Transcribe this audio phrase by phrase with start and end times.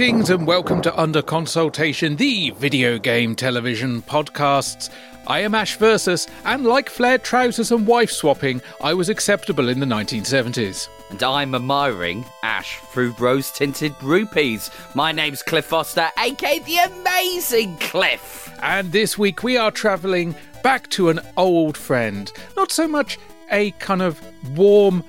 [0.00, 4.88] Greetings and welcome to Under Consoletation, the video game television podcasts.
[5.26, 9.78] I am Ash Versus, and like flared trousers and wife swapping, I was acceptable in
[9.78, 10.88] the 1970s.
[11.10, 14.70] And I'm admiring Ash through rose tinted rupees.
[14.94, 18.50] My name's Cliff Foster, aka the amazing Cliff.
[18.62, 22.32] And this week we are travelling back to an old friend.
[22.56, 23.18] Not so much
[23.50, 24.18] a kind of
[24.56, 25.04] warm,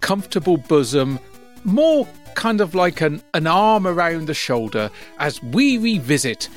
[0.00, 1.20] comfortable bosom,
[1.64, 6.48] more kind of like an, an arm around the shoulder as we revisit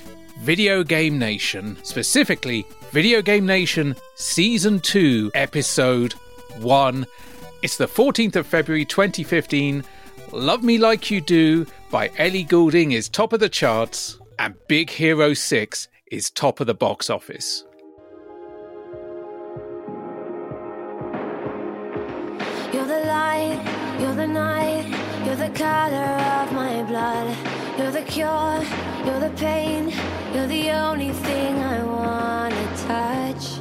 [0.41, 6.13] Video Game Nation, specifically Video Game Nation Season 2, Episode
[6.59, 7.07] 1.
[7.63, 9.83] It's the 14th of February 2015.
[10.31, 14.89] Love Me Like You Do by Ellie Goulding is top of the charts, and Big
[14.89, 17.63] Hero 6 is top of the box office.
[22.71, 27.37] You're the light, you're the night, you're the color of my blood.
[27.77, 28.63] You're the cure,
[29.05, 29.93] you're the pain,
[30.33, 33.59] you're the only thing I wanna touch.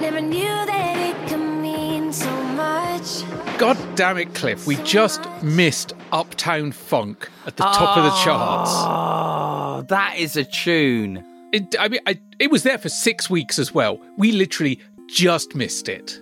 [0.00, 3.22] Never knew that it could mean so much.
[3.56, 8.72] God damn it, Cliff, we just missed Uptown Funk at the top of the charts.
[8.74, 11.24] Oh, that is a tune.
[11.52, 14.00] It, I mean, I, it was there for six weeks as well.
[14.18, 16.20] We literally just missed it.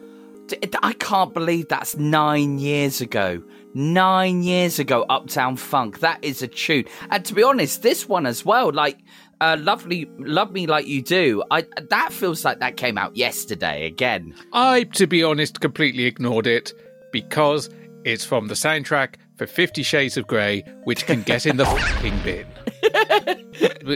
[0.83, 3.43] I can't believe that's nine years ago.
[3.75, 6.01] Nine years ago, Uptown Funk.
[6.01, 6.85] That is a tune.
[7.11, 8.99] And to be honest, this one as well, like
[9.41, 11.43] uh, lovely, love me like you do.
[11.51, 14.35] I that feels like that came out yesterday again.
[14.53, 16.73] I, to be honest, completely ignored it
[17.13, 17.71] because
[18.05, 22.19] it's from the soundtrack for Fifty Shades of Grey, which can get in the fucking
[22.23, 22.47] bin.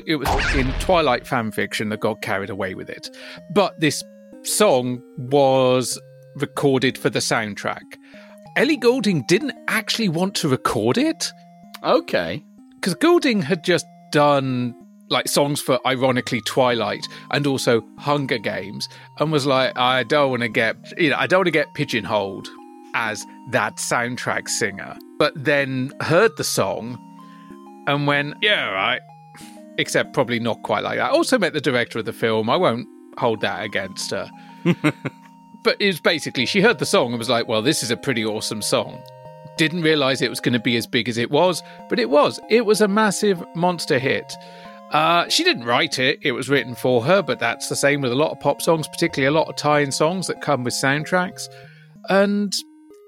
[0.07, 3.15] it was in Twilight fan fiction that got carried away with it.
[3.53, 4.03] But this
[4.43, 6.01] song was
[6.37, 7.83] recorded for the soundtrack.
[8.57, 11.31] Ellie Goulding didn't actually want to record it.
[11.83, 12.43] Okay.
[12.77, 14.75] because Goulding had just done
[15.09, 18.89] like songs for ironically Twilight and also Hunger Games
[19.21, 21.73] and was like I don't want to get you know I don't want to get
[21.75, 22.49] pigeonholed
[22.95, 24.97] as that soundtrack singer.
[25.19, 26.99] But then heard the song
[27.87, 29.01] and went yeah right.
[29.79, 31.11] except probably not quite like that.
[31.11, 32.49] Also met the director of the film.
[32.51, 34.31] I won't hold that against her
[35.67, 37.97] but it was basically she heard the song and was like well this is a
[37.97, 39.03] pretty awesome song
[39.57, 42.39] didn't realize it was going to be as big as it was, but it was.
[42.49, 44.35] It was a massive monster hit.
[44.93, 48.13] Uh, she didn't write it, it was written for her, but that's the same with
[48.13, 50.75] a lot of pop songs, particularly a lot of tie in songs that come with
[50.75, 51.49] soundtracks.
[52.09, 52.55] And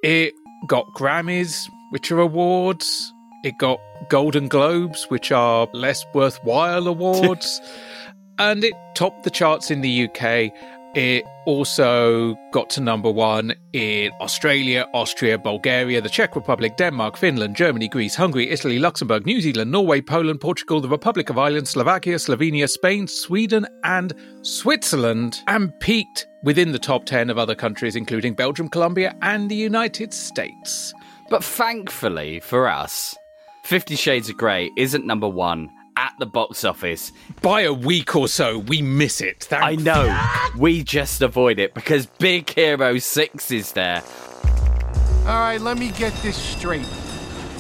[0.03, 0.35] it
[0.67, 3.13] got Grammys, which are awards.
[3.45, 7.61] It got Golden Globes, which are less worthwhile awards.
[8.39, 10.53] and it topped the charts in the UK.
[10.99, 17.55] It also got to number one in Australia, Austria, Bulgaria, the Czech Republic, Denmark, Finland,
[17.55, 22.17] Germany, Greece, Hungary, Italy, Luxembourg, New Zealand, Norway, Poland, Portugal, the Republic of Ireland, Slovakia,
[22.17, 28.35] Slovenia, Spain, Sweden, and Switzerland, and peaked within the top 10 of other countries, including
[28.35, 30.93] Belgium, Colombia, and the United States.
[31.31, 33.15] But thankfully for us,
[33.63, 37.11] Fifty Shades of Grey isn't number one at the box office.
[37.43, 39.45] By a week or so, we miss it.
[39.45, 40.51] Thank I know.
[40.57, 44.05] We just avoid it because Big Hero 6 is there.
[45.27, 46.87] All right, let me get this straight.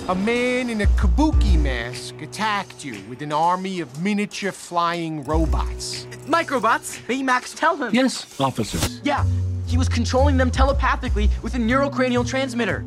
[0.09, 6.07] A man in a kabuki mask attacked you with an army of miniature flying robots.
[6.27, 7.93] Microbots, Baymax, tell him.
[7.93, 9.01] Yes, officers.
[9.03, 9.27] Yeah,
[9.67, 12.85] he was controlling them telepathically with a neurocranial transmitter.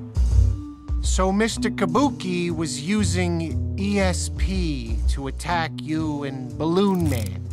[1.02, 1.70] So Mr.
[1.76, 7.44] Kabuki was using ESP to attack you and Balloon Man.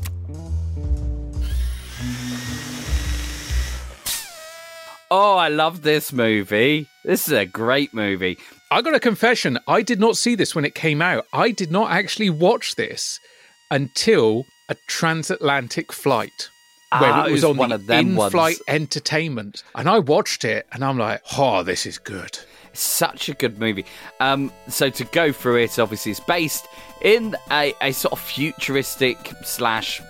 [5.10, 6.86] Oh, I love this movie.
[7.04, 8.36] This is a great movie.
[8.70, 9.58] I got a confession.
[9.66, 11.26] I did not see this when it came out.
[11.32, 13.18] I did not actually watch this
[13.70, 16.50] until a transatlantic flight
[16.98, 18.62] where Ah, it was it was on one the of them in-flight ones.
[18.68, 22.38] entertainment, and I watched it, and I'm like, "Oh, this is good."
[22.78, 23.84] Such a good movie.
[24.20, 26.68] Um, so to go through it, obviously, it's based
[27.02, 30.00] in a, a sort of futuristic slash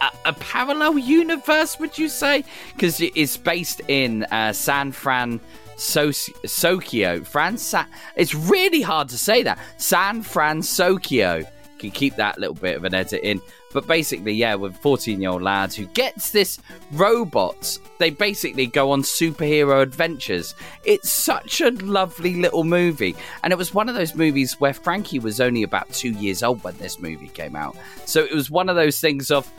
[0.00, 1.78] a, a parallel universe.
[1.78, 2.44] Would you say?
[2.72, 5.40] Because it's based in uh, San Fran.
[5.76, 7.56] Sokio, Fran.
[7.56, 9.58] Sa- it's really hard to say that.
[9.78, 11.46] San Fransokyo.
[11.78, 13.40] Can keep that little bit of an edit in.
[13.72, 16.58] But basically, yeah, with 14 year old lads who gets this
[16.92, 20.54] robots, they basically go on superhero adventures.
[20.84, 23.14] It's such a lovely little movie.
[23.44, 26.62] And it was one of those movies where Frankie was only about two years old
[26.64, 27.76] when this movie came out.
[28.06, 29.50] So it was one of those things of,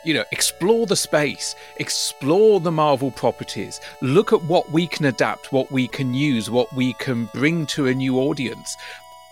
[0.03, 5.51] you know, explore the space, explore the Marvel properties, look at what we can adapt,
[5.51, 8.77] what we can use, what we can bring to a new audience.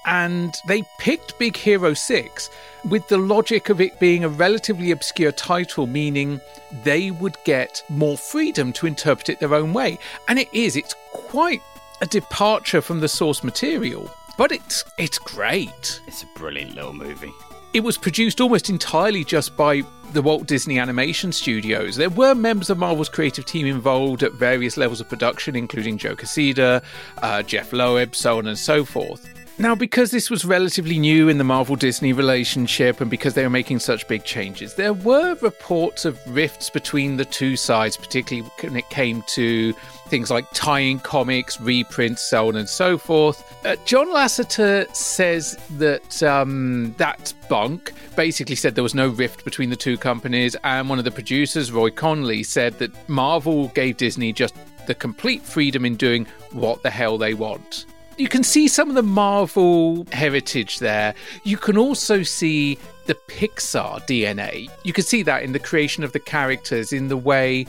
[0.06, 2.50] And they picked Big Hero 6
[2.90, 6.40] with the logic of it being a relatively obscure title, meaning
[6.84, 9.98] they would get more freedom to interpret it their own way.
[10.28, 11.62] And it is, it's quite
[12.02, 16.02] a departure from the source material, but it's it's great.
[16.08, 17.32] It's a brilliant little movie.
[17.74, 21.98] It was produced almost entirely just by the Walt Disney Animation Studios.
[21.98, 26.16] There were members of Marvel's creative team involved at various levels of production, including Joe
[26.16, 26.82] Quesada,
[27.22, 29.28] uh, Jeph Loeb, so on and so forth.
[29.58, 33.50] Now, because this was relatively new in the Marvel Disney relationship and because they were
[33.50, 38.76] making such big changes, there were reports of rifts between the two sides, particularly when
[38.76, 39.72] it came to
[40.10, 43.56] things like tying comics, reprints, so on and so forth.
[43.66, 47.94] Uh, John Lasseter says that um, that's bunk.
[48.18, 51.72] Basically, said there was no rift between the two companies, and one of the producers,
[51.72, 54.54] Roy Conley, said that Marvel gave Disney just
[54.86, 57.86] the complete freedom in doing what the hell they want
[58.18, 61.14] you can see some of the Marvel heritage there.
[61.44, 64.70] You can also see the Pixar DNA.
[64.84, 67.68] You can see that in the creation of the characters, in the way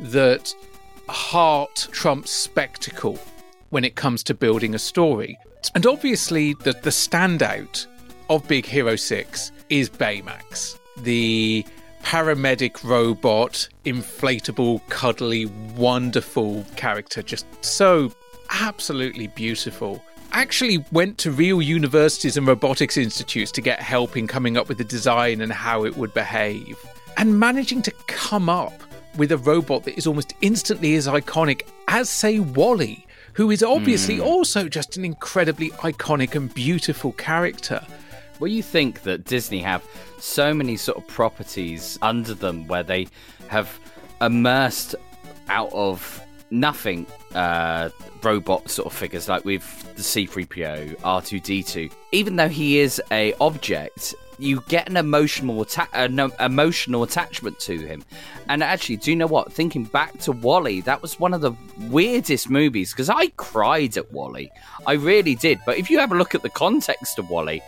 [0.00, 0.54] that
[1.08, 3.18] heart trumps spectacle
[3.70, 5.38] when it comes to building a story.
[5.74, 7.86] And obviously, the, the standout
[8.30, 11.64] of Big Hero 6 is Baymax, the
[12.02, 15.46] paramedic robot, inflatable, cuddly,
[15.76, 18.12] wonderful character, just so
[18.50, 20.02] absolutely beautiful.
[20.32, 24.78] Actually, went to real universities and robotics institutes to get help in coming up with
[24.78, 26.76] the design and how it would behave.
[27.16, 28.74] And managing to come up
[29.16, 34.18] with a robot that is almost instantly as iconic as, say, WALL-E, who is obviously
[34.18, 34.24] mm.
[34.24, 37.84] also just an incredibly iconic and beautiful character.
[38.38, 39.82] Well, you think that Disney have
[40.18, 43.08] so many sort of properties under them where they
[43.48, 43.78] have
[44.20, 44.94] immersed
[45.48, 46.20] out of
[46.50, 47.90] nothing uh,
[48.22, 51.92] robot sort of figures like with the C3PO, R2D2.
[52.12, 57.78] Even though he is a object, you get an emotional atta- an emotional attachment to
[57.78, 58.04] him.
[58.48, 59.52] And actually, do you know what?
[59.52, 61.52] Thinking back to WALL-E, that was one of the
[61.88, 64.50] weirdest movies because I cried at WALL-E.
[64.86, 65.58] I really did.
[65.64, 67.62] But if you have a look at the context of WALL-E,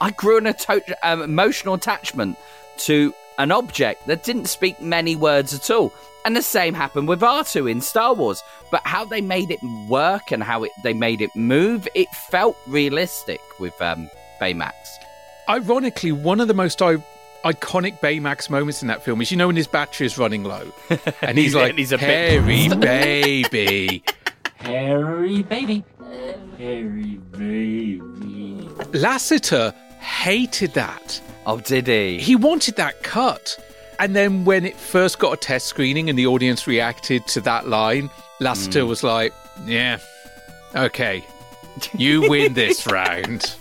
[0.00, 0.54] I grew an
[1.02, 2.36] um, emotional attachment
[2.78, 5.92] to an object that didn't speak many words at all.
[6.24, 8.42] And the same happened with R2 in Star Wars.
[8.70, 12.56] But how they made it work and how it, they made it move, it felt
[12.66, 14.08] realistic with um,
[14.40, 14.72] Baymax.
[15.48, 17.04] Ironically, one of the most I-
[17.44, 20.72] iconic Baymax moments in that film is you know when his battery is running low,
[21.22, 24.04] and he's, like, he's a "Harry baby,
[24.56, 25.84] Harry baby,
[26.58, 31.20] Harry baby." Lasseter hated that.
[31.46, 32.18] Oh, did he?
[32.18, 33.58] He wanted that cut.
[33.98, 37.68] And then when it first got a test screening and the audience reacted to that
[37.68, 38.88] line, Lasseter mm.
[38.88, 39.32] was like,
[39.64, 39.98] "Yeah,
[40.74, 41.24] okay,
[41.96, 43.54] you win this round."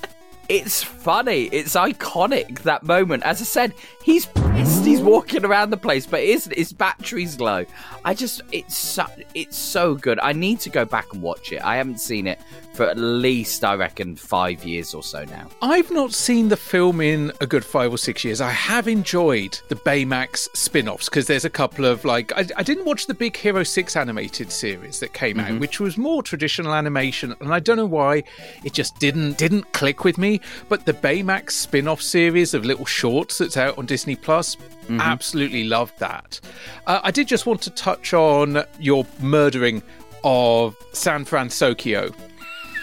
[0.52, 1.44] It's funny.
[1.44, 3.24] It's iconic that moment.
[3.24, 4.84] As I said, he's pissed.
[4.84, 7.64] He's walking around the place, but his his battery's low.
[8.04, 10.20] I just it's so it's so good.
[10.22, 11.64] I need to go back and watch it.
[11.64, 12.38] I haven't seen it
[12.74, 15.48] for at least, I reckon, five years or so now.
[15.62, 18.42] I've not seen the film in a good five or six years.
[18.42, 22.64] I have enjoyed the Baymax spin offs because there's a couple of like, I, I,
[22.64, 25.56] didn't watch the Big Hero 6 animated series that came mm-hmm.
[25.56, 27.36] out, which was more traditional animation.
[27.42, 28.24] And I don't know why
[28.64, 30.41] it just didn't didn't click with me.
[30.70, 35.00] But the Baymax spin off series of little shorts that's out on Disney Plus, mm-hmm.
[35.00, 36.40] absolutely loved that.
[36.88, 39.82] Uh, I did just want to touch on your murdering
[40.24, 42.12] of San Francisco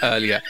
[0.02, 0.40] earlier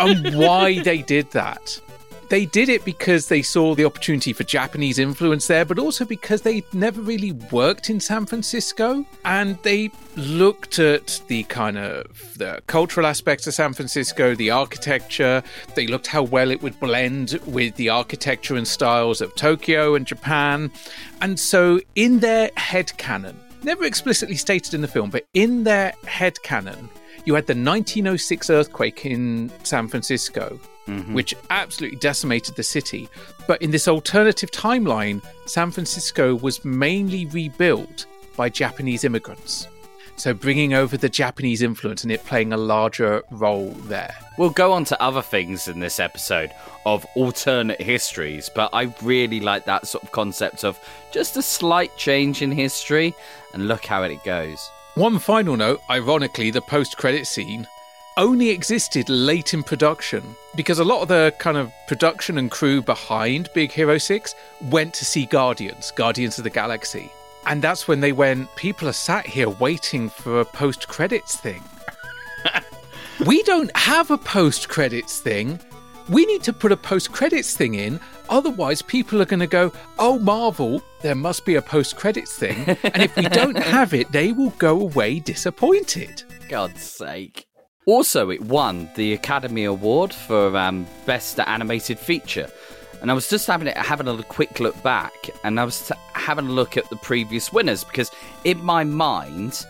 [0.00, 1.80] and why they did that.
[2.28, 6.42] They did it because they saw the opportunity for Japanese influence there, but also because
[6.42, 12.60] they never really worked in San Francisco and they looked at the kind of the
[12.66, 15.42] cultural aspects of San Francisco, the architecture.
[15.74, 20.06] They looked how well it would blend with the architecture and styles of Tokyo and
[20.06, 20.70] Japan.
[21.20, 25.92] And so in their head canon, never explicitly stated in the film, but in their
[26.06, 26.88] head canon,
[27.24, 31.14] you had the 1906 earthquake in San Francisco, Mm-hmm.
[31.14, 33.08] which absolutely decimated the city.
[33.48, 39.66] But in this alternative timeline, San Francisco was mainly rebuilt by Japanese immigrants.
[40.14, 44.14] So bringing over the Japanese influence and it playing a larger role there.
[44.38, 46.52] We'll go on to other things in this episode
[46.86, 50.78] of alternate histories, but I really like that sort of concept of
[51.12, 53.14] just a slight change in history
[53.52, 54.70] and look how it goes.
[54.94, 57.66] One final note ironically, the post credit scene
[58.16, 60.22] only existed late in production
[60.54, 64.34] because a lot of the kind of production and crew behind Big Hero 6
[64.70, 67.10] went to see Guardians, Guardians of the Galaxy.
[67.46, 71.62] And that's when they went, people are sat here waiting for a post credits thing.
[73.26, 75.60] we don't have a post credits thing.
[76.08, 78.00] We need to put a post credits thing in.
[78.28, 82.76] Otherwise, people are going to go, oh, Marvel, there must be a post credits thing.
[82.82, 86.24] And if we don't have it, they will go away disappointed.
[86.48, 87.46] God's sake.
[87.86, 92.48] Also, it won the Academy Award for um, Best Animated Feature.
[93.00, 95.94] And I was just having it, having a quick look back, and I was t-
[96.12, 98.10] having a look at the previous winners because
[98.42, 99.64] in my mind,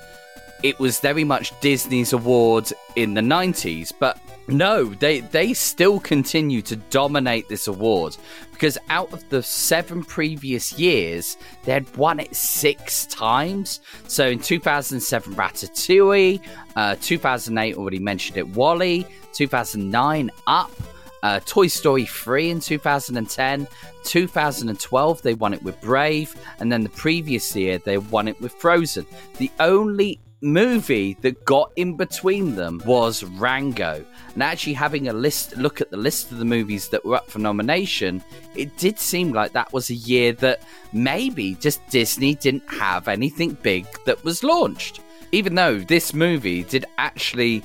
[0.63, 6.63] it was very much Disney's awards in the 90s, but no, they they still continue
[6.63, 8.17] to dominate this award
[8.53, 13.81] because out of the seven previous years, they had won it six times.
[14.09, 16.41] So in 2007, Ratatouille,
[16.75, 20.71] uh, 2008 already mentioned it, WALL-E, 2009, Up.
[21.23, 23.67] Uh, Toy Story 3 in 2010,
[24.05, 28.53] 2012 they won it with Brave, and then the previous year they won it with
[28.53, 29.07] Frozen.
[29.39, 34.05] The only movie that got in between them was Rango.
[34.35, 37.31] And actually having a list look at the list of the movies that were up
[37.31, 38.23] for nomination,
[38.55, 40.63] it did seem like that was a year that
[40.93, 45.01] maybe just Disney didn't have anything big that was launched.
[45.33, 47.63] Even though this movie did actually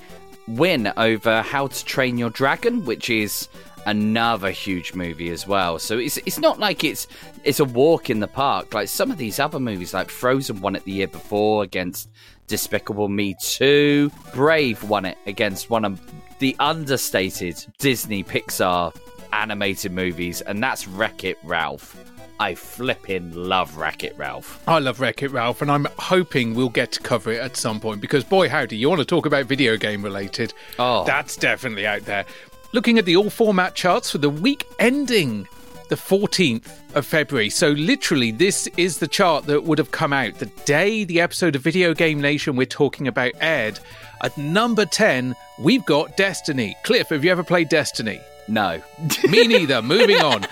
[0.47, 3.47] win over How to Train Your Dragon, which is
[3.85, 5.79] another huge movie as well.
[5.79, 7.07] So it's it's not like it's
[7.43, 8.73] it's a walk in the park.
[8.73, 12.09] Like some of these other movies, like Frozen won it the year before against
[12.47, 14.11] Despicable Me 2.
[14.33, 16.01] Brave won it against one of
[16.39, 18.95] the understated Disney Pixar
[19.33, 21.97] animated movies, and that's Wreck It Ralph.
[22.41, 24.67] I flipping love Wreck It Ralph.
[24.67, 27.79] I love Wreck It Ralph, and I'm hoping we'll get to cover it at some
[27.79, 30.51] point because, boy, howdy, you want to talk about video game related?
[30.79, 31.03] Oh.
[31.05, 32.25] That's definitely out there.
[32.73, 35.47] Looking at the all format charts for the week ending
[35.89, 37.49] the 14th of February.
[37.49, 41.57] So, literally, this is the chart that would have come out the day the episode
[41.57, 43.77] of Video Game Nation we're talking about aired.
[44.23, 46.77] At number 10, we've got Destiny.
[46.83, 48.21] Cliff, have you ever played Destiny?
[48.47, 48.81] No.
[49.29, 49.81] Me neither.
[49.81, 50.45] Moving on.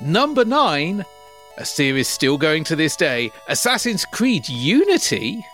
[0.00, 1.04] Number nine,
[1.56, 5.44] a series still going to this day Assassin's Creed Unity.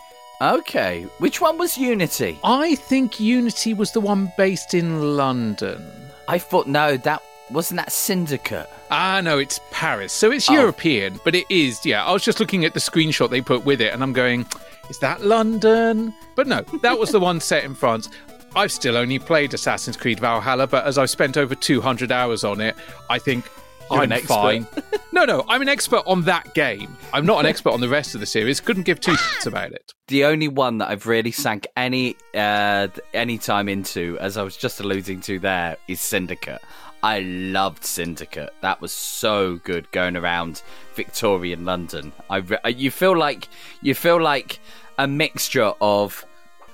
[0.41, 1.03] Okay.
[1.19, 2.39] Which one was Unity?
[2.43, 5.85] I think Unity was the one based in London.
[6.27, 8.69] I thought, no, that wasn't that Syndicate.
[8.91, 10.13] Ah, no, it's Paris.
[10.13, 10.53] So it's Oh.
[10.53, 12.05] European, but it is, yeah.
[12.05, 14.45] I was just looking at the screenshot they put with it and I'm going,
[14.89, 16.13] is that London?
[16.35, 18.09] But no, that was the one set in France.
[18.55, 22.59] I've still only played Assassin's Creed Valhalla, but as I've spent over 200 hours on
[22.61, 22.75] it,
[23.09, 23.45] I think
[23.91, 24.33] You're I'm an expert.
[24.33, 24.67] fine.
[25.11, 26.95] no, no, I'm an expert on that game.
[27.13, 28.59] I'm not an expert on the rest of the series.
[28.59, 29.93] Couldn't give two shits about it.
[30.07, 34.57] The only one that I've really sank any uh, any time into, as I was
[34.57, 36.61] just alluding to there, is Syndicate.
[37.01, 38.53] I loved Syndicate.
[38.61, 40.61] That was so good going around
[40.95, 42.11] Victorian London.
[42.29, 43.47] I re- uh, you feel like
[43.81, 44.59] you feel like
[44.97, 46.25] a mixture of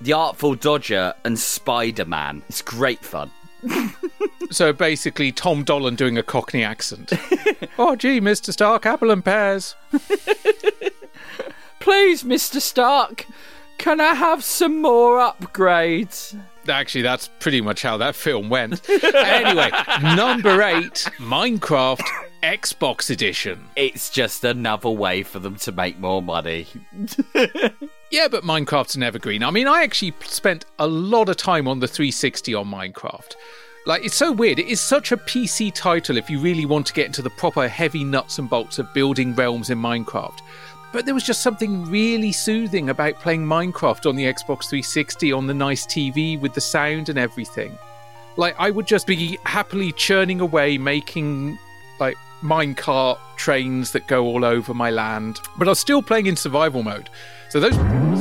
[0.02, 2.42] the Artful Dodger and Spider Man.
[2.50, 3.32] It's great fun.
[4.52, 7.12] So basically, Tom Holland doing a Cockney accent.
[7.80, 8.54] oh, gee, Mr.
[8.54, 9.76] Stark, apple and pears.
[11.80, 13.28] Please, Mister Stark,
[13.78, 16.40] can I have some more upgrades?
[16.68, 18.88] Actually, that's pretty much how that film went.
[19.14, 19.70] anyway,
[20.02, 22.08] number eight Minecraft
[22.42, 23.66] Xbox Edition.
[23.76, 26.68] It's just another way for them to make more money.
[28.12, 29.44] Yeah, but Minecraft's an evergreen.
[29.44, 33.36] I mean, I actually spent a lot of time on the 360 on Minecraft.
[33.88, 34.60] Like, it's so weird.
[34.60, 37.68] It is such a PC title if you really want to get into the proper
[37.68, 40.40] heavy nuts and bolts of building realms in Minecraft.
[40.92, 45.46] But there was just something really soothing about playing Minecraft on the Xbox 360 on
[45.46, 47.78] the nice TV with the sound and everything.
[48.38, 51.60] Like I would just be happily churning away, making
[52.00, 55.40] like minecart trains that go all over my land.
[55.58, 57.10] But I was still playing in survival mode,
[57.56, 57.78] so those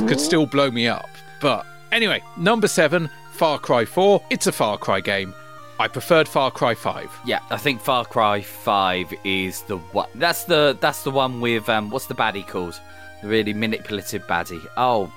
[0.07, 1.09] could still blow me up.
[1.41, 4.23] But anyway, number seven, Far Cry 4.
[4.29, 5.33] It's a Far Cry game.
[5.77, 7.11] I preferred Far Cry 5.
[7.25, 10.07] Yeah, I think Far Cry Five is the one.
[10.15, 12.79] That's the that's the one with um, what's the baddie called?
[13.21, 14.65] The really manipulative baddie.
[14.77, 15.11] Oh,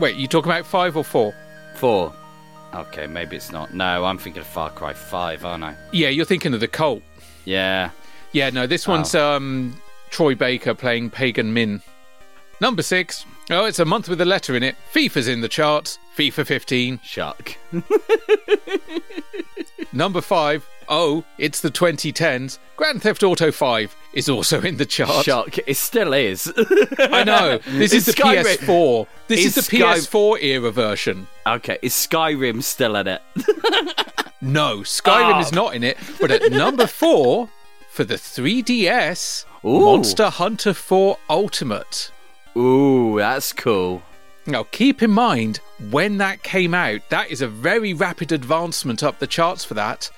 [0.00, 1.32] Wait, you talking about 5 or 4?
[1.76, 2.12] four.
[2.74, 3.72] Okay, maybe it's not.
[3.72, 5.76] No, I'm thinking of Far Cry Five, aren't I?
[5.92, 7.02] Yeah, you're thinking of the cult.
[7.44, 7.90] Yeah.
[8.32, 11.82] Yeah, no, this one's um, Troy Baker playing Pagan Min.
[12.60, 13.24] Number six.
[13.52, 14.76] Oh, it's a month with a letter in it.
[14.94, 15.98] FIFA's in the charts.
[16.16, 17.00] FIFA 15.
[17.02, 17.56] Shuck.
[19.92, 20.66] Number five.
[20.88, 22.58] Oh, it's the 2010s.
[22.76, 25.24] Grand Theft Auto 5 is also in the charts.
[25.24, 25.58] Shuck.
[25.66, 26.52] It still is.
[26.98, 27.58] I know.
[27.66, 29.06] This is Is the Skyrim- PS4.
[29.28, 31.26] This is, is the Sky- PS4 era version.
[31.46, 33.22] okay, is Skyrim still in it?
[34.42, 35.40] No, Skyrim Oh.
[35.40, 35.54] is ah.
[35.54, 35.98] not in it.
[36.18, 37.50] But at number four,
[37.90, 39.80] for the 3DS, Ooh.
[39.80, 42.10] Monster Hunter 4 Ultimate.
[42.56, 44.02] Ooh, that's cool.
[44.46, 49.18] Now, keep in mind, when that came out, that is a very rapid advancement up
[49.18, 50.10] the charts for that.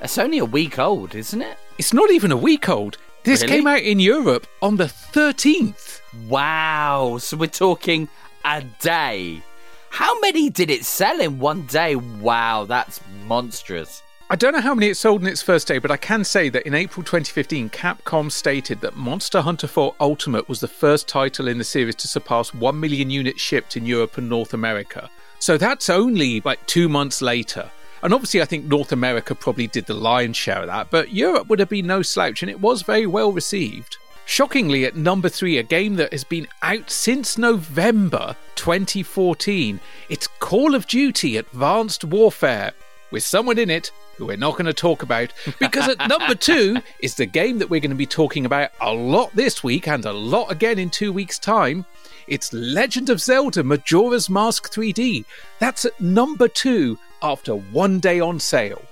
[0.00, 1.56] It's only a week old, isn't it?
[1.78, 2.98] It's not even a week old.
[3.24, 3.54] This Really?
[3.56, 6.00] came out in Europe on the 13th.
[6.28, 7.18] Wow.
[7.18, 8.08] So we're talking
[8.44, 9.42] a day.
[9.90, 11.94] How many did it sell in one day?
[11.96, 14.02] Wow, that's monstrous.
[14.32, 16.48] I don't know how many it sold in its first day, but I can say
[16.48, 21.48] that in April 2015, Capcom stated that Monster Hunter 4 Ultimate was the first title
[21.48, 25.10] in the series to surpass 1 million units shipped in Europe and North America.
[25.38, 27.70] So that's only like two months later.
[28.02, 31.48] And obviously, I think North America probably did the lion's share of that, but Europe
[31.48, 33.98] would have been no slouch, and it was very well received.
[34.24, 40.74] Shockingly, at number three, a game that has been out since November 2014, it's Call
[40.74, 42.72] of Duty Advanced Warfare,
[43.12, 46.78] with someone in it who we're not going to talk about, because at number two
[47.00, 50.04] is the game that we're going to be talking about a lot this week and
[50.04, 51.84] a lot again in two weeks' time.
[52.26, 55.24] It's Legend of Zelda Majora's Mask 3D.
[55.58, 58.82] That's at number two after one day on sale.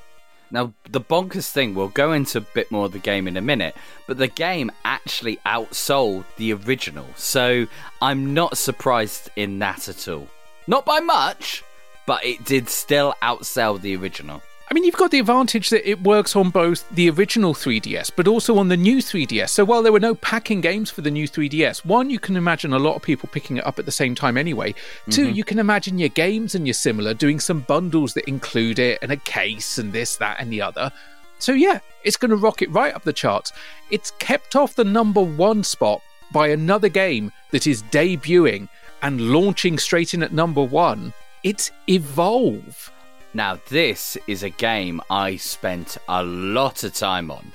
[0.50, 3.40] Now, the bonkers thing, we'll go into a bit more of the game in a
[3.40, 3.76] minute,
[4.08, 7.06] but the game actually outsold the original.
[7.14, 7.66] So
[8.02, 10.26] I'm not surprised in that at all.
[10.66, 11.62] Not by much,
[12.10, 14.42] but it did still outsell the original.
[14.68, 18.26] I mean, you've got the advantage that it works on both the original 3DS, but
[18.26, 19.50] also on the new 3DS.
[19.50, 22.72] So while there were no packing games for the new 3DS, one, you can imagine
[22.72, 24.74] a lot of people picking it up at the same time anyway.
[25.08, 25.36] Two, mm-hmm.
[25.36, 29.12] you can imagine your games and your similar doing some bundles that include it and
[29.12, 30.90] a case and this, that, and the other.
[31.38, 33.52] So yeah, it's going to rocket right up the charts.
[33.92, 38.68] It's kept off the number one spot by another game that is debuting
[39.00, 41.12] and launching straight in at number one.
[41.42, 42.92] It's Evolve.
[43.32, 47.52] Now, this is a game I spent a lot of time on.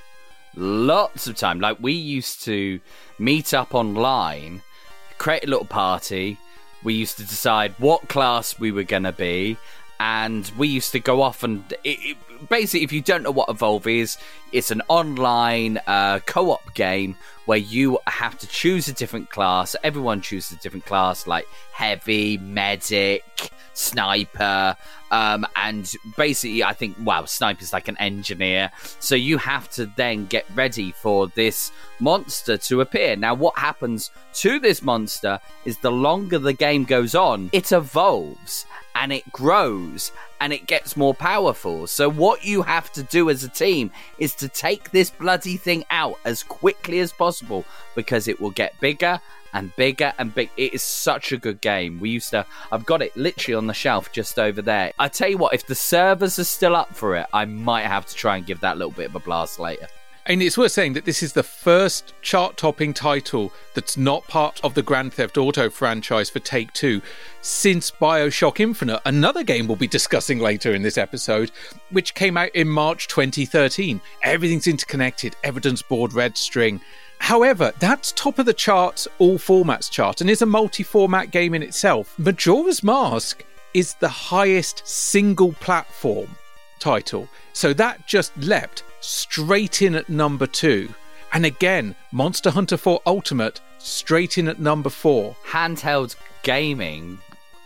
[0.56, 1.60] Lots of time.
[1.60, 2.80] Like, we used to
[3.19, 4.63] meet up online,
[5.19, 6.39] create a little party.
[6.84, 9.56] We used to decide what class we were going to be.
[9.99, 12.17] And we used to go off and it, it,
[12.49, 14.17] basically, if you don't know what Evolve is,
[14.51, 19.75] it's an online uh, co op game where you have to choose a different class.
[19.84, 24.75] Everyone chooses a different class, like heavy, medic, sniper.
[25.12, 28.71] Um, and basically, I think, wow, sniper's like an engineer.
[28.99, 33.15] So you have to then get ready for this monster to appear.
[33.15, 38.65] Now, what happens to this monster is the longer the game goes on, it evolves
[38.95, 41.86] and it grows and it gets more powerful.
[41.86, 45.86] So, what you have to do as a team is to take this bloody thing
[45.91, 49.21] out as quickly as possible because it will get bigger
[49.53, 50.49] and bigger and big.
[50.58, 51.99] It is such a good game.
[51.99, 54.93] We used to, I've got it literally on the shelf just over there.
[54.97, 58.05] I tell you what, if the servers are still up for it, I might have
[58.08, 59.88] to try and give that little bit of a blast later.
[60.27, 64.59] And it's worth saying that this is the first chart topping title that's not part
[64.63, 66.99] of the Grand Theft Auto franchise for Take Two
[67.41, 71.51] since Bioshock Infinite, another game we'll be discussing later in this episode,
[71.91, 74.01] which came out in March 2013.
[74.23, 76.81] Everything's interconnected, evidence board, red string.
[77.19, 81.53] However, that's top of the charts, all formats chart, and is a multi format game
[81.53, 82.17] in itself.
[82.17, 86.35] Majora's Mask is the highest single platform
[86.79, 87.29] title.
[87.53, 90.93] So that just leapt straight in at number two.
[91.34, 95.36] And again, Monster Hunter 4 Ultimate straight in at number four.
[95.47, 97.19] handheld gaming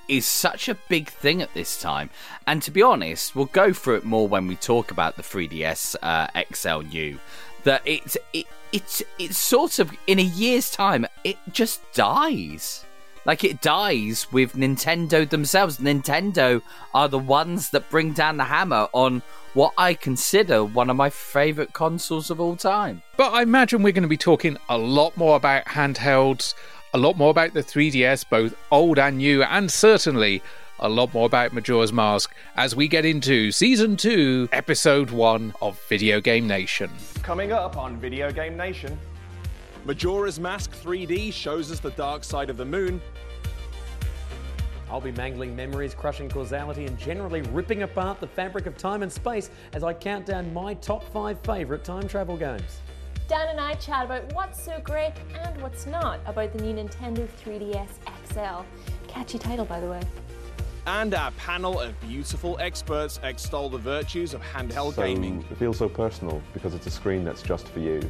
[0.08, 2.10] is such a big thing at this time.
[2.48, 5.96] And to be honest, we'll go through it more when we talk about the 3DS
[6.02, 7.20] uh, XL new.
[7.64, 12.86] That it's it, it's it's sort of in a year's time, it just dies.
[13.26, 15.78] Like it dies with Nintendo themselves.
[15.78, 16.62] Nintendo
[16.94, 19.22] are the ones that bring down the hammer on
[19.54, 23.02] what I consider one of my favorite consoles of all time.
[23.18, 26.54] But I imagine we're going to be talking a lot more about handhelds,
[26.94, 30.42] a lot more about the 3DS, both old and new, and certainly
[30.80, 35.80] a lot more about Majora's Mask as we get into Season 2, Episode 1 of
[35.90, 36.90] Video Game Nation.
[37.22, 38.98] Coming up on Video Game Nation.
[39.90, 43.02] Majora's Mask 3D shows us the dark side of the moon.
[44.88, 49.12] I'll be mangling memories, crushing causality, and generally ripping apart the fabric of time and
[49.12, 52.82] space as I count down my top five favourite time travel games.
[53.28, 57.28] Dan and I chat about what's so great and what's not about the new Nintendo
[57.44, 57.90] 3DS
[58.32, 58.64] XL.
[59.08, 60.02] Catchy title, by the way.
[60.86, 65.44] And our panel of beautiful experts extol the virtues of handheld so, gaming.
[65.50, 68.08] It feels so personal because it's a screen that's just for you.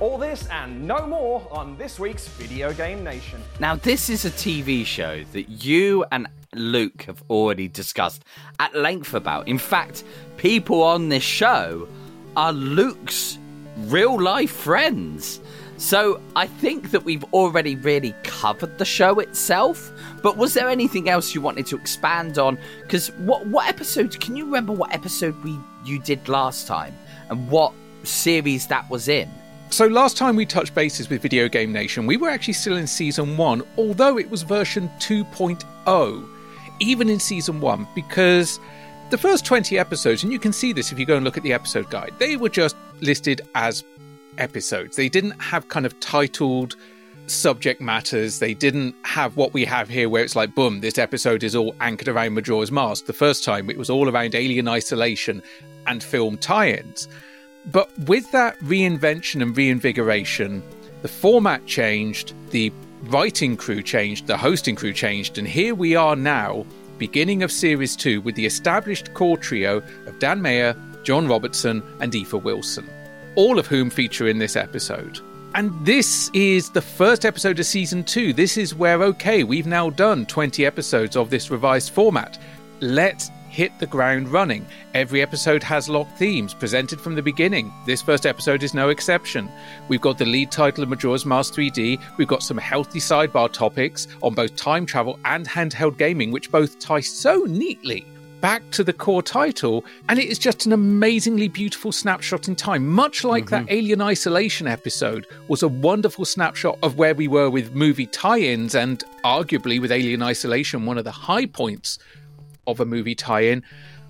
[0.00, 3.40] All this and no more on this week's Video Game Nation.
[3.60, 8.24] Now, this is a TV show that you and Luke have already discussed
[8.58, 9.48] at length about.
[9.48, 10.04] In fact,
[10.36, 11.88] people on this show
[12.36, 13.38] are Luke's
[13.86, 15.40] real life friends.
[15.76, 19.92] So I think that we've already really covered the show itself.
[20.22, 22.58] But was there anything else you wanted to expand on?
[22.82, 24.18] Because what what episode?
[24.20, 26.96] Can you remember what episode we you did last time
[27.28, 27.72] and what
[28.04, 29.28] series that was in?
[29.74, 32.86] So last time we touched bases with Video Game Nation, we were actually still in
[32.86, 36.28] season 1, although it was version 2.0,
[36.78, 38.60] even in season 1, because
[39.10, 41.42] the first 20 episodes, and you can see this if you go and look at
[41.42, 43.82] the episode guide, they were just listed as
[44.38, 44.94] episodes.
[44.94, 46.76] They didn't have kind of titled
[47.26, 48.38] subject matters.
[48.38, 51.74] They didn't have what we have here, where it's like, boom, this episode is all
[51.80, 53.06] anchored around Majora's Mask.
[53.06, 55.42] The first time it was all around alien isolation
[55.88, 57.08] and film tie ins.
[57.66, 60.62] But with that reinvention and reinvigoration,
[61.02, 62.72] the format changed, the
[63.04, 66.64] writing crew changed, the hosting crew changed, and here we are now,
[66.98, 72.14] beginning of Series 2, with the established core trio of Dan Maher, John Robertson, and
[72.14, 72.88] Aoife Wilson,
[73.34, 75.20] all of whom feature in this episode.
[75.54, 78.32] And this is the first episode of season 2.
[78.32, 82.38] This is where, okay, we've now done 20 episodes of this revised format.
[82.80, 84.66] Let's hit the ground running.
[84.94, 87.72] Every episode has locked themes presented from the beginning.
[87.86, 89.48] This first episode is no exception.
[89.86, 92.00] We've got the lead title of Majora's Mask 3D.
[92.16, 96.80] We've got some healthy sidebar topics on both time travel and handheld gaming, which both
[96.80, 98.04] tie so neatly
[98.40, 102.86] back to the core title, and it is just an amazingly beautiful snapshot in time.
[102.86, 103.64] Much like mm-hmm.
[103.64, 108.40] that Alien Isolation episode was a wonderful snapshot of where we were with movie tie
[108.40, 111.98] ins, and arguably with Alien Isolation, one of the high points
[112.66, 113.62] of a movie tie in.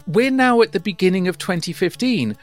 [0.06, 2.36] We're now at the beginning of 2015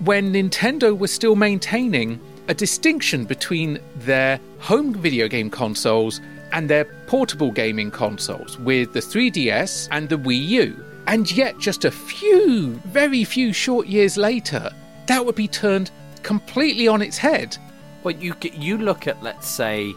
[0.00, 6.20] when Nintendo was still maintaining a distinction between their home video game consoles
[6.52, 10.84] and their portable gaming consoles with the 3DS and the Wii U.
[11.06, 14.70] And yet, just a few, very few short years later,
[15.06, 15.90] that would be turned
[16.22, 17.56] completely on its head.
[18.04, 19.94] Well, you you look at, let's say,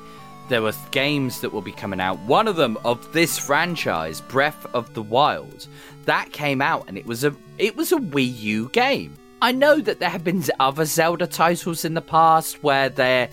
[0.51, 2.19] there were games that will be coming out.
[2.19, 5.67] One of them of this franchise, Breath of the Wild,
[6.03, 9.13] that came out and it was a it was a Wii U game.
[9.41, 13.29] I know that there have been other Zelda titles in the past where they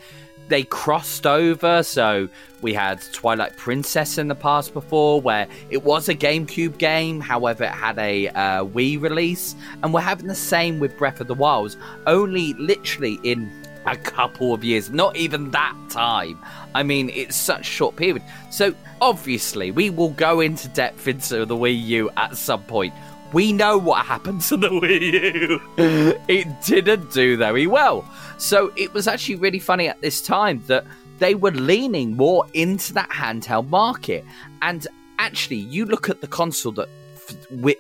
[0.47, 1.83] they crossed over.
[1.83, 2.29] So
[2.63, 7.65] we had Twilight Princess in the past before, where it was a GameCube game, however,
[7.65, 11.35] it had a uh, Wii release, and we're having the same with Breath of the
[11.35, 11.77] Wild,
[12.07, 13.51] only literally in
[13.93, 16.39] a couple of years, not even that time.
[16.75, 18.23] I mean, it's such short period.
[18.51, 22.95] So, obviously, we will go into depth into the Wii U at some point.
[23.33, 25.13] We know what happened to the Wii
[25.49, 26.21] U.
[26.29, 28.05] it didn't do very well.
[28.39, 30.85] So, it was actually really funny at this time that
[31.19, 34.25] they were leaning more into that handheld market.
[34.63, 34.87] And
[35.19, 36.89] actually, you look at the console that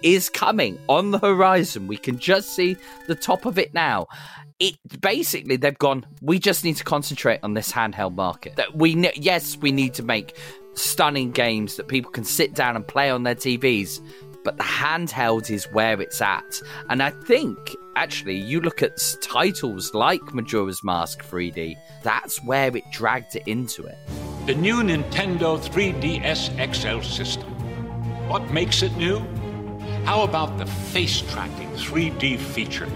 [0.02, 1.86] is coming on the horizon.
[1.86, 4.08] We can just see the top of it now
[4.60, 8.94] it basically they've gone we just need to concentrate on this handheld market that we
[9.14, 10.36] yes we need to make
[10.74, 14.00] stunning games that people can sit down and play on their TVs
[14.44, 16.60] but the handheld is where it's at.
[16.88, 22.84] And i think actually you look at titles like majora's mask 3d that's where it
[22.92, 23.98] dragged it into it.
[24.46, 27.50] The new nintendo 3ds xl system.
[28.28, 29.20] What makes it new?
[30.04, 32.88] How about the face tracking 3d feature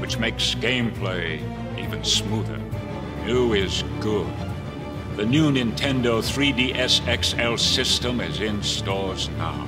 [0.00, 1.40] which makes gameplay
[1.78, 2.58] even smoother.
[3.24, 4.26] New is good.
[5.16, 9.66] The new Nintendo 3DS XL system is in stores now.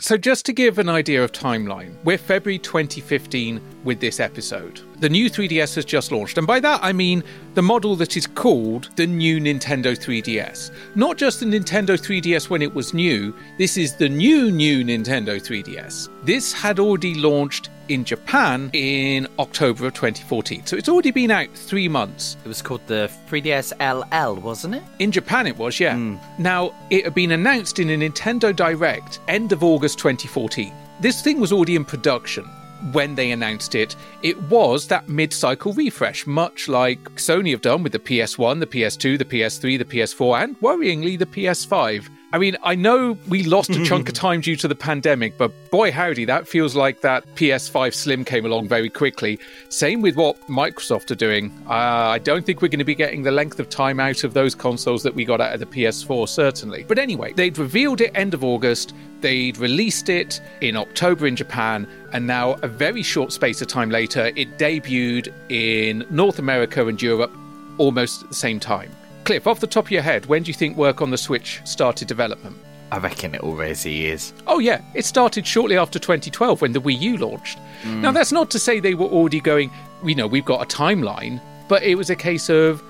[0.00, 4.80] So, just to give an idea of timeline, we're February 2015 with this episode.
[5.00, 8.24] The new 3DS has just launched, and by that I mean the model that is
[8.24, 10.70] called the new Nintendo 3DS.
[10.94, 15.40] Not just the Nintendo 3DS when it was new, this is the new, new Nintendo
[15.40, 16.08] 3DS.
[16.24, 21.48] This had already launched in Japan in October of 2014, so it's already been out
[21.54, 22.36] three months.
[22.44, 24.82] It was called the 3DS LL, wasn't it?
[24.98, 25.94] In Japan, it was, yeah.
[25.96, 26.16] Hmm.
[26.38, 30.72] Now, it had been announced in a Nintendo Direct end of August 2014.
[31.00, 32.44] This thing was already in production
[32.92, 33.96] when they announced it.
[34.22, 38.66] It was that mid cycle refresh, much like Sony have done with the PS1, the
[38.66, 42.08] PS2, the PS3, the PS4, and worryingly, the PS5.
[42.30, 45.50] I mean, I know we lost a chunk of time due to the pandemic, but
[45.70, 49.38] boy, howdy, that feels like that PS5 Slim came along very quickly.
[49.70, 51.50] Same with what Microsoft are doing.
[51.66, 54.34] Uh, I don't think we're going to be getting the length of time out of
[54.34, 56.84] those consoles that we got out of the PS4, certainly.
[56.86, 61.88] But anyway, they'd revealed it end of August, they'd released it in October in Japan,
[62.12, 67.00] and now, a very short space of time later, it debuted in North America and
[67.00, 67.34] Europe
[67.78, 68.90] almost at the same time.
[69.28, 71.60] Cliff, off the top of your head, when do you think work on the Switch
[71.64, 72.56] started development?
[72.90, 74.32] I reckon it already is.
[74.46, 77.58] Oh, yeah, it started shortly after 2012 when the Wii U launched.
[77.82, 78.00] Mm.
[78.00, 79.70] Now, that's not to say they were already going,
[80.02, 82.80] you know, we've got a timeline, but it was a case of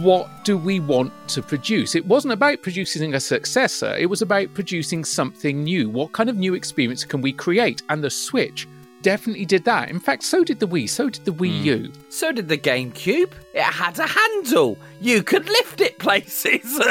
[0.00, 1.94] what do we want to produce?
[1.94, 5.90] It wasn't about producing a successor, it was about producing something new.
[5.90, 7.82] What kind of new experience can we create?
[7.90, 8.66] And the Switch
[9.02, 9.90] definitely did that.
[9.90, 11.64] In fact, so did the Wii, so did the Wii hmm.
[11.66, 11.92] U.
[12.08, 13.32] So did the GameCube.
[13.54, 14.78] It had a handle.
[15.00, 16.80] You could lift it places.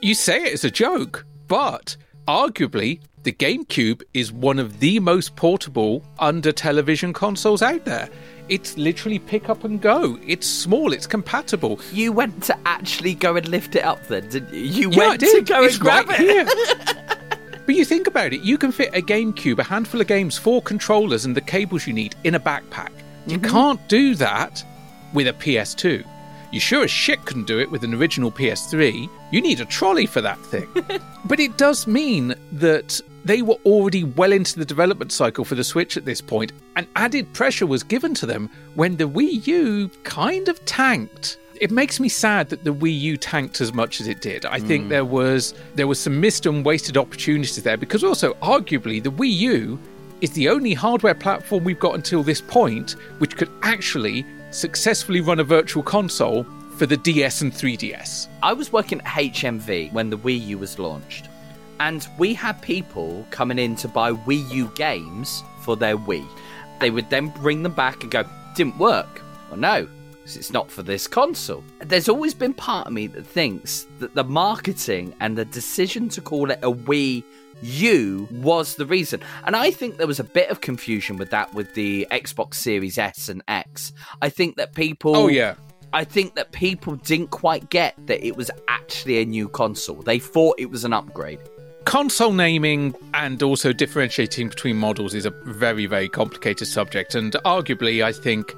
[0.00, 1.96] You say it as a joke, but
[2.28, 8.10] arguably, the GameCube is one of the most portable under television consoles out there.
[8.50, 10.18] It's literally pick up and go.
[10.26, 11.80] It's small, it's compatible.
[11.90, 14.60] you went to actually go and lift it up then, didn't you?
[14.60, 17.18] You Yeah, went to go It's and grab right it.
[17.66, 20.60] But you think about it, you can fit a GameCube, a handful of games, four
[20.62, 22.90] controllers, and the cables you need in a backpack.
[23.26, 23.50] You Mm-hmm.
[23.50, 24.62] can't do that
[25.14, 26.04] with a PS2.
[26.52, 29.08] You sure as shit couldn't do it with an original PS3.
[29.32, 30.68] You need a trolley for that thing.
[31.24, 35.64] but it does mean that they were already well into the development cycle for the
[35.64, 39.90] Switch at this point, and added pressure was given to them when the Wii U
[40.04, 41.38] kind of tanked.
[41.60, 44.44] It makes me sad that the Wii U tanked as much as it did.
[44.44, 44.88] I think mm.
[44.88, 49.32] there was there was some missed and wasted opportunities there because also arguably the Wii
[49.32, 49.78] U
[50.20, 55.40] is the only hardware platform we've got until this point which could actually successfully run
[55.40, 58.26] a virtual console for the DS and 3DS.
[58.42, 61.28] I was working at HMV when the Wii U was launched,
[61.78, 66.26] and we had people coming in to buy Wii U games for their Wii.
[66.80, 68.24] They would then bring them back and go,
[68.56, 69.22] didn't work.
[69.50, 69.92] Well, no, 'cause
[70.24, 71.62] it's not for this console.
[71.80, 76.20] There's always been part of me that thinks that the marketing and the decision to
[76.20, 77.22] call it a Wii
[77.62, 79.20] U was the reason.
[79.44, 82.98] And I think there was a bit of confusion with that with the Xbox Series
[82.98, 83.92] S and X.
[84.22, 85.16] I think that people.
[85.16, 85.54] Oh, yeah.
[85.92, 90.02] I think that people didn't quite get that it was actually a new console.
[90.02, 91.38] They thought it was an upgrade.
[91.84, 97.14] Console naming and also differentiating between models is a very, very complicated subject.
[97.14, 98.52] And arguably, I think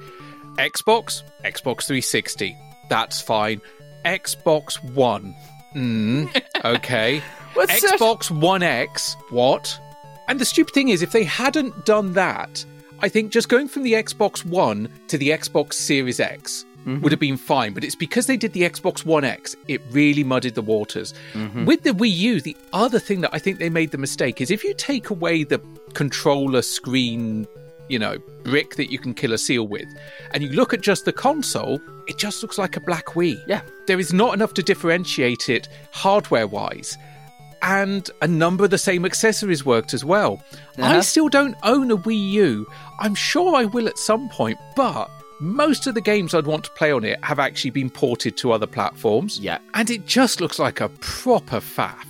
[0.56, 2.56] Xbox, Xbox 360,
[2.88, 3.60] that's fine.
[4.04, 5.34] Xbox One,
[5.74, 7.22] mm, okay.
[7.54, 9.78] Xbox One X, what?
[10.28, 12.64] And the stupid thing is, if they hadn't done that,
[13.00, 17.20] I think just going from the Xbox One to the Xbox Series X would have
[17.20, 17.74] been fine.
[17.74, 21.12] But it's because they did the Xbox One X, it really muddied the waters.
[21.66, 24.50] With the Wii U, the other thing that I think they made the mistake is
[24.50, 25.60] if you take away the
[25.94, 27.46] controller screen,
[27.88, 29.88] you know, brick that you can kill a seal with,
[30.32, 33.36] and you look at just the console, it just looks like a black Wii.
[33.46, 33.62] Yeah.
[33.86, 36.96] There is not enough to differentiate it hardware wise.
[37.62, 40.42] And a number of the same accessories worked as well.
[40.78, 41.02] I Uh-huh.
[41.02, 42.66] still don't own a Wii U.
[43.00, 46.70] I'm sure I will at some point, but most of the games I'd want to
[46.72, 49.38] play on it have actually been ported to other platforms.
[49.40, 49.58] Yeah.
[49.74, 52.05] And it just looks like a proper faff.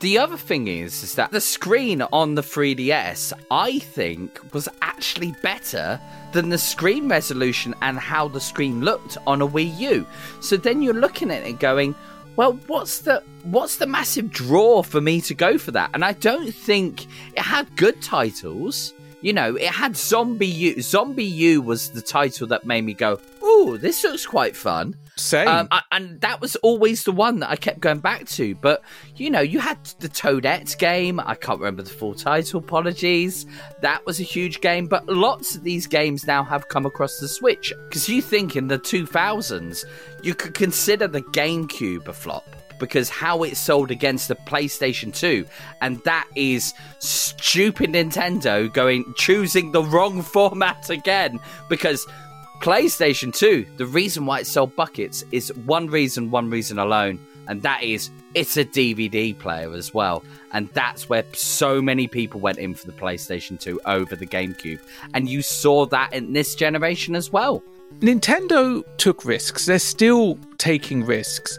[0.00, 5.34] The other thing is, is that the screen on the 3DS, I think, was actually
[5.42, 6.00] better
[6.32, 10.06] than the screen resolution and how the screen looked on a Wii U.
[10.40, 11.96] So then you're looking at it going,
[12.36, 15.90] well, what's the what's the massive draw for me to go for that?
[15.94, 18.94] And I don't think it had good titles.
[19.20, 20.80] You know, it had ZombiU.
[20.80, 25.48] Zombie U was the title that made me go, "Ooh, this looks quite fun." Same.
[25.48, 28.54] Um, I- and that was always the one that I kept going back to.
[28.54, 28.82] But
[29.16, 31.18] you know, you had the Toadette game.
[31.20, 32.60] I can't remember the full title.
[32.60, 33.44] Apologies.
[33.82, 34.86] That was a huge game.
[34.86, 37.72] But lots of these games now have come across the Switch.
[37.88, 39.84] Because you think in the 2000s,
[40.22, 42.44] you could consider the GameCube a flop.
[42.78, 45.44] because how it sold against the PlayStation 2,
[45.80, 52.06] and that is stupid Nintendo going choosing the wrong format again because
[52.60, 57.62] PlayStation 2, the reason why it sold buckets is one reason, one reason alone, and
[57.62, 60.24] that is it's a DVD player as well.
[60.52, 64.80] And that's where so many people went in for the PlayStation 2 over the GameCube.
[65.14, 67.62] And you saw that in this generation as well.
[68.00, 69.66] Nintendo took risks.
[69.66, 71.58] They're still taking risks.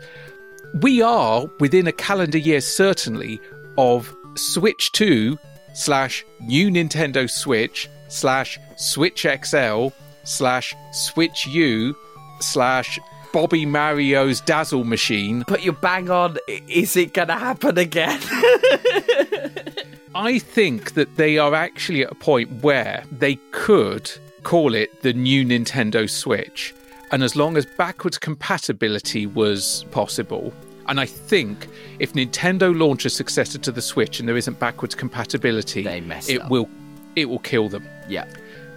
[0.82, 3.40] We are within a calendar year, certainly,
[3.78, 5.38] of Switch 2
[5.74, 9.90] slash new Nintendo Switch slash Switch XL
[10.30, 11.96] slash Switch U
[12.40, 13.00] slash
[13.32, 15.44] Bobby Mario's Dazzle Machine.
[15.48, 18.20] But you bang on, is it going to happen again?
[20.16, 24.12] I think that they are actually at a point where they could
[24.44, 26.74] call it the new Nintendo Switch.
[27.12, 30.54] And as long as backwards compatibility was possible,
[30.88, 31.68] and I think
[32.00, 36.30] if Nintendo launch a successor to the Switch and there isn't backwards compatibility, they mess
[36.30, 36.50] it up.
[36.50, 36.68] will
[37.16, 37.88] it will kill them.
[38.08, 38.26] Yeah.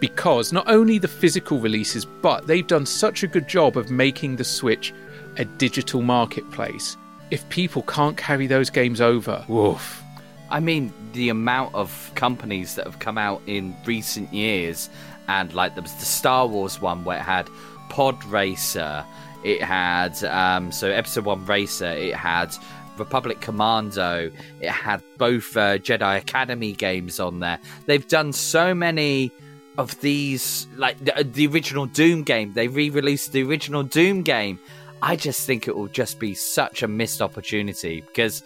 [0.02, 4.34] Because not only the physical releases, but they've done such a good job of making
[4.34, 4.92] the Switch
[5.36, 6.96] a digital marketplace.
[7.30, 10.02] If people can't carry those games over, woof.
[10.50, 14.90] I mean, the amount of companies that have come out in recent years,
[15.28, 17.48] and like there was the Star Wars one where it had
[17.88, 19.04] Pod Racer,
[19.44, 22.52] it had um, so Episode One Racer, it had
[22.98, 27.60] Republic Commando, it had both uh, Jedi Academy games on there.
[27.86, 29.30] They've done so many
[29.78, 32.52] of these, like the, the original Doom game.
[32.52, 34.58] They re-released the original Doom game.
[35.00, 38.42] I just think it will just be such a missed opportunity because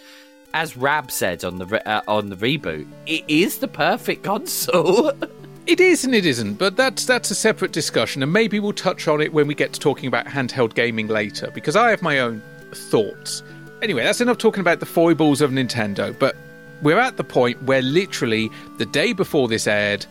[0.55, 5.12] as Rab said on the re- uh, on the reboot, it is the perfect console.
[5.67, 9.09] It is and it isn't, but that's that's a separate discussion, and maybe we'll touch
[9.09, 12.21] on it when we get to talking about handheld gaming later, because I have my
[12.21, 12.41] own
[12.73, 13.43] thoughts.
[13.83, 16.37] Anyway, that's enough talking about the foibles of Nintendo, but
[16.83, 20.07] we're at the point where literally the day before this aired,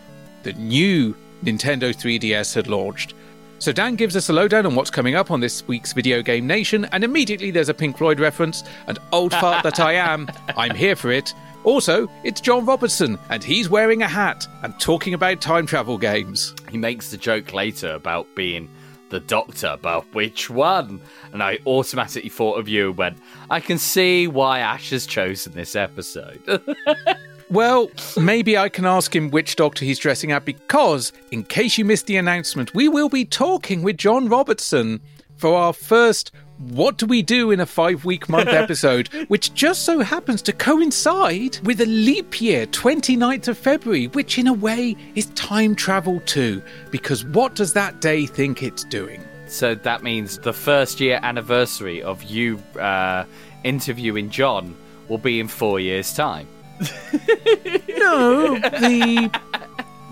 [0.46, 3.16] the new Nintendo 3DS had launched.
[3.58, 6.46] So Dan gives us a lowdown on what's coming up on this week's Video Game
[6.46, 10.76] Nation, and immediately there's a Pink Floyd reference, and old fart that I am, I'm
[10.76, 11.34] here for it.
[11.64, 16.54] Also, it's John Robertson, and he's wearing a hat and talking about time travel games.
[16.70, 18.70] He makes the joke later about being
[19.10, 21.02] the doctor, but which one?
[21.34, 23.18] And I automatically thought of you and went,
[23.50, 26.42] I can see why Ash has chosen this episode.
[27.50, 31.86] Well, maybe I can ask him which doctor he's dressing up because, in case you
[31.86, 35.00] missed the announcement, we will be talking with John Robertson
[35.38, 39.84] for our first What Do We Do in a Five Week Month episode, which just
[39.84, 44.96] so happens to coincide with a leap year, 29th of February, which in a way
[45.14, 49.24] is time travel too, because what does that day think it's doing?
[49.48, 53.26] so that means the first year anniversary of you uh,
[53.64, 54.76] interviewing John
[55.08, 56.48] will be in four years' time.
[57.98, 59.32] No, the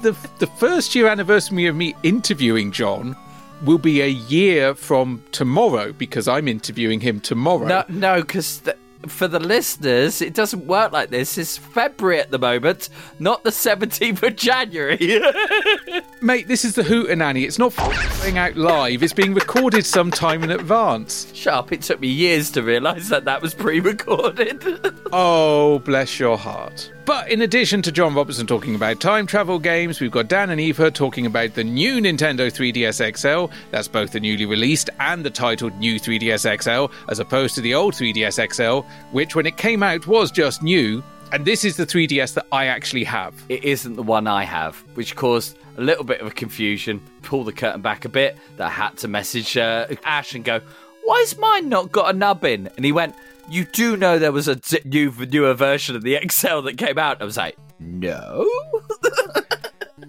[0.02, 3.16] the the first year anniversary of me interviewing John
[3.64, 7.68] will be a year from tomorrow because I'm interviewing him tomorrow.
[7.68, 11.38] No, no, because th- for the listeners, it doesn't work like this.
[11.38, 12.90] It's February at the moment,
[13.20, 14.98] not the 17th of January.
[16.22, 17.44] Mate, this is the Hootenanny.
[17.46, 19.04] It's not f***ing out live.
[19.04, 21.32] It's being recorded sometime in advance.
[21.34, 24.64] Shut up, it took me years to realise that that was pre recorded.
[25.16, 26.92] Oh, bless your heart.
[27.06, 30.62] But in addition to John Robertson talking about time travel games, we've got Dan and
[30.62, 33.54] Eva talking about the new Nintendo 3DS XL.
[33.72, 37.74] That's both the newly released and the titled new 3DS XL, as opposed to the
[37.74, 41.04] old 3DS XL, which when it came out was just new.
[41.34, 43.34] And this is the 3DS that I actually have.
[43.50, 47.02] it isn't the one I have, which caused a little bit of a confusion.
[47.22, 48.38] Pull the curtain back a bit.
[48.56, 50.62] That I had to message uh, Ash and go,
[51.04, 53.16] "Why's mine not got a nubbin?" And he went,
[53.50, 57.22] "You do know there was a new newer version of the XL that came out."
[57.22, 58.50] I was like, "No."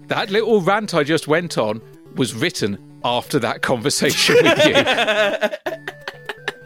[0.07, 1.81] That little rant I just went on
[2.15, 4.65] was written after that conversation with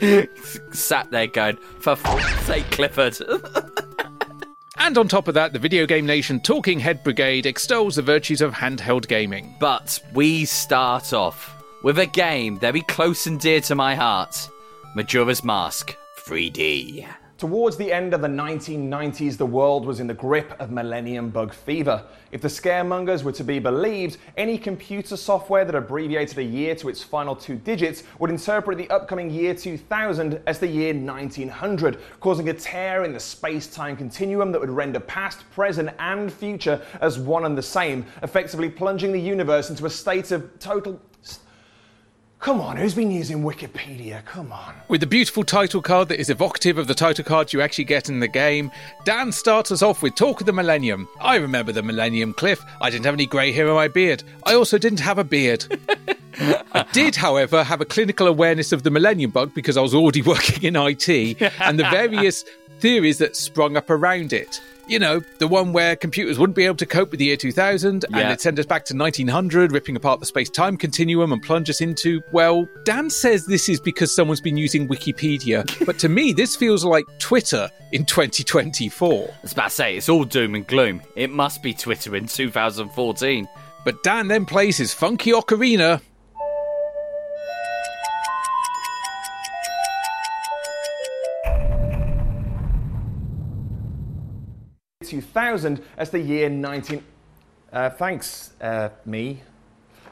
[0.01, 0.27] you.
[0.73, 3.17] Sat there going, "For f- sake, Clifford."
[4.81, 8.39] And on top of that, the Video Game Nation Talking Head Brigade extols the virtues
[8.39, 9.54] of handheld gaming.
[9.60, 14.50] But we start off with a game very close and dear to my heart
[14.96, 15.98] Majora's Mask
[16.30, 17.08] 3D.
[17.40, 21.56] Towards the end of the 1990s, the world was in the grip of millennium bug
[21.56, 22.04] fever.
[22.32, 26.90] If the scaremongers were to be believed, any computer software that abbreviated a year to
[26.90, 32.50] its final two digits would interpret the upcoming year 2000 as the year 1900, causing
[32.50, 37.17] a tear in the space time continuum that would render past, present, and future as
[37.17, 41.02] one and the same, effectively plunging the universe into a state of total
[42.40, 44.23] Come on, who's been using Wikipedia?
[44.23, 44.73] Come on.
[44.87, 48.08] With the beautiful title card that is evocative of the title cards you actually get
[48.08, 48.71] in the game,
[49.04, 51.10] Dan starts us off with Talk of the Millennium.
[51.19, 52.63] I remember the Millennium Cliff.
[52.79, 54.23] I didn't have any grey hair on my beard.
[54.46, 55.65] I also didn't have a beard.
[56.40, 60.21] I did, however, have a clinical awareness of the Millennium Bug because I was already
[60.33, 61.10] working in IT
[61.60, 62.46] and the various
[62.80, 64.62] theories that sprung up around it.
[64.88, 68.06] You know, the one where computers wouldn't be able to cope with the year 2000
[68.06, 68.25] and Yeah.
[68.30, 71.80] it'd send us back to 1900, ripping apart the space time continuum and plunge us
[71.80, 75.63] into, well, Dan says this is because someone's been using Wikipedia.
[75.86, 79.30] but to me, this feels like Twitter in 2024.
[79.30, 81.04] I was about to say, it's all doom and gloom.
[81.15, 83.48] It must be Twitter in 2014.
[83.86, 86.02] But Dan then plays his funky ocarina.
[95.10, 97.03] 2000 as the year 19.
[97.71, 99.41] Uh, thanks, uh, me.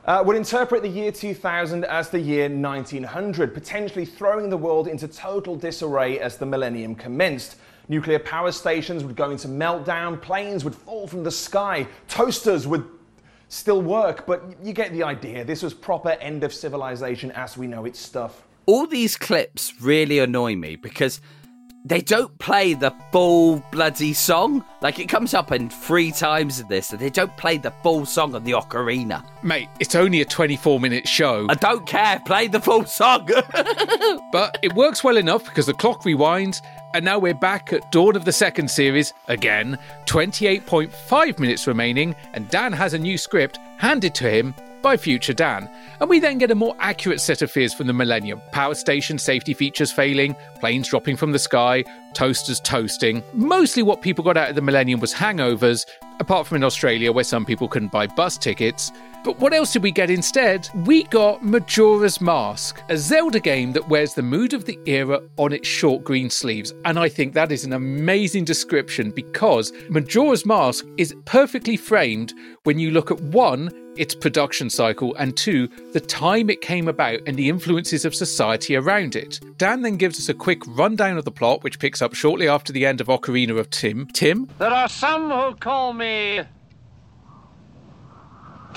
[0.05, 5.07] Uh, would interpret the year 2000 as the year 1900, potentially throwing the world into
[5.07, 7.57] total disarray as the millennium commenced.
[7.89, 12.85] Nuclear power stations would go into meltdown, planes would fall from the sky, toasters would
[13.49, 15.43] still work, but you get the idea.
[15.43, 18.43] This was proper end of civilization as we know it stuff.
[18.65, 21.21] All these clips really annoy me because
[21.87, 24.63] they don't play the full bloody song.
[24.81, 28.05] Like it comes up in three times in this, and they don't play the full
[28.05, 29.25] song of the ocarina.
[29.43, 31.47] Mate, it's only a 24 minute show.
[31.49, 32.21] I don't care.
[32.25, 33.27] Play the full song.
[34.31, 36.61] but it works well enough because the clock rewinds,
[36.93, 39.77] and now we're back at dawn of the second series again.
[40.05, 45.69] 28.5 minutes remaining, and Dan has a new script handed to him by future Dan.
[45.99, 49.17] And we then get a more accurate set of fears from the Millennium power station
[49.17, 53.23] safety features failing, planes dropping from the sky, toasters toasting.
[53.33, 55.85] Mostly what people got out of the Millennium was hangovers,
[56.19, 58.91] apart from in Australia where some people couldn't buy bus tickets.
[59.27, 60.69] But what else did we get instead?
[60.85, 65.51] We got Majora's Mask, a Zelda game that wears the mood of the era on
[65.51, 66.73] its short green sleeves.
[66.85, 72.79] And I think that is an amazing description because Majora's Mask is perfectly framed when
[72.79, 77.35] you look at one, its production cycle, and two, the time it came about and
[77.35, 79.41] the influences of society around it.
[79.57, 82.71] Dan then gives us a quick rundown of the plot, which picks up shortly after
[82.71, 84.07] the end of Ocarina of Tim.
[84.13, 84.47] Tim?
[84.57, 86.43] There are some who call me.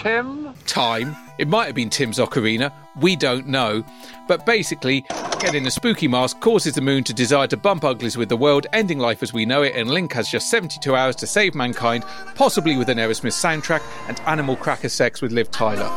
[0.02, 0.54] Tim?
[0.70, 1.16] time.
[1.38, 2.72] It might have been Tim's ocarina.
[3.00, 3.84] We don't know.
[4.28, 5.04] But basically,
[5.40, 8.66] getting a spooky mask causes the moon to desire to bump uglies with the world,
[8.72, 12.04] ending life as we know it, and Link has just 72 hours to save mankind,
[12.34, 15.90] possibly with an Aerosmith soundtrack and animal cracker sex with Liv Tyler.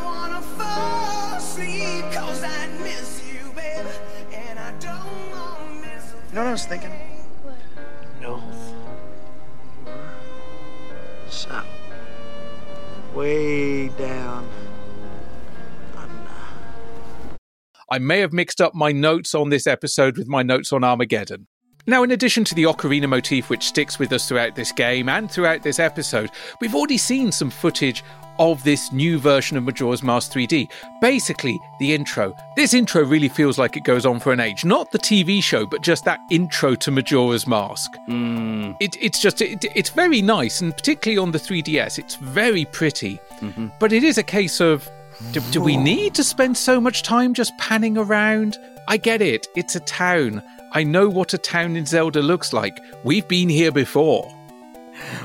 [6.30, 6.92] You know what I was thinking?
[8.20, 8.42] North.
[11.30, 11.73] South.
[13.14, 14.48] Way down.
[17.92, 21.48] I may have mixed up my notes on this episode with my notes on Armageddon.
[21.86, 25.30] Now, in addition to the ocarina motif, which sticks with us throughout this game and
[25.30, 26.32] throughout this episode,
[26.62, 28.04] we've already seen some footage
[28.40, 30.70] of this new version of Majora's Mask 3D.
[31.02, 32.36] Basically, the intro.
[32.56, 34.64] This intro really feels like it goes on for an age.
[34.64, 37.94] Not the TV show, but just that intro to Majora's Mask.
[38.06, 38.72] Hmm.
[38.80, 43.20] It, it's just, it, it's very nice, and particularly on the 3DS, it's very pretty.
[43.40, 43.68] Mm-hmm.
[43.80, 44.90] But it is a case of
[45.32, 48.58] do, do we need to spend so much time just panning around?
[48.88, 50.42] I get it, it's a town.
[50.76, 52.80] I know what a town in Zelda looks like.
[53.04, 54.34] We've been here before.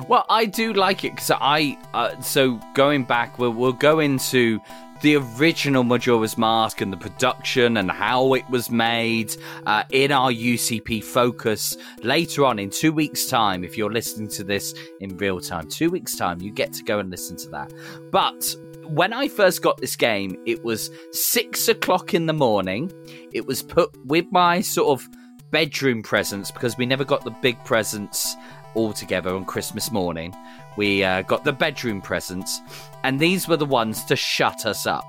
[0.06, 1.78] Well, I do like it because I.
[1.94, 4.60] Uh, so going back, we'll, we'll go into
[5.00, 9.34] the original Majora's Mask and the production and how it was made
[9.64, 13.64] uh, in our UCP focus later on in two weeks' time.
[13.64, 16.98] If you're listening to this in real time, two weeks' time, you get to go
[16.98, 17.72] and listen to that.
[18.10, 22.92] But when I first got this game, it was six o'clock in the morning.
[23.32, 25.08] It was put with my sort of
[25.50, 28.36] bedroom presents because we never got the big presents
[28.74, 30.34] all together on Christmas morning.
[30.76, 32.60] We uh, got the bedroom presents,
[33.02, 35.04] and these were the ones to shut us up.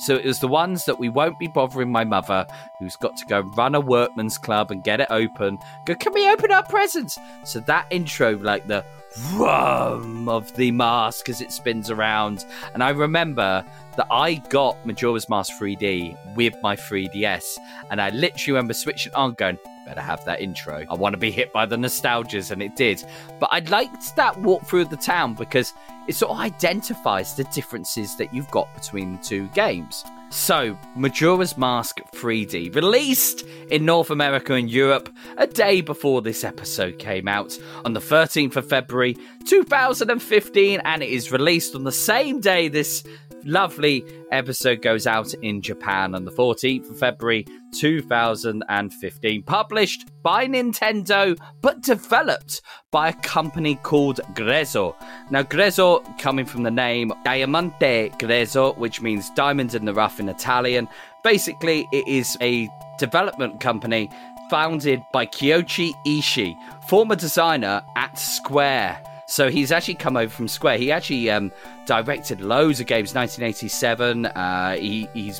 [0.00, 2.46] So it was the ones that we won't be bothering my mother,
[2.78, 5.58] who's got to go run a workman's club and get it open.
[5.86, 7.16] Go, can we open our presents?
[7.44, 8.84] So that intro, like the
[9.32, 12.44] rum of the mask as it spins around.
[12.74, 13.64] And I remember
[13.96, 17.56] that I got Majora's Mask 3D with my 3DS,
[17.90, 20.84] and I literally remember switching it on, going, better have that intro.
[20.90, 23.04] I want to be hit by the nostalgias, and it did.
[23.40, 25.72] But I liked that walk through the town because
[26.08, 30.04] it sort of identifies the differences that you've got between the two games.
[30.30, 36.98] So, Majora's Mask 3D, released in North America and Europe a day before this episode
[36.98, 39.16] came out on the 13th of February
[39.46, 43.04] 2015, and it is released on the same day this
[43.44, 49.42] lovely episode goes out in Japan on the 14th of February 2015.
[49.42, 54.94] Published by Nintendo, but developed by a company called Grezzo.
[55.30, 60.28] Now, Grezzo, coming from the name Diamante Grezzo, which means diamond in the rough in
[60.28, 60.88] Italian,
[61.22, 62.68] basically, it is a
[62.98, 64.10] development company
[64.50, 66.54] founded by Koichi Ishii,
[66.88, 69.02] former designer at Square.
[69.26, 70.78] So he's actually come over from Square.
[70.78, 71.52] He actually um,
[71.86, 73.14] directed loads of games.
[73.14, 75.32] 1987, uh, he he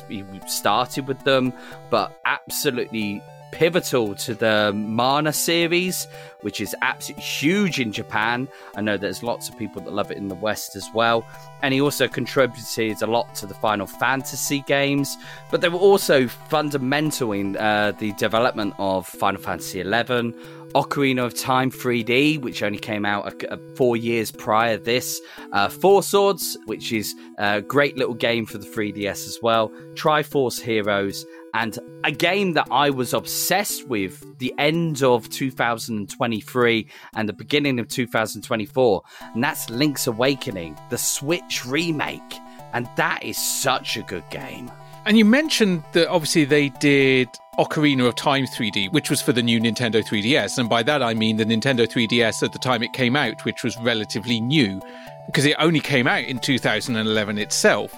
[0.47, 1.53] started with them,
[1.89, 3.21] but absolutely
[3.55, 6.07] pivotal to the Mana series,
[6.41, 8.49] which is absolutely huge in Japan.
[8.75, 11.25] I know there's lots of people that love it in the West as well.
[11.61, 15.17] And he also contributed a lot to the Final Fantasy games,
[15.51, 20.33] but they were also fundamental in uh, the development of Final Fantasy XI,
[20.73, 25.69] Ocarina of Time 3D, which only came out a, a, four years prior this, uh,
[25.69, 31.25] Four Swords, which is a great little game for the 3DS as well, Triforce Heroes,
[31.53, 37.79] and a game that I was obsessed with the end of 2023 and the beginning
[37.79, 39.01] of 2024,
[39.33, 42.39] and that's Link's Awakening, the Switch remake.
[42.73, 44.69] And that is such a good game.
[45.05, 47.29] And you mentioned that obviously they did
[47.59, 50.57] Ocarina of Time 3D, which was for the new Nintendo 3DS.
[50.57, 53.63] And by that I mean the Nintendo 3DS at the time it came out, which
[53.63, 54.81] was relatively new,
[55.27, 57.95] because it only came out in 2011 itself.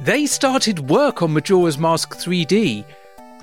[0.00, 2.84] They started work on Majora's Mask 3D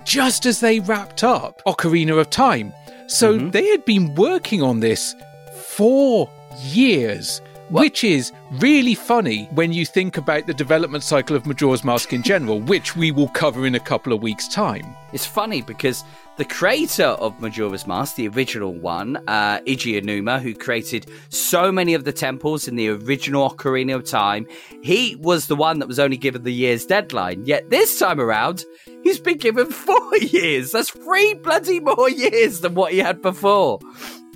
[0.03, 2.73] just as they wrapped up Ocarina of Time.
[3.07, 3.49] So mm-hmm.
[3.51, 5.15] they had been working on this
[5.53, 7.41] for years.
[7.71, 7.83] What?
[7.83, 12.21] Which is really funny when you think about the development cycle of Majora's Mask in
[12.21, 14.93] general, which we will cover in a couple of weeks' time.
[15.13, 16.03] It's funny because
[16.35, 22.03] the creator of Majora's Mask, the original one, uh, Aonuma, who created so many of
[22.03, 24.47] the temples in the original Ocarina of Time,
[24.83, 27.45] he was the one that was only given the year's deadline.
[27.45, 28.65] Yet this time around,
[29.01, 30.71] he's been given four years.
[30.71, 33.79] That's three bloody more years than what he had before.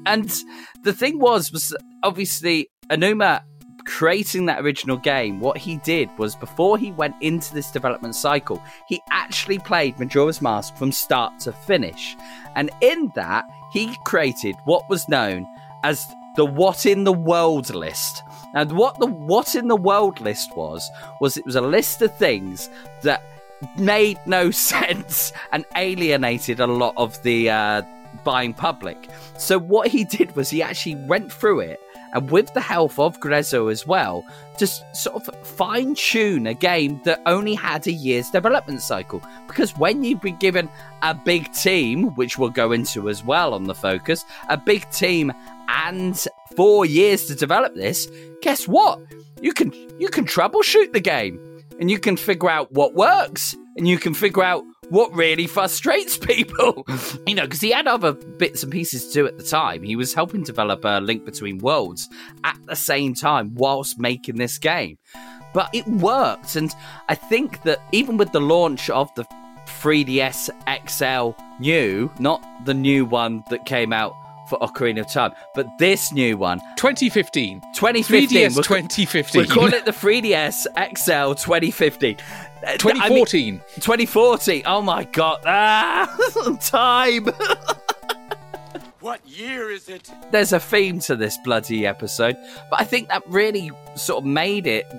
[0.05, 0.33] And
[0.83, 3.41] the thing was, was obviously Aonuma
[3.85, 8.61] creating that original game, what he did was before he went into this development cycle,
[8.87, 12.15] he actually played Majora's Mask from start to finish.
[12.55, 15.47] And in that, he created what was known
[15.83, 16.05] as
[16.35, 18.23] the What in the World list.
[18.53, 20.89] And what the What in the World list was,
[21.21, 22.69] was it was a list of things
[23.03, 23.23] that
[23.77, 27.81] made no sense and alienated a lot of the uh,
[28.23, 29.09] buying public.
[29.37, 31.79] So what he did was he actually went through it
[32.15, 34.25] and with the help of Grezzo as well,
[34.57, 39.21] to sort of fine tune a game that only had a year's development cycle.
[39.47, 40.69] Because when you've been given
[41.01, 45.33] a big team, which we'll go into as well on the focus, a big team
[45.67, 48.07] and four years to develop this,
[48.41, 49.01] guess what?
[49.41, 51.37] You can you can troubleshoot the game
[51.81, 56.17] and you can figure out what works and you can figure out what really frustrates
[56.31, 56.85] people.
[57.27, 59.83] you know, because he had other bits and pieces to do at the time.
[59.83, 62.09] He was helping develop a link between worlds
[62.43, 64.97] at the same time whilst making this game.
[65.53, 66.55] But it worked.
[66.55, 66.73] And
[67.07, 69.25] I think that even with the launch of the
[69.67, 70.49] 3DS
[70.89, 74.13] XL new, not the new one that came out
[74.47, 75.33] for Ocarina of Time.
[75.53, 79.41] But this new one, 2015, 2015, 3DS 2015.
[79.41, 80.65] We call it the 3DS
[80.95, 82.17] XL 2015.
[82.77, 83.43] 2014.
[83.45, 84.63] I mean, 2014.
[84.65, 85.39] Oh my god.
[85.45, 86.15] Ah,
[86.61, 87.29] time.
[89.05, 90.09] What year is it?
[90.31, 92.35] There's a theme to this bloody episode,
[92.71, 94.91] but I think that really sort of made it.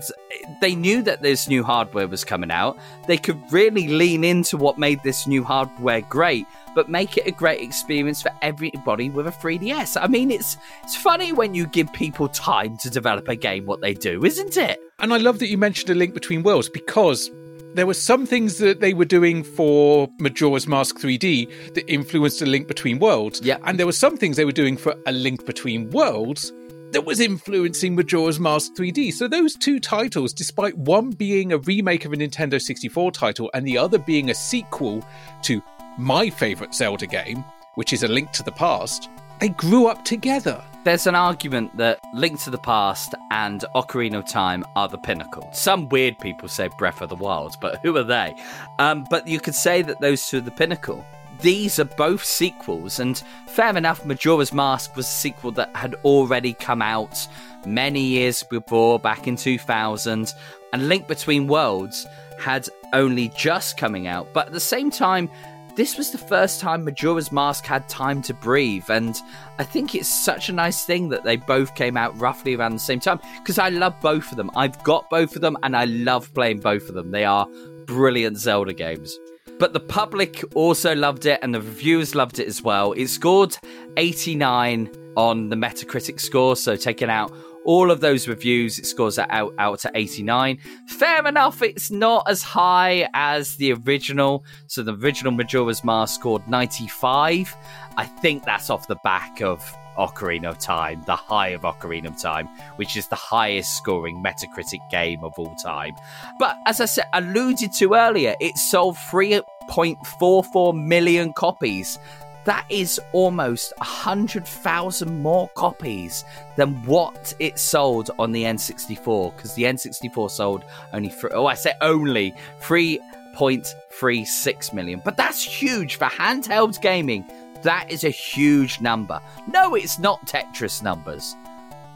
[0.60, 2.78] They knew that this new hardware was coming out.
[3.08, 6.46] They could really lean into what made this new hardware great,
[6.76, 10.00] but make it a great experience for everybody with a 3DS.
[10.00, 13.80] I mean, it's it's funny when you give people time to develop a game what
[13.80, 14.78] they do, isn't it?
[15.00, 17.28] And I love that you mentioned a link between worlds because
[17.76, 22.46] there were some things that they were doing for Majora's Mask 3D that influenced a
[22.46, 23.42] link between worlds.
[23.42, 23.58] Yeah.
[23.64, 26.54] And there were some things they were doing for a link between worlds
[26.92, 29.12] that was influencing Majora's Mask 3D.
[29.12, 33.66] So those two titles, despite one being a remake of a Nintendo 64 title and
[33.66, 35.06] the other being a sequel
[35.42, 35.62] to
[35.98, 39.10] my favorite Zelda game, which is A Link to the Past,
[39.40, 40.62] they grew up together.
[40.84, 45.48] There's an argument that Link to the Past and Ocarina of Time are the pinnacle.
[45.52, 48.34] Some weird people say Breath of the Wild, but who are they?
[48.78, 51.04] Um, but you could say that those two are the pinnacle.
[51.40, 56.54] These are both sequels, and fair enough, Majora's Mask was a sequel that had already
[56.54, 57.26] come out
[57.66, 60.32] many years before, back in 2000,
[60.72, 62.06] and Link Between Worlds
[62.38, 65.28] had only just coming out, but at the same time,
[65.76, 69.14] this was the first time Majora's Mask had time to breathe, and
[69.58, 72.78] I think it's such a nice thing that they both came out roughly around the
[72.78, 74.50] same time because I love both of them.
[74.56, 77.10] I've got both of them, and I love playing both of them.
[77.10, 77.46] They are
[77.84, 79.18] brilliant Zelda games.
[79.58, 82.92] But the public also loved it, and the reviewers loved it as well.
[82.92, 83.56] It scored
[83.98, 87.32] 89 on the Metacritic score, so taking out
[87.66, 90.58] all of those reviews, it scores out, out to 89.
[90.86, 94.44] Fair enough, it's not as high as the original.
[94.68, 97.54] So the original Majora's Mask scored 95.
[97.96, 99.60] I think that's off the back of
[99.98, 104.88] Ocarina of Time, the high of Ocarina of Time, which is the highest scoring Metacritic
[104.90, 105.94] game of all time.
[106.38, 111.98] But as I said, alluded to earlier, it sold 3.44 million copies.
[112.46, 116.24] That is almost 100,000 more copies
[116.56, 121.72] than what it sold on the N64, because the N64 sold only, oh, I say
[121.80, 125.02] only 3.36 million.
[125.04, 127.24] But that's huge for handheld gaming.
[127.62, 129.20] That is a huge number.
[129.48, 131.34] No, it's not Tetris numbers.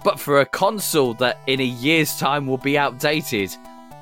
[0.02, 3.56] But for a console that in a year's time will be outdated,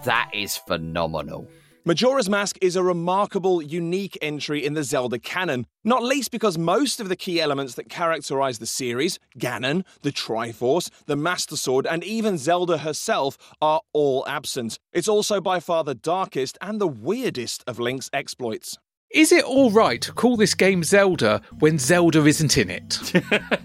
[0.04, 1.46] that is phenomenal.
[1.84, 7.00] Majora's Mask is a remarkable, unique entry in the Zelda canon, not least because most
[7.00, 12.04] of the key elements that characterize the series Ganon, the Triforce, the Master Sword, and
[12.04, 14.78] even Zelda herself are all absent.
[14.92, 18.76] It's also by far the darkest and the weirdest of Link's exploits.
[19.10, 23.12] Is it all right to call this game Zelda when Zelda isn't in it?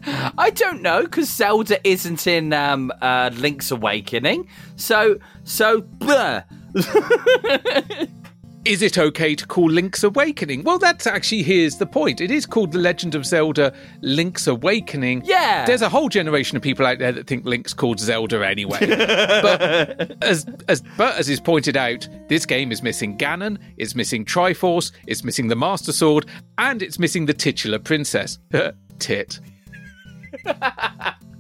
[0.38, 4.47] I don't know because Zelda isn't in um, uh, Link's Awakening.
[4.78, 6.43] So, so, blah.
[8.66, 10.64] Is it okay to call Link's Awakening?
[10.64, 12.22] Well, that's actually here's the point.
[12.22, 15.24] It is called The Legend of Zelda Link's Awakening.
[15.26, 15.66] Yeah.
[15.66, 18.80] There's a whole generation of people out there that think Link's called Zelda anyway.
[18.88, 24.24] but as as but as is pointed out, this game is missing Ganon, it's missing
[24.24, 28.40] Triforce, it's missing the Master Sword, and it's missing the titular princess.
[29.00, 29.42] Tit.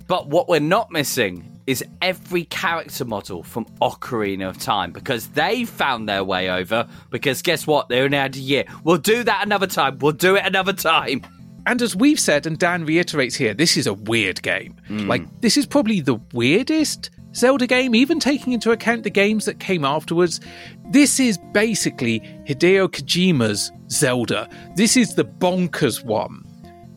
[0.07, 5.65] But what we're not missing is every character model from Ocarina of Time because they
[5.65, 6.87] found their way over.
[7.09, 7.89] Because guess what?
[7.89, 8.65] They only had a year.
[8.83, 9.99] We'll do that another time.
[9.99, 11.21] We'll do it another time.
[11.65, 14.75] And as we've said, and Dan reiterates here, this is a weird game.
[14.87, 15.07] Hmm.
[15.07, 19.59] Like, this is probably the weirdest Zelda game, even taking into account the games that
[19.59, 20.41] came afterwards.
[20.89, 24.49] This is basically Hideo Kojima's Zelda.
[24.75, 26.45] This is the bonkers one.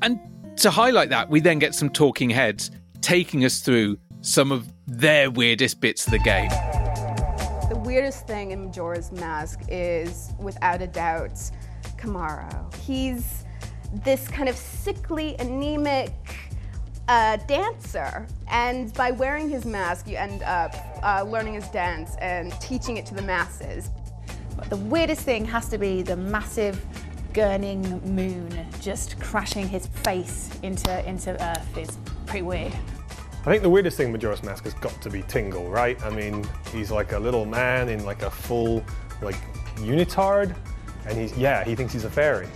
[0.02, 0.18] And
[0.58, 5.30] to highlight that, we then get some talking heads taking us through some of their
[5.30, 6.48] weirdest bits of the game.
[7.68, 11.38] The weirdest thing in Majora's Mask is, without a doubt,
[11.96, 12.74] Kamaro.
[12.76, 13.44] He's
[14.04, 16.12] this kind of sickly, anemic
[17.08, 22.52] uh, dancer, and by wearing his mask, you end up uh, learning his dance and
[22.60, 23.90] teaching it to the masses.
[24.56, 26.84] But the weirdest thing has to be the massive
[27.32, 32.72] gurning moon just crashing his face into into Earth is pretty weird.
[33.46, 36.00] I think the weirdest thing in Majora's Mask has got to be Tingle, right?
[36.04, 38.84] I mean, he's like a little man in like a full
[39.22, 39.36] like
[39.76, 40.56] unitard,
[41.06, 42.48] and he's yeah, he thinks he's a fairy.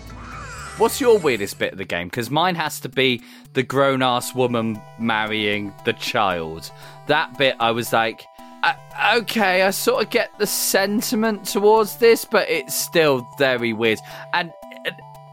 [0.79, 2.09] What's your weirdest bit of the game?
[2.09, 6.71] Because mine has to be the grown ass woman marrying the child.
[7.07, 8.25] That bit, I was like,
[8.63, 8.73] "Uh,
[9.17, 14.01] okay, I sort of get the sentiment towards this, but it's still very weird.
[14.33, 14.53] And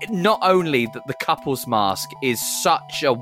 [0.09, 3.15] not only that the couple's mask is such a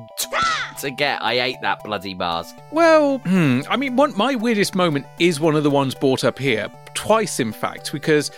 [0.80, 2.56] to get, I hate that bloody mask.
[2.72, 6.38] Well, hmm, I mean, one, my weirdest moment is one of the ones brought up
[6.38, 8.32] here, twice in fact, because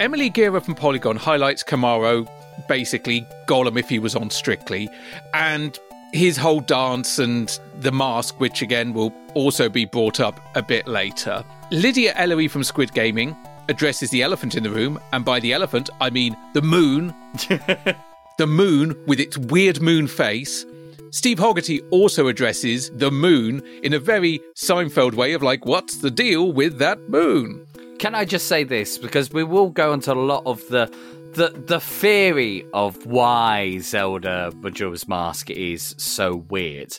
[0.00, 2.28] Emily Gera from Polygon highlights Kamaro,
[2.68, 4.88] basically Gollum if he was on Strictly,
[5.32, 5.78] and
[6.12, 10.86] his whole dance and the mask, which again will also be brought up a bit
[10.88, 11.44] later.
[11.70, 13.36] Lydia Ellery from Squid Gaming
[13.68, 17.14] addresses the elephant in the room, and by the elephant, I mean the moon.
[18.38, 20.64] the moon with its weird moon face.
[21.10, 26.10] Steve Hogarty also addresses the moon in a very Seinfeld way of like, what's the
[26.10, 27.66] deal with that moon?
[27.98, 30.92] Can I just say this because we will go into a lot of the
[31.36, 36.98] the the theory of why Zelda Majora's Mask is so weird.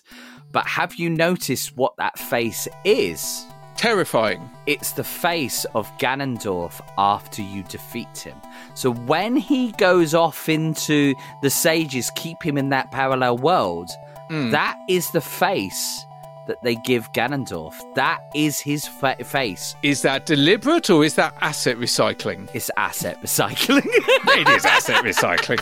[0.51, 3.45] But have you noticed what that face is?
[3.77, 4.49] Terrifying.
[4.65, 8.35] It's the face of Ganondorf after you defeat him.
[8.73, 11.13] So when he goes off into
[11.43, 13.91] the sages, keep him in that parallel world,
[14.29, 14.49] hmm.
[14.49, 16.05] that is the face
[16.47, 17.75] that they give Ganondorf.
[17.93, 19.75] That is his fa- face.
[19.83, 22.49] Is that deliberate or is that asset recycling?
[22.53, 23.85] It's asset recycling.
[23.85, 25.61] it is asset recycling.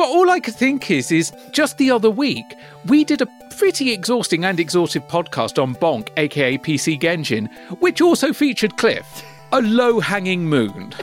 [0.00, 2.54] But all I could think is, is just the other week,
[2.86, 3.28] we did a
[3.58, 9.22] pretty exhausting and exhaustive podcast on Bonk, aka PC Genjin, which also featured Cliff,
[9.52, 10.94] a low hanging moon.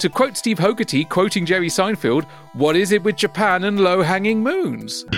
[0.00, 4.42] To quote Steve Hogarty, quoting Jerry Seinfeld, what is it with Japan and low hanging
[4.42, 5.06] moons?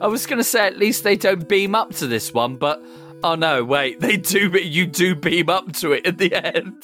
[0.00, 2.82] I was going to say at least they don't beam up to this one, but
[3.22, 4.48] oh no, wait, they do.
[4.50, 6.82] But you do beam up to it at the end.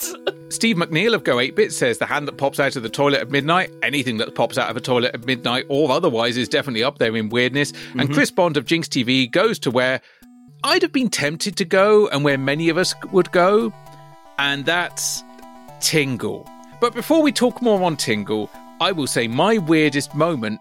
[0.51, 3.20] Steve McNeil of Go 8 Bit says the hand that pops out of the toilet
[3.20, 6.82] at midnight, anything that pops out of a toilet at midnight or otherwise is definitely
[6.85, 7.72] up there in weirdness.
[7.99, 8.14] And Mhm.
[8.14, 10.01] Chris Bond of Jinx TV goes to where
[10.62, 13.72] I'd have been tempted to go and where many of us would go,
[14.39, 15.22] and that's
[15.80, 16.49] Tingle.
[16.80, 20.61] But before we talk more on Tingle, I will say my weirdest moment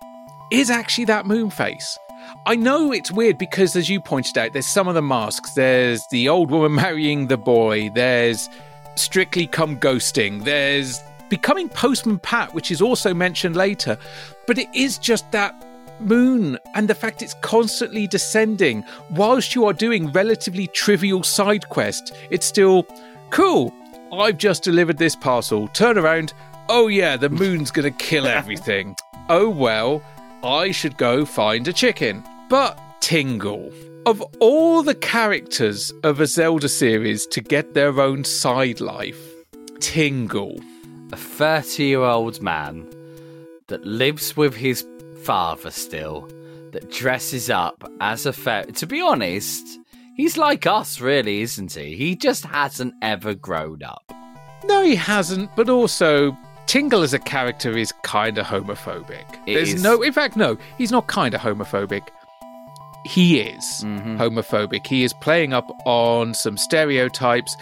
[0.51, 1.97] is actually that moon face.
[2.45, 5.53] I know it's weird because, as you pointed out, there's some of the masks.
[5.53, 7.89] There's the old woman marrying the boy.
[7.89, 8.49] There's
[8.95, 10.43] Strictly Come Ghosting.
[10.43, 13.97] There's Becoming Postman Pat, which is also mentioned later.
[14.45, 15.55] But it is just that
[15.99, 22.11] moon and the fact it's constantly descending whilst you are doing relatively trivial side quests,
[22.29, 22.85] It's still
[23.29, 23.73] cool.
[24.11, 25.67] I've just delivered this parcel.
[25.69, 26.33] Turn around.
[26.69, 28.95] Oh, yeah, the moon's going to kill everything.
[29.29, 30.01] oh, well,
[30.43, 32.23] I should go find a chicken.
[32.49, 33.71] But Tingle.
[34.05, 39.21] Of all the characters of a Zelda series to get their own side life,
[39.79, 40.59] Tingle.
[41.13, 42.89] A 30 year old man
[43.67, 44.85] that lives with his
[45.23, 46.27] father still,
[46.71, 48.71] that dresses up as a fairy.
[48.73, 49.79] To be honest,
[50.17, 51.95] he's like us, really, isn't he?
[51.95, 54.11] He just hasn't ever grown up.
[54.65, 56.37] No, he hasn't, but also.
[56.65, 59.23] Tingle as a character is kind of homophobic.
[59.45, 59.83] It There's is.
[59.83, 62.07] no, in fact, no, he's not kind of homophobic.
[63.05, 64.17] He is Mm-hmm.
[64.17, 64.87] homophobic.
[64.87, 67.55] He is playing up on some stereotypes.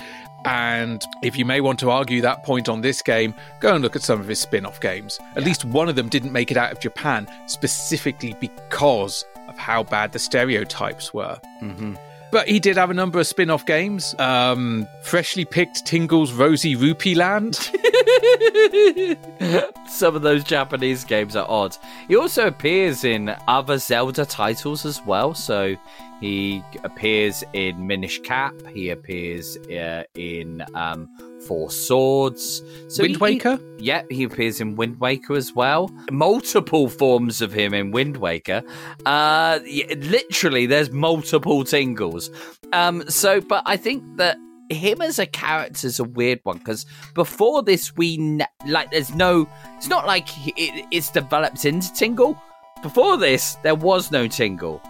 [0.45, 3.95] And if you may want to argue that point on this game, go and look
[3.95, 5.20] at some of his spin off games.
[5.36, 9.84] At least one of them didn't make it out of Japan specifically because of how
[9.84, 11.39] bad the stereotypes were.
[11.62, 11.95] Mm-hmm.
[12.32, 14.16] But he did have a number of spin off games.
[14.18, 17.56] Um, freshly picked Tingle's Rosy Rupee Land.
[19.88, 21.76] Some of those Japanese games are odd.
[22.08, 25.34] He also appears in other Zelda titles as well.
[25.34, 25.76] So
[26.22, 28.53] he appears in Minish Cap.
[28.74, 31.09] He appears uh, in um,
[31.47, 32.61] Four Swords.
[32.88, 33.59] So Wind he- Waker?
[33.78, 35.89] he- yeah, he appears in Wind Waker as well.
[36.11, 38.61] Multiple forms of him in Wind Waker.
[39.05, 42.30] Uh, literally, there's multiple tingles.
[42.72, 44.38] Um, so, but I think that
[44.69, 49.13] him as a character is a weird one because before this we n- like there's
[49.13, 49.45] no
[49.76, 52.41] it's not like it, it's developed into tingle
[52.82, 54.82] before this there was no tingle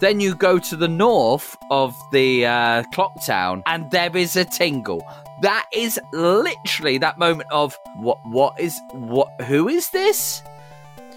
[0.00, 4.44] then you go to the north of the uh, clock town and there is a
[4.44, 5.06] tingle
[5.42, 10.42] that is literally that moment of what what is what who is this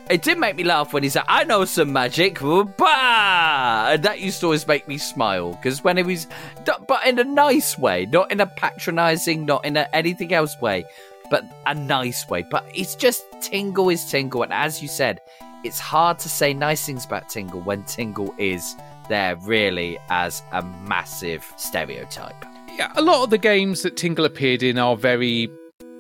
[0.10, 2.40] it did make me laugh when he said, I know some magic.
[2.42, 3.88] Bah!
[3.92, 6.28] And that used to always make me smile because when he was,
[6.66, 10.84] but in a nice way, not in a patronizing, not in a anything else way,
[11.30, 12.44] but a nice way.
[12.44, 14.44] But it's just Tingle is Tingle.
[14.44, 15.22] And as you said,
[15.64, 18.76] it's hard to say nice things about Tingle when Tingle is
[19.09, 22.45] there really as a massive stereotype.
[22.78, 25.49] yeah, a lot of the games that Tingle appeared in are very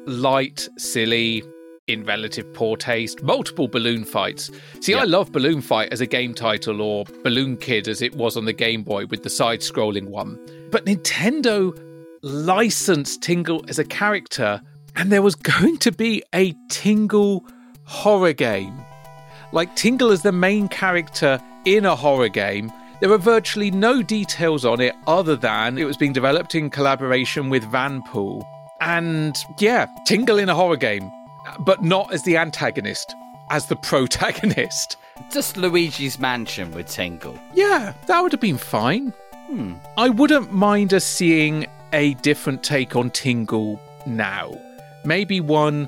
[0.05, 1.43] light, silly,
[1.87, 3.21] in relative poor taste.
[3.23, 4.49] Multiple balloon fights.
[4.79, 8.37] See, I love Balloon Fight as a game title, or Balloon Kid as it was
[8.37, 10.39] on the Game Boy with the side scrolling one.
[10.71, 11.77] But Nintendo
[12.21, 14.61] licensed Tingle as a character,
[14.95, 17.45] and there was going to be a Tingle
[17.83, 18.73] horror game.
[19.53, 22.73] Like Tingle as the main character in a horror game.
[22.99, 27.49] There are virtually no details on it other than it was being developed in collaboration
[27.49, 28.43] with Vanpool.
[28.81, 31.11] And yeah, Tingle in a horror game,
[31.59, 33.13] but not as the antagonist,
[33.51, 34.97] as the protagonist.
[35.31, 37.37] Just Luigi's Mansion with Tingle.
[37.53, 39.13] Yeah, that would have been fine.
[39.47, 39.75] Hmm.
[39.97, 44.57] I wouldn't mind us seeing a different take on Tingle now.
[45.05, 45.87] Maybe one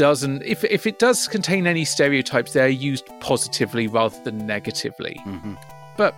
[0.00, 5.20] doesn't, if, if it does contain any stereotypes, they're used positively rather than negatively.
[5.26, 5.56] Mm-hmm.
[5.98, 6.14] But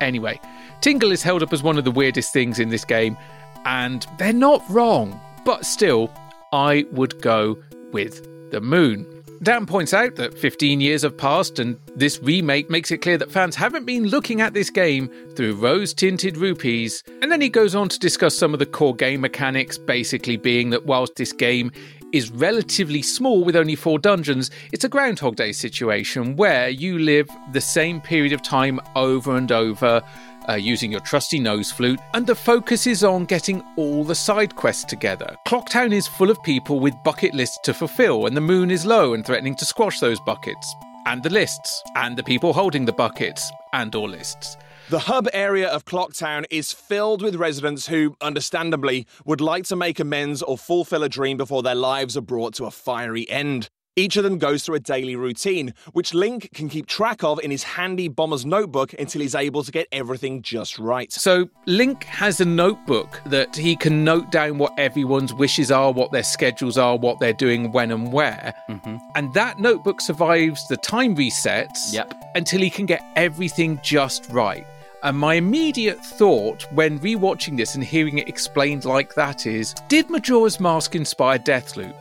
[0.00, 0.40] anyway,
[0.82, 3.16] Tingle is held up as one of the weirdest things in this game,
[3.64, 5.20] and they're not wrong.
[5.44, 6.12] But still,
[6.52, 7.58] I would go
[7.90, 9.04] with the moon.
[9.42, 13.32] Dan points out that 15 years have passed, and this remake makes it clear that
[13.32, 17.02] fans haven't been looking at this game through rose tinted rupees.
[17.20, 20.70] And then he goes on to discuss some of the core game mechanics, basically being
[20.70, 21.72] that whilst this game
[22.12, 27.28] is relatively small with only four dungeons, it's a Groundhog Day situation where you live
[27.52, 30.02] the same period of time over and over.
[30.48, 34.56] Uh, using your trusty nose flute, and the focus is on getting all the side
[34.56, 35.36] quests together.
[35.46, 39.12] Clocktown is full of people with bucket lists to fulfill, and the moon is low
[39.12, 43.52] and threatening to squash those buckets, and the lists, and the people holding the buckets,
[43.74, 44.56] and all lists.
[44.90, 50.00] The hub area of Clocktown is filled with residents who, understandably, would like to make
[50.00, 53.68] amends or fulfill a dream before their lives are brought to a fiery end.
[53.96, 57.50] Each of them goes through a daily routine, which Link can keep track of in
[57.50, 61.12] his handy bomber's notebook until he's able to get everything just right.
[61.12, 66.12] So Link has a notebook that he can note down what everyone's wishes are, what
[66.12, 68.54] their schedules are, what they're doing when and where.
[68.70, 68.96] Mm-hmm.
[69.16, 72.14] And that notebook survives the time resets Yep.
[72.36, 74.64] until he can get everything just right.
[75.02, 80.10] And my immediate thought when rewatching this and hearing it explained like that is Did
[80.10, 81.94] Majora's Mask inspire Deathloop?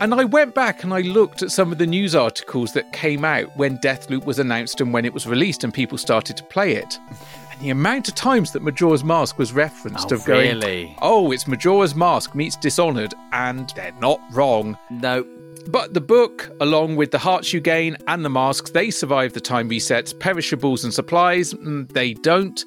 [0.00, 3.24] And I went back and I looked at some of the news articles that came
[3.24, 6.74] out when Deathloop was announced and when it was released and people started to play
[6.74, 6.98] it.
[7.52, 10.94] And the amount of times that Majora's Mask was referenced Oh, of going, really?
[11.00, 14.76] oh, it's Majora's Mask meets Dishonored, and they're not wrong.
[14.90, 15.26] No.
[15.68, 19.40] But the book, along with the hearts you gain and the masks, they survive the
[19.40, 20.18] time resets.
[20.18, 22.64] Perishables and supplies, mm, they don't.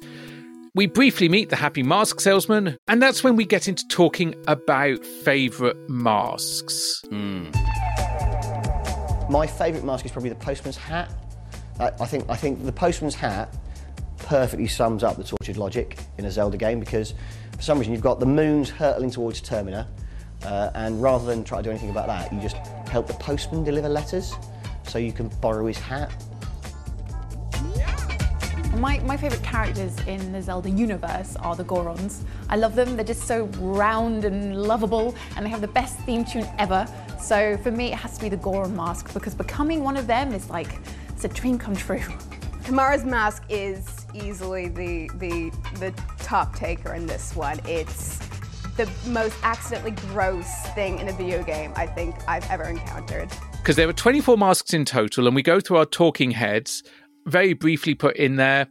[0.74, 5.04] We briefly meet the happy mask salesman, and that's when we get into talking about
[5.04, 7.02] favourite masks.
[9.28, 11.10] My favourite mask is probably the postman's hat.
[11.80, 13.56] I, I think I think the postman's hat
[14.18, 17.14] perfectly sums up the tortured logic in a Zelda game because
[17.56, 19.88] for some reason you've got the moons hurtling towards Termina,
[20.44, 22.56] uh, and rather than try to do anything about that, you just
[22.90, 24.34] help the postman deliver letters,
[24.82, 26.12] so you can borrow his hat.
[28.76, 32.24] My, my favourite characters in the Zelda universe are the Gorons.
[32.48, 36.24] I love them, they're just so round and lovable, and they have the best theme
[36.24, 36.86] tune ever.
[37.20, 40.32] So for me, it has to be the Goron mask because becoming one of them
[40.32, 40.78] is like,
[41.08, 42.00] it's a dream come true.
[42.62, 47.58] Kamaro's mask is easily the the the top taker in this one.
[47.66, 48.20] It's
[48.84, 53.28] the most accidentally gross thing in a video game I think I've ever encountered.
[53.58, 56.82] because there were 24 masks in total, and we go through our talking heads.
[57.26, 58.68] Very briefly put in there,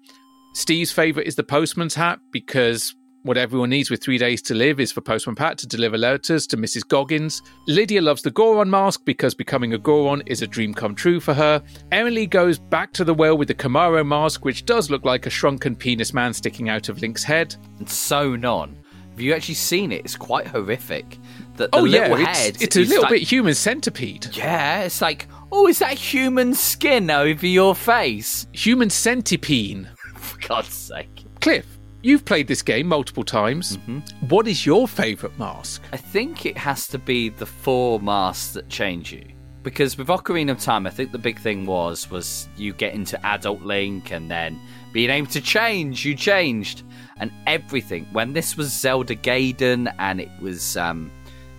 [0.53, 4.79] Steve's favourite is the postman's hat because what everyone needs with three days to live
[4.79, 6.87] is for Postman Pat to deliver letters to Mrs.
[6.87, 7.41] Goggins.
[7.67, 11.33] Lydia loves the Goron mask because becoming a Goron is a dream come true for
[11.33, 11.61] her.
[11.91, 15.29] Emily goes back to the well with the Kamaro mask, which does look like a
[15.29, 17.55] shrunken penis man sticking out of Link's head.
[17.77, 18.78] And sewn on.
[19.19, 20.05] Have you actually seen it?
[20.05, 21.17] It's quite horrific.
[21.57, 24.29] That the oh yeah, little it's, head it's a little like- bit human centipede.
[24.31, 28.47] Yeah, it's like, oh, is that human skin over your face?
[28.53, 29.89] Human centipede.
[30.15, 31.25] For God's sake.
[31.41, 31.67] Cliff,
[32.01, 33.75] you've played this game multiple times.
[33.75, 34.27] Mm-hmm.
[34.29, 35.81] What is your favourite mask?
[35.91, 39.27] I think it has to be the four masks that change you.
[39.63, 43.23] Because with Ocarina of Time, I think the big thing was was you get into
[43.25, 44.61] adult Link and then
[44.93, 46.83] being able to change, you changed.
[47.19, 48.05] And everything.
[48.11, 51.11] When this was Zelda Gaiden and it was um,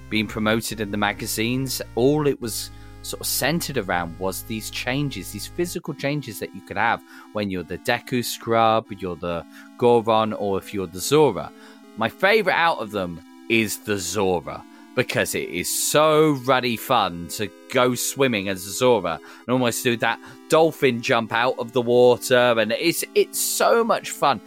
[0.09, 2.71] being promoted in the magazines, all it was
[3.03, 7.03] sort of centered around was these changes, these physical changes that you could have
[7.33, 9.45] when you're the Deku Scrub, you're the
[9.79, 11.51] Goron, or if you're the Zora.
[11.97, 14.63] My favorite out of them is the Zora
[14.95, 19.97] because it is so ruddy fun to go swimming as a Zora and almost do
[19.97, 24.41] that dolphin jump out of the water, and it's it's so much fun.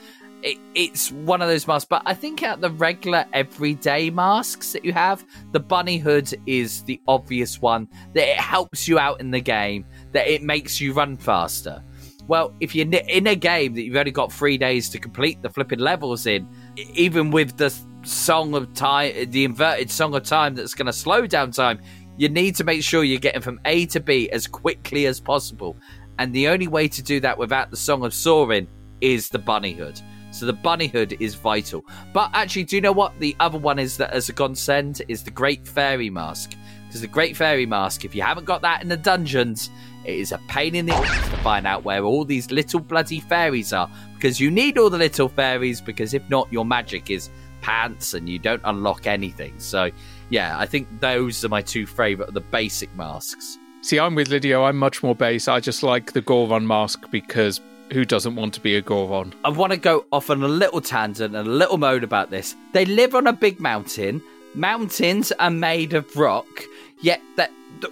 [0.44, 4.84] It, it's one of those masks, but I think out the regular everyday masks that
[4.84, 9.32] you have, the bunny hood is the obvious one that it helps you out in
[9.32, 11.82] the game, that it makes you run faster.
[12.28, 15.50] Well, if you're in a game that you've only got three days to complete the
[15.50, 16.46] flipping levels in,
[16.94, 17.74] even with the
[18.04, 21.80] song of time, the inverted song of time that's going to slow down time,
[22.18, 25.78] you need to make sure you're getting from A to B as quickly as possible.
[26.20, 28.68] And the only way to do that without the song of soaring
[29.02, 30.02] is the bunny hood.
[30.34, 31.86] So the bunny hood is vital.
[32.12, 35.24] But actually, do you know what the other one is that as a godsend is
[35.24, 36.56] the Great Fairy Mask?
[36.88, 39.70] Because the Great Fairy Mask, if you haven't got that in the dungeons,
[40.06, 43.20] it is a pain in the ass to find out where all these little bloody
[43.20, 43.90] fairies are.
[44.16, 47.30] Because you need all the little fairies, because if not, your magic is
[47.62, 49.54] pants and you don't unlock anything.
[49.60, 49.92] So,
[50.30, 53.58] yeah, I think those are my two favourite the basic masks.
[53.82, 54.60] See, I'm with Lydia.
[54.60, 55.48] I'm much more base.
[55.48, 57.60] I just like the Goron mask because
[57.94, 59.34] who doesn't want to be a Goron?
[59.46, 62.56] I want to go off on a little tangent and a little moan about this.
[62.74, 64.22] They live on a big mountain.
[64.56, 66.64] Mountains are made of rock,
[67.02, 67.52] yet that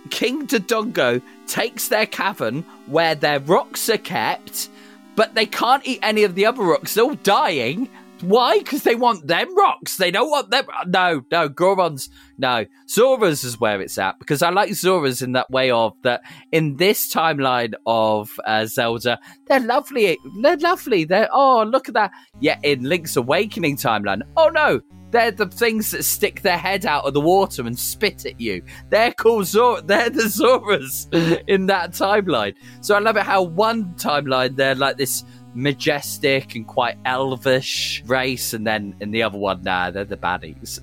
[0.09, 4.69] King Dodongo takes their cavern where their rocks are kept,
[5.15, 6.93] but they can't eat any of the other rocks.
[6.93, 7.89] They're all dying.
[8.21, 8.59] Why?
[8.59, 9.97] Because they want them rocks.
[9.97, 10.65] They don't want them.
[10.87, 12.09] No, no, Gorons.
[12.37, 16.21] No, Zora's is where it's at because I like Zora's in that way of that
[16.51, 20.17] in this timeline of uh, Zelda, they're lovely.
[20.41, 21.03] They're lovely.
[21.03, 22.11] They're oh look at that.
[22.39, 27.05] Yet in Link's Awakening timeline, oh no, they're the things that stick their head out
[27.05, 28.63] of the water and spit at you.
[28.89, 29.81] They're called Zora.
[29.81, 32.55] They're the Zoras in that timeline.
[32.79, 38.53] So I love it how one timeline they're like this majestic and quite elvish race,
[38.53, 40.79] and then in the other one, nah, they're the baddies.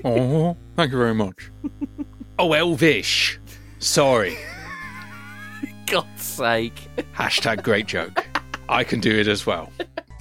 [0.04, 1.50] oh, thank you very much.
[2.38, 3.38] oh, Elvish.
[3.78, 4.36] Sorry.
[5.86, 6.88] God's sake.
[7.14, 8.26] Hashtag great joke.
[8.68, 9.70] I can do it as well.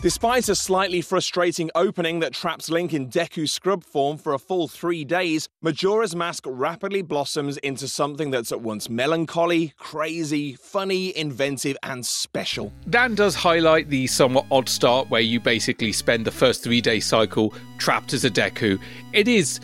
[0.02, 4.68] Despite a slightly frustrating opening that traps Link in Deku scrub form for a full
[4.68, 11.78] three days, Majora's Mask rapidly blossoms into something that's at once melancholy, crazy, funny, inventive,
[11.84, 12.74] and special.
[12.89, 16.99] Dan does highlight the somewhat odd start where you basically spend the first three day
[16.99, 18.80] cycle trapped as a Deku.
[19.14, 19.60] It is.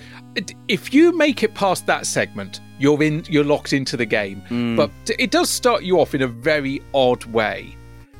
[0.67, 3.25] If you make it past that segment, you're in.
[3.27, 4.41] You're locked into the game.
[4.41, 4.75] Hmm.
[4.75, 7.76] But it does start you off in a very odd way.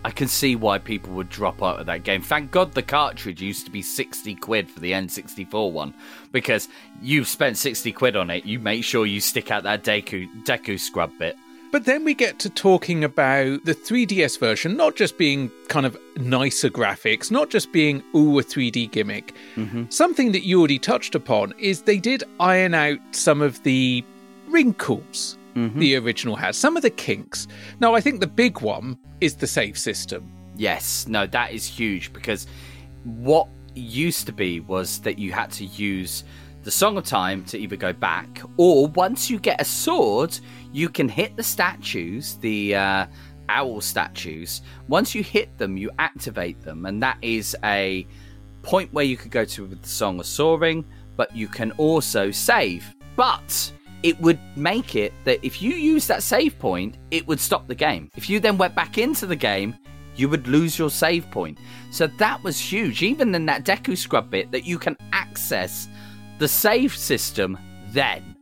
[0.08, 2.22] I can see why people would drop out of that game.
[2.22, 5.94] Thank God the cartridge used to be 60 quid for the N64 one
[6.32, 6.70] because
[7.02, 8.46] you've spent 60 quid on it.
[8.46, 11.36] You make sure you stick out that Deku, Deku scrub bit.
[11.74, 15.98] But then we get to talking about the 3DS version, not just being kind of
[16.16, 19.36] nicer graphics, not just being, ooh, a 3D gimmick.
[19.58, 19.90] Mm-hmm.
[19.90, 24.06] Something that you already touched upon is they did iron out some of the
[24.48, 25.38] wrinkles
[25.76, 27.48] the original has, some of the kinks.
[27.80, 30.32] Now, I think the big one is the save system.
[30.56, 32.48] Yes, no, that is huge because
[33.04, 36.24] what used to be was that you had to use
[36.64, 40.38] the Song of Time to either go back or once you get a sword,
[40.74, 43.06] you can hit the statues, the uh,
[43.50, 44.62] owl statues.
[44.88, 48.06] Once you hit them, you activate them, and that is a
[48.64, 50.84] point where you could go to with the Song of Soaring,
[51.16, 52.94] but you can also save.
[53.16, 53.72] But
[54.04, 57.76] it would make it that if you use that save point, it would stop the
[57.76, 58.10] game.
[58.16, 59.76] If you then went back into the game,
[60.16, 61.58] you would lose your save point.
[61.92, 65.88] So that was huge, even in that Deku Scrub bit, that you can access
[66.40, 67.58] the save system
[67.90, 68.36] then.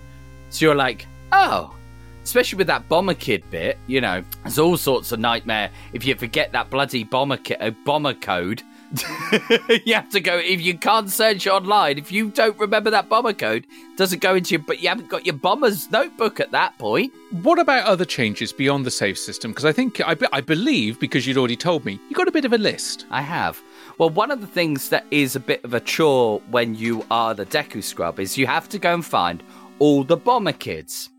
[0.49, 1.75] So you're like, oh,
[2.23, 6.15] especially with that bomber kid bit, you know, there's all sorts of nightmare if you
[6.15, 8.63] forget that bloody bomber ki- uh, bomber code.
[9.85, 11.97] you have to go if you can't search online.
[11.97, 14.59] If you don't remember that bomber code, it doesn't go into your.
[14.59, 17.13] But you haven't got your bomber's notebook at that point.
[17.31, 19.51] What about other changes beyond the save system?
[19.51, 22.45] Because I think, I, I believe, because you'd already told me, you got a bit
[22.45, 23.05] of a list.
[23.09, 23.61] I have.
[23.97, 27.33] Well, one of the things that is a bit of a chore when you are
[27.33, 29.41] the Deku Scrub is you have to go and find
[29.79, 31.09] all the bomber kids.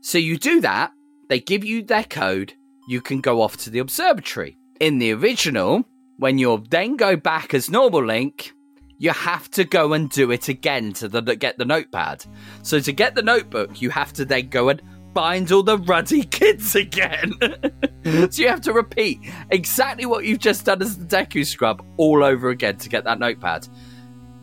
[0.00, 0.92] So you do that,
[1.28, 2.54] they give you their code,
[2.88, 4.56] you can go off to the observatory.
[4.80, 5.84] In the original,
[6.20, 8.52] when you then go back as normal Link,
[8.98, 12.24] you have to go and do it again to the, get the notepad.
[12.62, 14.82] So to get the notebook, you have to then go and
[15.14, 17.32] find all the ruddy kids again.
[18.04, 22.22] so you have to repeat exactly what you've just done as the Deku Scrub all
[22.22, 23.66] over again to get that notepad.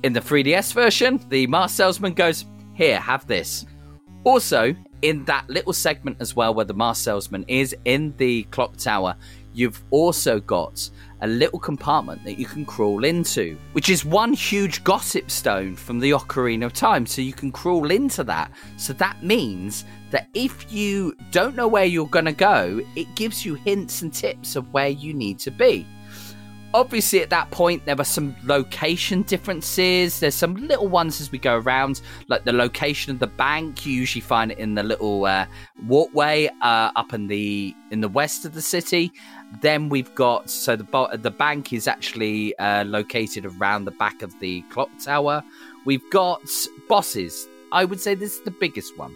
[0.01, 3.67] In the 3DS version, the mask salesman goes, Here, have this.
[4.23, 8.75] Also, in that little segment as well where the mask salesman is in the clock
[8.77, 9.15] tower,
[9.53, 10.89] you've also got
[11.21, 15.99] a little compartment that you can crawl into, which is one huge gossip stone from
[15.99, 17.05] the Ocarina of Time.
[17.05, 18.51] So you can crawl into that.
[18.77, 23.45] So that means that if you don't know where you're going to go, it gives
[23.45, 25.85] you hints and tips of where you need to be.
[26.73, 30.19] Obviously, at that point, there were some location differences.
[30.19, 33.85] There's some little ones as we go around, like the location of the bank.
[33.85, 35.47] You usually find it in the little uh,
[35.87, 39.13] walkway uh, up in the in the west of the city.
[39.61, 44.37] Then we've got so the the bank is actually uh, located around the back of
[44.39, 45.43] the clock tower.
[45.85, 46.41] We've got
[46.89, 47.47] bosses.
[47.71, 49.15] I would say this is the biggest one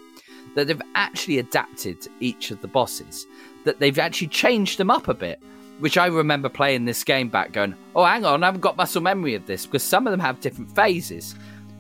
[0.56, 3.28] that they've actually adapted each of the bosses.
[3.66, 5.42] That they've actually changed them up a bit
[5.82, 9.02] which I remember playing this game back going, oh, hang on, I haven't got muscle
[9.02, 11.34] memory of this because some of them have different phases.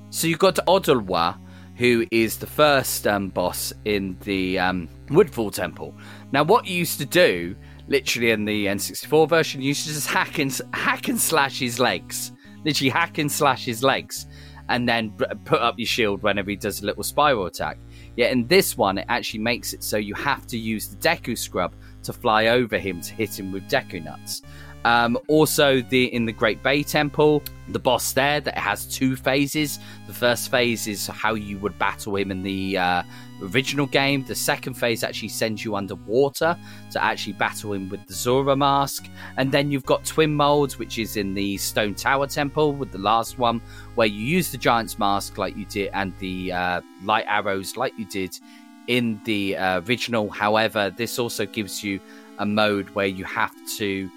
[0.09, 1.37] So you've got Odolwa,
[1.75, 5.93] who is the first um, boss in the um, Woodfall Temple.
[6.31, 7.55] Now, what you used to do,
[7.91, 12.31] literally in the N64 version, you to just hack and, hack and slash his legs.
[12.63, 14.25] Literally hack and slash his legs.
[14.69, 15.11] And then
[15.43, 17.77] put up your shield whenever he does a little spiral attack.
[18.15, 21.37] Yet in this one, it actually makes it so you have to use the Deku
[21.37, 24.41] Scrub to fly over him to hit him with Deku Nuts.
[24.85, 29.79] Um, also, the in the Great Bay Temple, the boss there that has two phases.
[30.07, 33.03] The first phase is how you would battle him in the uh,
[33.41, 34.23] original game.
[34.23, 36.57] The second phase actually sends you underwater
[36.91, 39.07] to actually battle him with the Zora mask.
[39.37, 42.99] And then you've got Twin Molds, which is in the Stone Tower Temple with the
[42.99, 43.61] last one,
[43.95, 47.97] where you use the Giant's mask like you did, and the uh, light arrows like
[47.97, 48.37] you did
[48.87, 50.29] in the uh, original.
[50.29, 51.99] However, this also gives you
[52.39, 54.09] a mode where you have to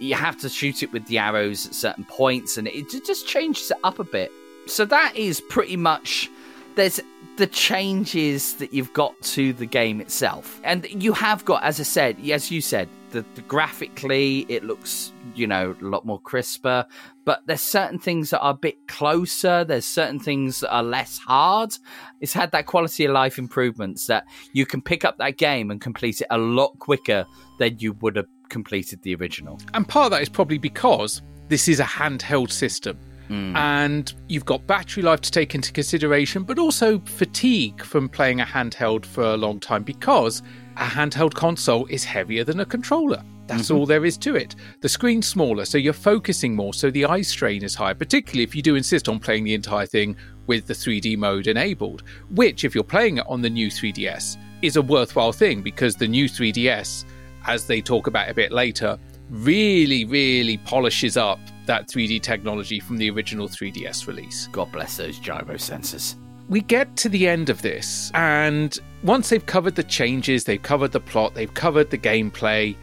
[0.00, 3.70] you have to shoot it with the arrows at certain points, and it just changes
[3.70, 4.32] it up a bit.
[4.66, 6.30] So that is pretty much
[6.76, 7.00] there's
[7.36, 10.60] the changes that you've got to the game itself.
[10.64, 15.12] And you have got, as I said, as you said, the, the graphically it looks,
[15.34, 16.86] you know, a lot more crisper.
[17.24, 19.64] But there's certain things that are a bit closer.
[19.64, 21.76] There's certain things that are less hard.
[22.20, 25.80] It's had that quality of life improvements that you can pick up that game and
[25.80, 27.26] complete it a lot quicker
[27.58, 29.58] than you would have completed the original.
[29.72, 32.98] And part of that is probably because this is a handheld system.
[33.32, 38.44] And you've got battery life to take into consideration, but also fatigue from playing a
[38.44, 40.42] handheld for a long time because
[40.76, 43.22] a handheld console is heavier than a controller.
[43.46, 43.76] That's Mhm.
[43.76, 44.56] all there is to it.
[44.80, 48.56] The screen's smaller, so you're focusing more, so the eye strain is higher, particularly if
[48.56, 50.16] you do insist on playing the entire thing
[50.48, 54.74] with the 3D mode enabled, which, if you're playing it on the new 3DS, is
[54.74, 57.04] a worthwhile thing because the new 3DS,
[57.46, 58.98] as they talk about a bit later,
[59.30, 64.48] really, really polishes up that 3D technology from the original 3DS release.
[64.48, 66.16] God bless those gyro sensors.
[66.48, 70.90] We get to the end of this, and once they've covered the changes, they've covered
[70.90, 72.74] the plot, they've covered the gameplay,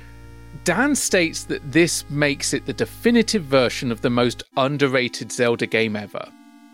[0.63, 5.95] Dan states that this makes it the definitive version of the most underrated Zelda game
[5.95, 6.27] ever.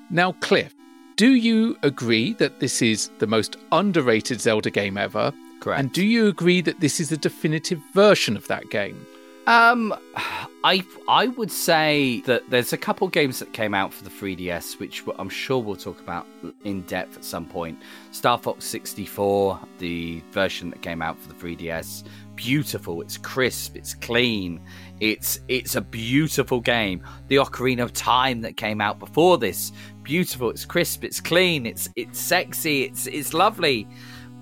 [0.09, 0.73] Now, Cliff,
[1.15, 5.31] do you agree that this is the most underrated Zelda game ever?
[5.63, 5.79] Correct.
[5.79, 9.07] And do you agree that this is the definitive version of that game?
[9.47, 9.93] Um,
[10.65, 14.77] I I would say that there's a couple games that came out for the 3DS,
[14.77, 16.27] which I'm sure we'll talk about
[16.65, 17.81] in depth at some point.
[18.11, 22.03] Star Fox 64, the version that came out for the 3DS,
[22.35, 23.01] beautiful.
[23.01, 23.77] It's crisp.
[23.77, 24.59] It's clean.
[24.99, 27.03] It's it's a beautiful game.
[27.29, 29.71] The Ocarina of Time that came out before this,
[30.03, 30.49] beautiful.
[30.49, 31.05] It's crisp.
[31.05, 31.65] It's clean.
[31.65, 32.83] It's it's sexy.
[32.83, 33.87] It's it's lovely.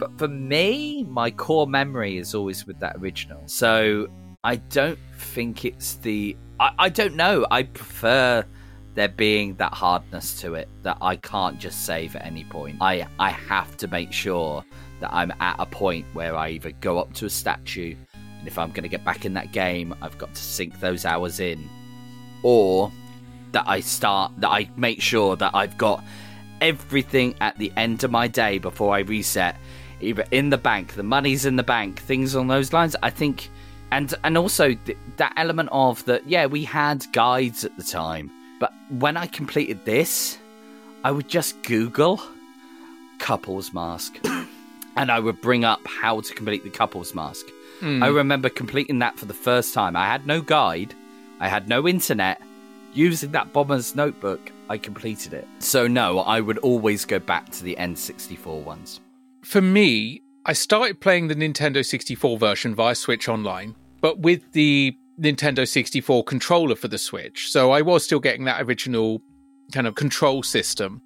[0.01, 3.39] But for me, my core memory is always with that original.
[3.45, 4.07] So
[4.43, 6.35] I don't think it's the.
[6.59, 7.45] I, I don't know.
[7.51, 8.43] I prefer
[8.95, 12.77] there being that hardness to it that I can't just save at any point.
[12.81, 14.65] I I have to make sure
[15.01, 17.95] that I'm at a point where I either go up to a statue,
[18.39, 21.05] and if I'm going to get back in that game, I've got to sink those
[21.05, 21.69] hours in,
[22.41, 22.91] or
[23.51, 26.03] that I start that I make sure that I've got
[26.59, 29.57] everything at the end of my day before I reset,
[30.01, 32.95] either in the bank, the money's in the bank, things on those lines.
[33.01, 33.49] I think,
[33.91, 36.27] and and also th- that element of that.
[36.27, 40.37] Yeah, we had guides at the time, but when I completed this,
[41.03, 42.21] I would just Google
[43.19, 44.19] couples mask,
[44.95, 47.45] and I would bring up how to complete the couples mask.
[47.79, 48.03] Hmm.
[48.03, 49.95] I remember completing that for the first time.
[49.95, 50.93] I had no guide,
[51.39, 52.41] I had no internet.
[52.93, 55.47] Using that bomber's notebook, I completed it.
[55.59, 58.99] So, no, I would always go back to the N64 ones.
[59.43, 64.95] For me, I started playing the Nintendo 64 version via Switch Online, but with the
[65.19, 67.51] Nintendo 64 controller for the Switch.
[67.51, 69.21] So I was still getting that original
[69.71, 71.01] kind of control system.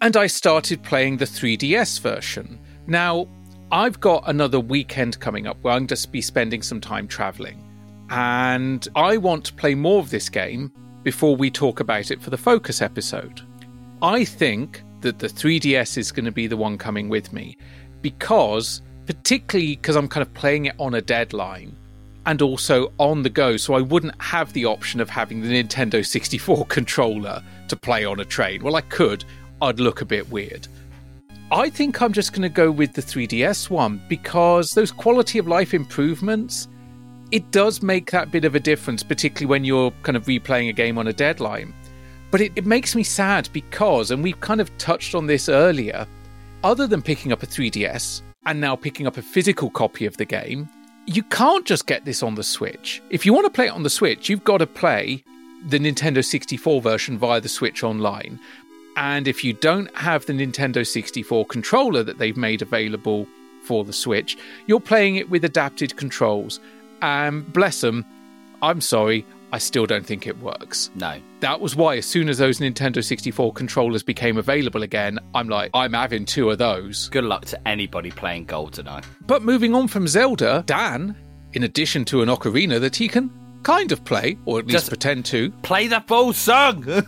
[0.00, 2.58] And I started playing the 3DS version.
[2.86, 3.28] Now,
[3.70, 7.62] I've got another weekend coming up where I'm to be spending some time traveling.
[8.10, 10.72] And I want to play more of this game
[11.02, 13.40] before we talk about it for the focus episode.
[14.02, 17.56] I think that the 3DS is going to be the one coming with me
[18.00, 21.76] because, particularly because I'm kind of playing it on a deadline
[22.26, 26.04] and also on the go, so I wouldn't have the option of having the Nintendo
[26.04, 28.62] 64 controller to play on a train.
[28.62, 29.24] Well, I could,
[29.60, 30.68] I'd look a bit weird.
[31.50, 35.46] I think I'm just going to go with the 3DS one because those quality of
[35.46, 36.68] life improvements,
[37.30, 40.72] it does make that bit of a difference, particularly when you're kind of replaying a
[40.72, 41.74] game on a deadline.
[42.32, 46.06] But it, it makes me sad because, and we've kind of touched on this earlier,
[46.64, 50.24] other than picking up a 3DS and now picking up a physical copy of the
[50.24, 50.66] game,
[51.04, 53.02] you can't just get this on the Switch.
[53.10, 55.22] If you want to play it on the Switch, you've got to play
[55.68, 58.40] the Nintendo 64 version via the Switch Online.
[58.96, 63.26] And if you don't have the Nintendo 64 controller that they've made available
[63.62, 66.60] for the Switch, you're playing it with adapted controls.
[67.02, 68.06] And bless them,
[68.62, 70.90] I'm sorry, I still don't think it works.
[70.94, 71.20] No.
[71.40, 75.70] That was why, as soon as those Nintendo 64 controllers became available again, I'm like,
[75.74, 77.10] I'm having two of those.
[77.10, 79.04] Good luck to anybody playing GoldenEye.
[79.26, 81.14] But moving on from Zelda, Dan,
[81.52, 83.30] in addition to an ocarina that he can
[83.62, 86.84] kind of play, or at least Just pretend to, Play the full song!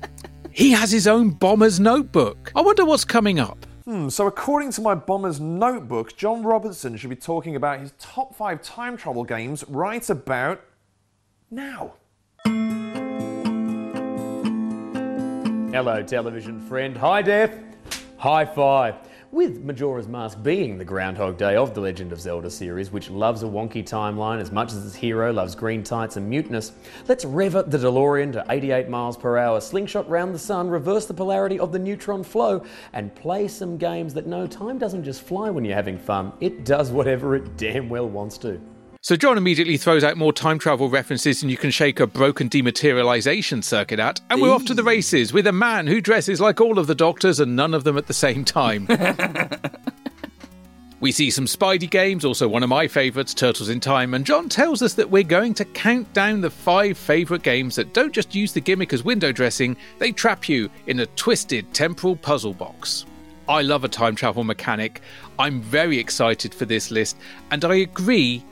[0.52, 2.52] he has his own bomber's notebook.
[2.54, 3.66] I wonder what's coming up.
[3.86, 8.36] Hmm, so according to my Bomber's Notebook, John Robertson should be talking about his top
[8.36, 10.62] five time travel games right about
[11.50, 11.94] now.
[15.72, 16.96] Hello, television friend.
[16.96, 17.52] Hi, Def.
[18.16, 18.96] High five.
[19.32, 23.44] With Majora's Mask being the Groundhog Day of the Legend of Zelda series, which loves
[23.44, 26.72] a wonky timeline as much as its hero loves green tights and muteness,
[27.06, 31.06] let's rev up the DeLorean to 88 miles per hour, slingshot round the sun, reverse
[31.06, 35.22] the polarity of the neutron flow, and play some games that know time doesn't just
[35.22, 38.60] fly when you're having fun, it does whatever it damn well wants to.
[39.02, 42.50] So John immediately throws out more time travel references than you can shake a broken
[42.50, 46.60] dematerialization circuit at, and we're off to the races with a man who dresses like
[46.60, 48.86] all of the doctors and none of them at the same time.
[51.00, 54.50] we see some Spidey games, also one of my favourites, Turtles in Time, and John
[54.50, 58.34] tells us that we're going to count down the five favourite games that don't just
[58.34, 63.06] use the gimmick as window dressing, they trap you in a twisted temporal puzzle box.
[63.48, 65.00] I love a time travel mechanic.
[65.38, 67.16] I'm very excited for this list,
[67.50, 68.44] and I agree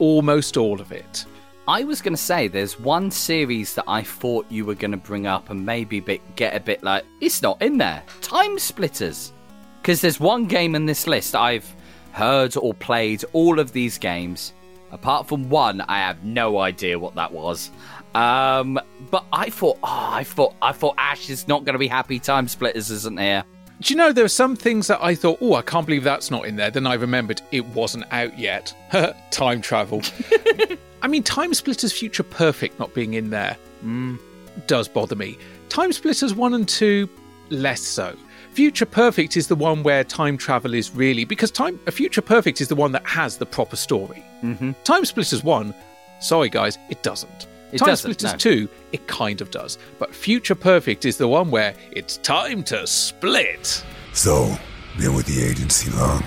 [0.00, 1.24] almost all of it.
[1.68, 4.96] I was going to say there's one series that I thought you were going to
[4.96, 8.02] bring up and maybe bit, get a bit like, it's not in there.
[8.20, 9.32] Time Splitters.
[9.80, 11.72] Because there's one game in this list I've
[12.12, 14.52] heard or played all of these games.
[14.90, 17.70] Apart from one, I have no idea what that was.
[18.14, 21.86] Um, but I thought, oh, I thought, I thought Ash is not going to be
[21.86, 22.18] happy.
[22.18, 23.44] Time Splitters isn't here.
[23.80, 26.30] Do you know there are some things that I thought, oh, I can't believe that's
[26.30, 26.70] not in there.
[26.70, 28.74] Then I remembered it wasn't out yet.
[29.30, 30.02] Time travel.
[31.02, 34.18] I mean, Time Splitters Future Perfect not being in there mm,
[34.66, 35.38] does bother me.
[35.70, 37.08] Time Splitters 1 and 2,
[37.48, 38.14] less so.
[38.52, 42.60] Future Perfect is the one where time travel is really because time a Future Perfect
[42.60, 44.22] is the one that has the proper story.
[44.42, 44.72] Mm-hmm.
[44.84, 45.74] Time Splitters 1,
[46.20, 47.46] sorry guys, it doesn't.
[47.72, 48.38] It time Splitters no.
[48.38, 49.78] 2, it kind of does.
[49.98, 53.84] But Future Perfect is the one where it's time to split.
[54.12, 54.56] So,
[54.98, 56.24] been with the agency long?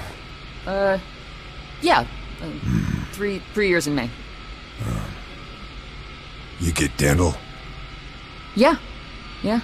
[0.66, 0.98] Uh,
[1.82, 2.08] yeah.
[2.42, 2.50] Uh,
[3.12, 4.10] Three three years in May.
[6.60, 7.36] You get dental?
[8.56, 8.78] Yeah.
[9.44, 9.60] Yeah.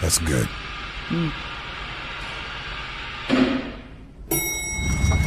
[0.00, 0.48] That's good.
[1.08, 1.32] Mm.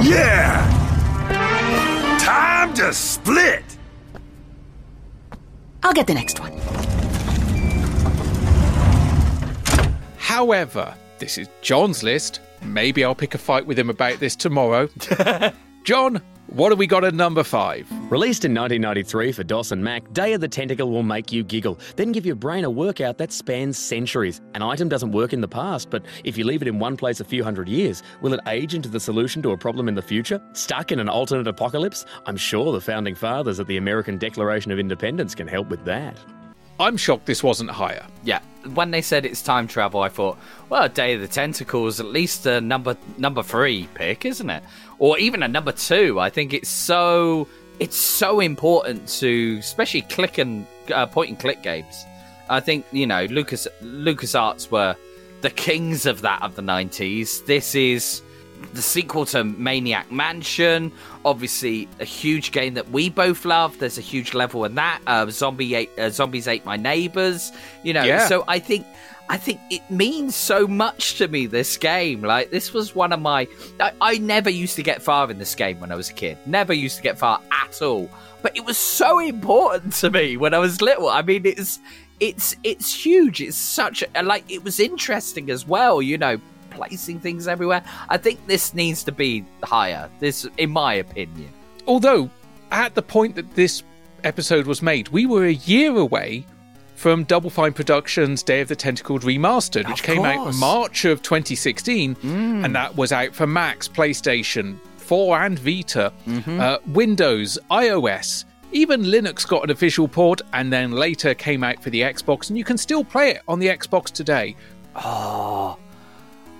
[0.01, 0.65] Yeah!
[2.19, 3.78] Time to split!
[5.83, 6.51] I'll get the next one.
[10.17, 12.39] However, this is John's list.
[12.61, 14.89] Maybe I'll pick a fight with him about this tomorrow.
[15.83, 17.87] John, what have we got at number five?
[18.11, 21.79] Released in 1993 for DOS and Mac, Day of the Tentacle will make you giggle,
[21.95, 24.41] then give your brain a workout that spans centuries.
[24.55, 27.19] An item doesn't work in the past, but if you leave it in one place
[27.19, 30.01] a few hundred years, will it age into the solution to a problem in the
[30.01, 30.41] future?
[30.53, 32.05] Stuck in an alternate apocalypse?
[32.25, 36.17] I'm sure the founding fathers at the American Declaration of Independence can help with that.
[36.79, 38.07] I'm shocked this wasn't higher.
[38.23, 38.39] Yeah,
[38.73, 40.37] when they said it's time travel, I thought,
[40.69, 44.63] well, Day of the Tentacles, at least a number number three pick, isn't it?
[44.99, 46.19] Or even a number two.
[46.19, 47.47] I think it's so
[47.79, 52.05] it's so important to, especially click and uh, point and click games.
[52.49, 54.95] I think you know Lucas Lucas Arts were
[55.41, 57.41] the kings of that of the nineties.
[57.43, 58.21] This is
[58.73, 60.91] the sequel to Maniac Mansion.
[61.23, 63.79] Obviously, a huge game that we both love.
[63.79, 64.99] There's a huge level in that.
[65.07, 67.53] Uh, Zombie ate, uh, Zombies ate my neighbors.
[67.83, 68.27] You know, Yeah.
[68.27, 68.85] so I think
[69.29, 71.45] I think it means so much to me.
[71.45, 73.47] This game, like this was one of my.
[73.79, 76.37] I, I never used to get far in this game when I was a kid.
[76.47, 78.09] Never used to get far at all.
[78.41, 81.09] But it was so important to me when I was little.
[81.09, 81.79] I mean, it's
[82.19, 83.39] it's it's huge.
[83.39, 84.49] It's such a like.
[84.49, 86.01] It was interesting as well.
[86.01, 86.41] You know,
[86.71, 87.83] placing things everywhere.
[88.09, 90.09] I think this needs to be higher.
[90.19, 91.49] This, in my opinion.
[91.85, 92.31] Although,
[92.71, 93.83] at the point that this
[94.23, 96.45] episode was made, we were a year away
[96.99, 100.53] from Double Fine Productions' Day of the Tentacled Remastered, which Of came out.
[100.55, 102.65] March of 2016, mm.
[102.65, 106.59] and that was out for Macs, PlayStation 4 and Vita, mm-hmm.
[106.59, 108.43] uh, Windows, iOS.
[108.73, 112.57] Even Linux got an official port and then later came out for the Xbox, and
[112.57, 114.57] you can still play it on the Xbox today.
[114.93, 115.77] Oh,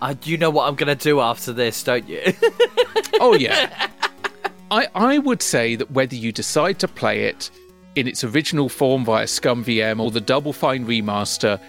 [0.02, 2.22] I, you know what I'm gonna do after this, don't you?
[3.20, 3.90] oh yeah.
[4.72, 7.52] I I would say that whether you decide to play it
[7.96, 11.60] in its original form via ScummVM or the Double Fine remaster,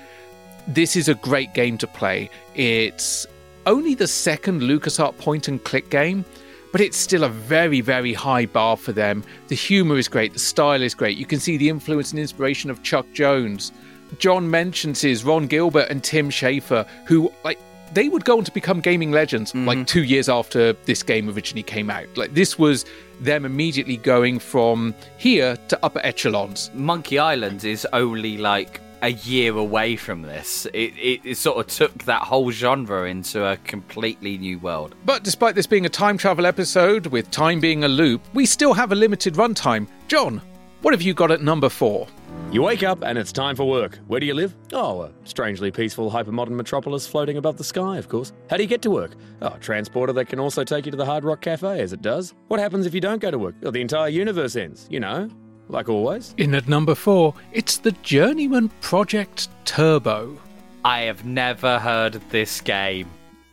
[0.66, 2.30] this is a great game to play.
[2.54, 3.26] It's
[3.66, 6.24] only the second LucasArts point and click game,
[6.72, 9.24] but it's still a very, very high bar for them.
[9.48, 11.16] The humor is great, the style is great.
[11.16, 13.72] You can see the influence and inspiration of Chuck Jones.
[14.18, 17.58] John mentions his Ron Gilbert and Tim Schafer, who like
[17.92, 19.84] they would go on to become gaming legends like mm-hmm.
[19.84, 22.06] two years after this game originally came out.
[22.16, 22.84] Like this was
[23.20, 26.70] them immediately going from here to upper echelons.
[26.74, 30.66] Monkey Island is only like a year away from this.
[30.74, 34.94] It, it, it sort of took that whole genre into a completely new world.
[35.04, 38.74] But despite this being a time travel episode, with time being a loop, we still
[38.74, 39.86] have a limited runtime.
[40.08, 40.40] John,
[40.82, 42.08] what have you got at number four?
[42.52, 44.00] You wake up and it's time for work.
[44.08, 44.56] Where do you live?
[44.72, 48.32] Oh, a strangely peaceful hypermodern metropolis floating above the sky, of course.
[48.48, 49.12] How do you get to work?
[49.40, 52.02] Oh, a transporter that can also take you to the Hard Rock Cafe, as it
[52.02, 52.34] does.
[52.48, 53.54] What happens if you don't go to work?
[53.62, 55.28] Oh, the entire universe ends, you know,
[55.68, 56.34] like always.
[56.38, 60.36] In at number four, it's the Journeyman Project Turbo.
[60.84, 63.08] I have never heard of this game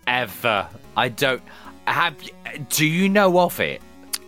[0.07, 0.67] ever.
[0.95, 1.43] I don't
[1.85, 2.15] have.
[2.69, 3.79] Do you know of it?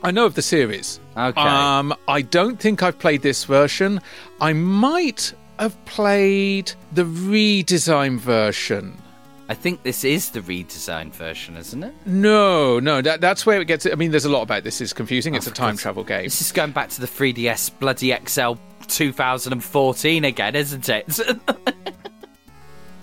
[0.03, 0.99] I know of the series.
[1.17, 1.41] Okay.
[1.41, 3.99] Um, I don't think I've played this version.
[4.39, 8.97] I might have played the redesign version.
[9.49, 11.93] I think this is the redesigned version, isn't it?
[12.05, 13.85] No, no, that, that's where it gets.
[13.85, 14.79] I mean, there's a lot about this.
[14.79, 15.33] Is confusing.
[15.35, 16.23] It's a time travel game.
[16.23, 18.53] This is going back to the 3DS bloody XL
[18.87, 21.21] 2014 again, isn't it?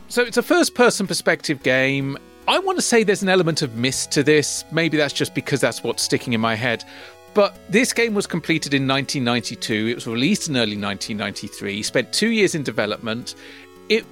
[0.09, 2.17] So it's a first person perspective game.
[2.49, 4.65] I want to say there's an element of Myst to this.
[4.71, 6.85] Maybe that's just because that's what's sticking in my head.
[7.35, 9.89] But this game was completed in 1992.
[9.89, 11.83] It was released in early 1993.
[11.83, 13.35] Spent two years in development.
[13.89, 14.07] It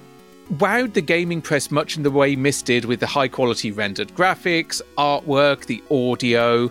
[0.53, 4.09] wowed the gaming press much in the way Myst did with the high quality rendered
[4.09, 6.69] graphics, artwork, the audio.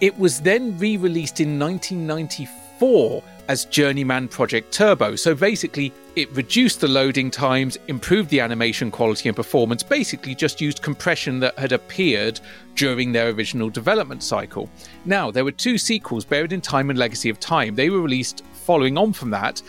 [0.00, 5.14] It was then re released in 1994 as Journeyman Project Turbo.
[5.14, 10.58] So basically, it reduced the loading times, improved the animation quality and performance, basically just
[10.58, 12.40] used compression that had appeared
[12.76, 14.70] during their original development cycle.
[15.04, 17.74] Now, there were two sequels, Buried in Time and Legacy of Time.
[17.74, 19.60] They were released following on from that.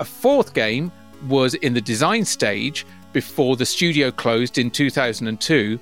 [0.00, 0.92] A fourth game
[1.26, 2.84] was in the design stage
[3.14, 5.80] before the studio closed in 2002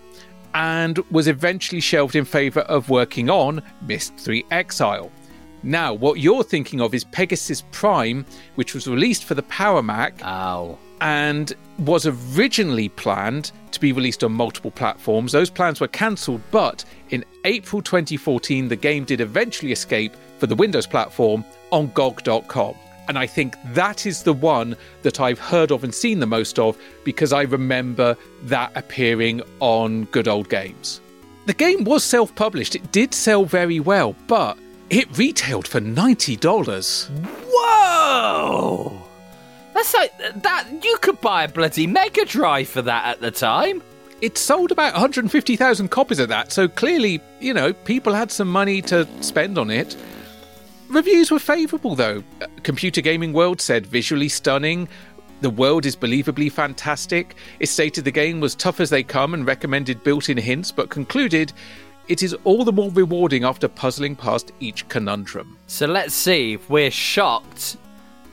[0.55, 5.11] and was eventually shelved in favour of working on Myst 3 Exile.
[5.63, 8.27] Now, what you're thinking of is Pegasus Prime,
[8.57, 10.23] which was released for the Power Mac.
[10.25, 10.79] Ow.
[11.01, 15.33] And was originally planned to be released on multiple platforms.
[15.33, 20.55] Those plans were cancelled, but in April 2014, the game did eventually escape for the
[20.55, 22.75] Windows platform on GOG.com.
[23.09, 26.59] And I think that is the one that I've heard of and seen the most
[26.59, 31.01] of because I remember that appearing on good old games.
[31.47, 34.57] The game was self published, it did sell very well, but
[34.93, 37.09] it retailed for $90.
[37.51, 39.03] Whoa!
[39.73, 40.13] That's like
[40.43, 40.69] that.
[40.85, 43.83] You could buy a bloody Mega Drive for that at the time.
[44.21, 48.83] It sold about 150,000 copies of that, so clearly, you know, people had some money
[48.83, 49.97] to spend on it.
[50.89, 52.23] Reviews were favourable, though.
[52.43, 54.89] Uh, Computer Gaming World said visually stunning.
[55.41, 57.35] The world is believably fantastic.
[57.59, 60.91] It stated the game was tough as they come and recommended built in hints, but
[60.91, 61.53] concluded
[62.13, 65.57] it is all the more rewarding after puzzling past each conundrum.
[65.67, 67.79] So let's see if we're shocked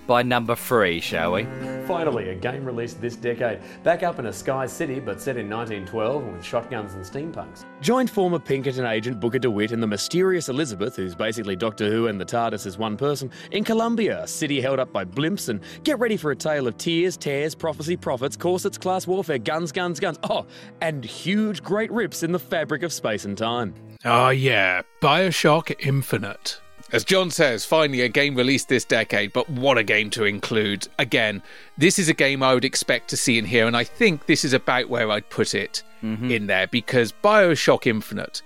[0.09, 1.43] by number three, shall we?
[1.85, 3.59] Finally, a game released this decade.
[3.83, 7.63] Back up in a sky city, but set in 1912 and with shotguns and steampunks.
[7.79, 12.19] Join former Pinkerton agent Booker DeWitt and the mysterious Elizabeth, who's basically Doctor Who and
[12.19, 15.99] the TARDIS is one person, in Columbia, a city held up by blimps, and get
[15.99, 20.17] ready for a tale of tears, tears, prophecy, prophets, corsets, class warfare, guns, guns, guns.
[20.23, 20.47] Oh,
[20.81, 23.75] and huge great rips in the fabric of space and time.
[24.03, 24.81] Oh, yeah.
[25.03, 26.59] Bioshock Infinite.
[26.91, 30.87] As John says, finally a game released this decade, but what a game to include.
[30.97, 31.43] Again,
[31.77, 34.43] this is a game I would expect to see in here, and I think this
[34.43, 36.31] is about where I'd put it Mm-hmm.
[36.31, 38.41] in there because Bioshock Infinite.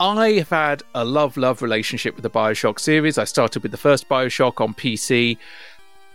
[0.00, 3.18] I have had a love love relationship with the Bioshock series.
[3.18, 5.36] I started with the first Bioshock on PC.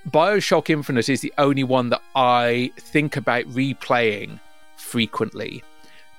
[0.09, 4.39] Bioshock Infinite is the only one that I think about replaying
[4.77, 5.63] frequently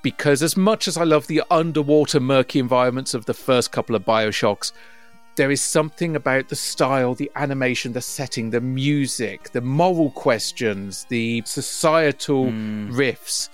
[0.02, 4.04] because, as much as I love the underwater murky environments of the first couple of
[4.04, 4.70] Bioshocks,
[5.36, 11.06] there is something about the style, the animation, the setting, the music, the moral questions,
[11.08, 13.48] the societal riffs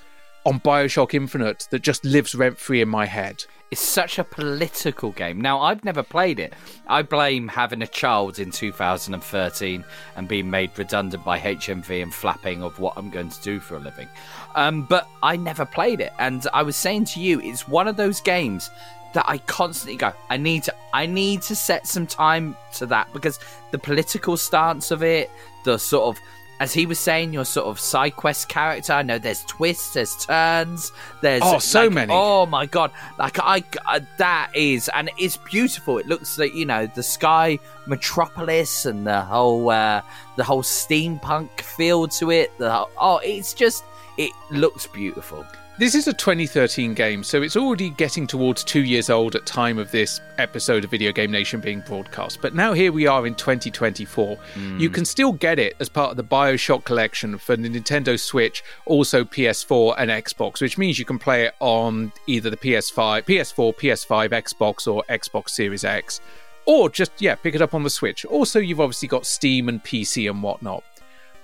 [0.44, 3.44] on Bioshock Infinite that just lives rent free in my head.
[3.72, 5.40] It's such a political game.
[5.40, 6.54] Now, I've never played it.
[6.86, 9.84] I blame having a child in 2013
[10.14, 13.74] and being made redundant by HMV and flapping of what I'm going to do for
[13.74, 14.06] a living.
[14.54, 16.12] Um, but I never played it.
[16.20, 18.70] And I was saying to you, it's one of those games
[19.16, 23.12] that I constantly go, I need to I need to set some time to that
[23.12, 23.38] because
[23.72, 25.30] the political stance of it,
[25.64, 26.22] the sort of
[26.58, 28.94] as he was saying, your sort of side quest character.
[28.94, 30.90] I know there's twists, there's turns,
[31.20, 32.12] there's Oh, so like, many.
[32.14, 32.92] Oh my god!
[33.18, 35.98] Like I, I that is, and it's beautiful.
[35.98, 40.00] It looks like you know the sky metropolis and the whole uh,
[40.36, 42.56] the whole steampunk feel to it.
[42.58, 43.84] The whole- oh, it's just
[44.16, 45.44] it looks beautiful.
[45.78, 49.76] This is a 2013 game, so it's already getting towards two years old at time
[49.76, 52.40] of this episode of Video Game Nation being broadcast.
[52.40, 54.36] But now here we are in 2024.
[54.36, 54.80] Hmm.
[54.80, 58.64] You can still get it as part of the Bioshock collection for the Nintendo Switch,
[58.86, 63.76] also PS4 and Xbox, which means you can play it on either the PS5, PS4,
[63.76, 66.22] PS5, Xbox, or Xbox Series X.
[66.64, 68.24] Or just, yeah, pick it up on the Switch.
[68.24, 70.84] Also, you've obviously got Steam and PC and whatnot.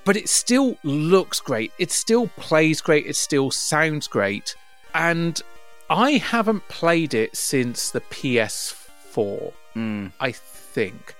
[0.04, 1.72] But it still looks great.
[1.78, 3.06] It still plays great.
[3.06, 4.54] It still sounds great.
[4.94, 5.40] And
[5.88, 10.06] I haven't played it since the PS4, hmm.
[10.18, 11.14] I think.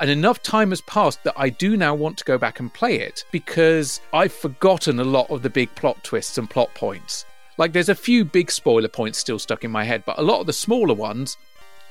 [0.00, 2.96] And enough time has passed that I do now want to go back and play
[2.96, 7.24] it because I've forgotten a lot of the big plot twists and plot points.
[7.56, 10.40] Like, there's a few big spoiler points still stuck in my head, but a lot
[10.40, 11.36] of the smaller ones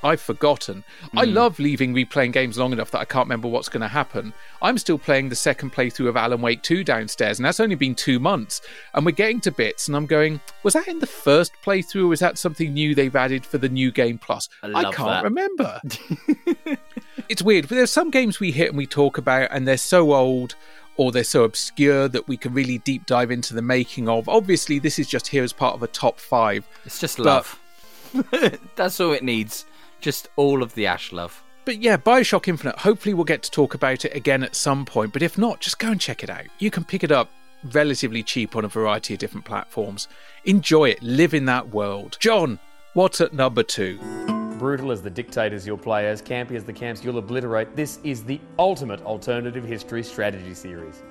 [0.03, 0.83] I've forgotten.
[1.15, 1.33] I Mm.
[1.33, 4.33] love leaving replaying games long enough that I can't remember what's going to happen.
[4.61, 7.95] I'm still playing the second playthrough of Alan Wake 2 downstairs, and that's only been
[7.95, 8.61] two months.
[8.93, 12.13] And we're getting to bits, and I'm going, was that in the first playthrough, or
[12.13, 14.49] is that something new they've added for the new game plus?
[14.63, 15.23] I love can't that.
[15.23, 15.81] remember.
[17.29, 17.67] it's weird.
[17.67, 20.55] But there's some games we hit and we talk about, and they're so old
[20.97, 24.27] or they're so obscure that we can really deep dive into the making of.
[24.27, 26.67] Obviously, this is just here as part of a top five.
[26.85, 27.59] It's just love.
[28.75, 29.65] That's all it needs.
[30.01, 31.41] Just all of the Ash love.
[31.63, 35.13] But yeah, Bioshock Infinite, hopefully we'll get to talk about it again at some point.
[35.13, 36.45] But if not, just go and check it out.
[36.57, 37.29] You can pick it up
[37.71, 40.07] relatively cheap on a variety of different platforms.
[40.45, 42.17] Enjoy it, live in that world.
[42.19, 42.57] John,
[42.93, 43.99] what's at number two?
[44.57, 48.23] Brutal as the dictators you'll play as, campy as the camps you'll obliterate, this is
[48.23, 51.03] the ultimate alternative history strategy series.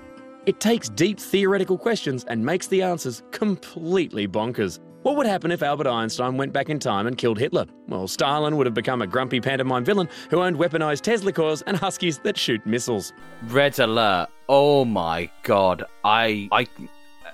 [0.47, 4.81] It takes deep theoretical questions and makes the answers completely bonkers.
[5.03, 7.65] What would happen if Albert Einstein went back in time and killed Hitler?
[7.89, 11.75] Well, Stalin would have become a grumpy pantomime villain who owned weaponized Tesla cores and
[11.77, 13.15] huskies that shoot missiles.
[13.49, 14.29] Red Alert.
[14.49, 15.85] Oh my god.
[16.05, 16.67] I I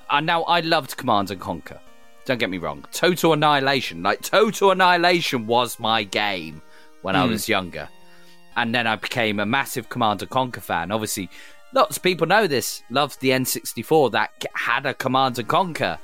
[0.09, 1.81] I now I loved Command and Conquer.
[2.25, 2.85] Don't get me wrong.
[2.93, 4.01] Total Annihilation.
[4.03, 6.63] Like Total Annihilation was my game
[7.03, 7.31] when I Hmm.
[7.33, 7.89] was younger.
[8.57, 10.93] And then I became a massive Command and Conquer fan.
[10.93, 11.29] Obviously,
[11.73, 12.85] lots of people know this.
[12.91, 15.99] Loved the N64 that had a Command and Conquer.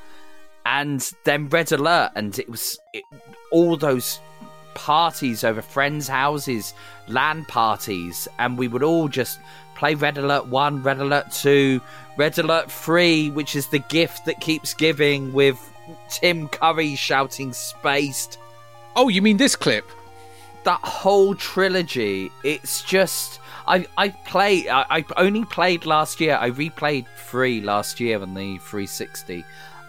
[0.65, 3.05] And then Red Alert and it was it,
[3.51, 4.21] all those
[4.75, 6.75] parties over friends' houses,
[7.09, 9.39] LAN parties, and we would all just
[9.75, 11.81] play Red Alert 1, Red Alert 2,
[12.17, 15.59] Red Alert 3, which is the gift that keeps giving with
[16.11, 18.39] Tim Curry shouting spaced.
[18.95, 19.91] Oh, you mean this clip?
[20.65, 23.41] That whole trilogy, it's just.
[23.67, 26.37] I, I play I, I only played last year.
[26.41, 29.45] I replayed three last year on the 360.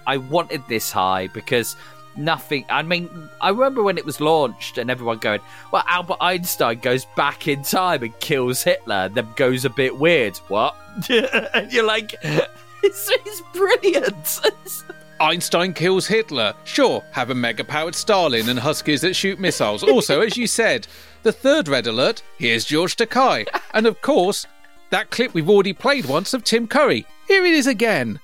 [0.08, 1.76] I wanted this high because
[2.16, 2.66] nothing.
[2.70, 3.10] I mean,
[3.42, 7.64] I remember when it was launched and everyone going, "Well, Albert Einstein goes back in
[7.64, 10.38] time and kills Hitler," then goes a bit weird.
[10.48, 10.76] What?
[11.10, 14.42] and you're like, "It's, it's brilliant."
[15.20, 16.54] Einstein kills Hitler.
[16.66, 19.84] Sure, have a mega powered Stalin and Huskies that shoot missiles.
[19.84, 20.88] Also, as you said,
[21.22, 23.48] the third red alert here's George Takei.
[23.74, 24.46] And of course,
[24.90, 27.06] that clip we've already played once of Tim Curry.
[27.28, 28.20] Here it is again.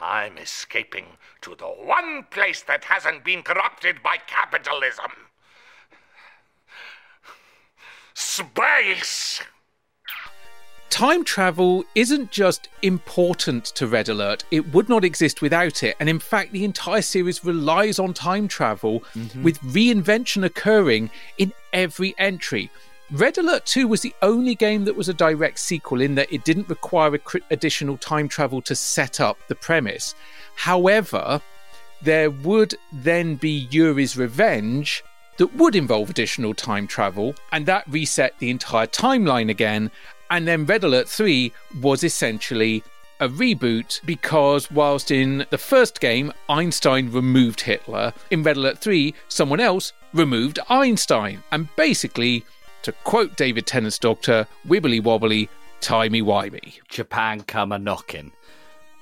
[0.00, 1.06] I'm escaping
[1.46, 5.12] to the one place that hasn't been corrupted by capitalism.
[8.14, 9.40] Space!
[10.90, 15.94] Time travel isn't just important to Red Alert, it would not exist without it.
[16.00, 19.44] And in fact, the entire series relies on time travel, mm-hmm.
[19.44, 22.70] with reinvention occurring in every entry.
[23.12, 26.42] Red Alert 2 was the only game that was a direct sequel in that it
[26.42, 30.16] didn't require a cri- additional time travel to set up the premise.
[30.56, 31.40] However,
[32.02, 35.04] there would then be Yuri's Revenge
[35.36, 39.90] that would involve additional time travel, and that reset the entire timeline again.
[40.30, 42.82] And then Red Alert 3 was essentially
[43.20, 49.14] a reboot because whilst in the first game Einstein removed Hitler, in Red Alert 3
[49.28, 51.42] someone else removed Einstein.
[51.52, 52.44] And basically,
[52.82, 55.48] to quote David Tennant's doctor, wibbly wobbly,
[55.80, 56.80] timey wimey.
[56.88, 58.32] Japan come a knocking.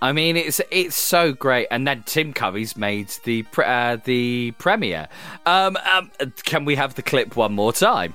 [0.05, 4.51] I mean, it's it's so great, and then Tim Curry's made the pre- uh, the
[4.59, 5.09] premiere.
[5.47, 6.11] Um, um,
[6.45, 8.13] can we have the clip one more time?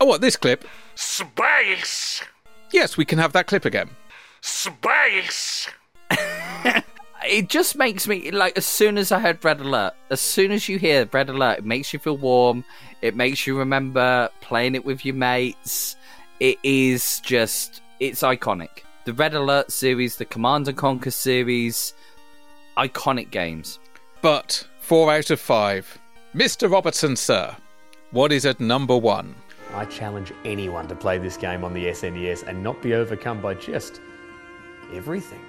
[0.00, 0.64] Oh, what this clip?
[0.94, 2.22] Space!
[2.70, 3.90] Yes, we can have that clip again.
[4.42, 5.68] Space!
[7.26, 10.68] It just makes me like as soon as I heard Red Alert, as soon as
[10.68, 12.64] you hear Red Alert, it makes you feel warm.
[13.00, 15.96] It makes you remember playing it with your mates.
[16.38, 18.83] It is just it's iconic.
[19.04, 21.92] The Red Alert series, the Command and Conquer series,
[22.78, 23.78] iconic games.
[24.22, 25.98] But four out of five.
[26.34, 26.70] Mr.
[26.70, 27.54] Robertson, sir,
[28.12, 29.34] what is at number one?
[29.74, 33.52] I challenge anyone to play this game on the SNES and not be overcome by
[33.52, 34.00] just
[34.94, 35.44] everything.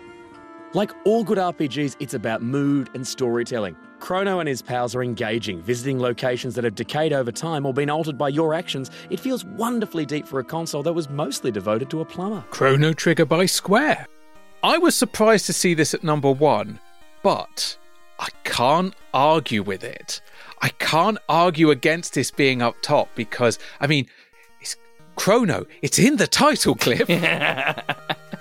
[0.75, 3.77] Like all good RPGs, it's about mood and storytelling.
[4.01, 7.89] Chrono and his pals are engaging, visiting locations that have decayed over time or been
[7.89, 8.91] altered by your actions.
[9.09, 12.43] It feels wonderfully deep for a console that was mostly devoted to a plumber.
[12.49, 14.05] Chrono Trigger by Square.
[14.63, 16.81] I was surprised to see this at number one,
[17.23, 17.77] but
[18.19, 20.19] I can't argue with it.
[20.61, 24.07] I can't argue against this being up top because, I mean,
[24.59, 24.75] it's
[25.15, 25.67] Chrono.
[25.81, 27.07] It's in the title clip.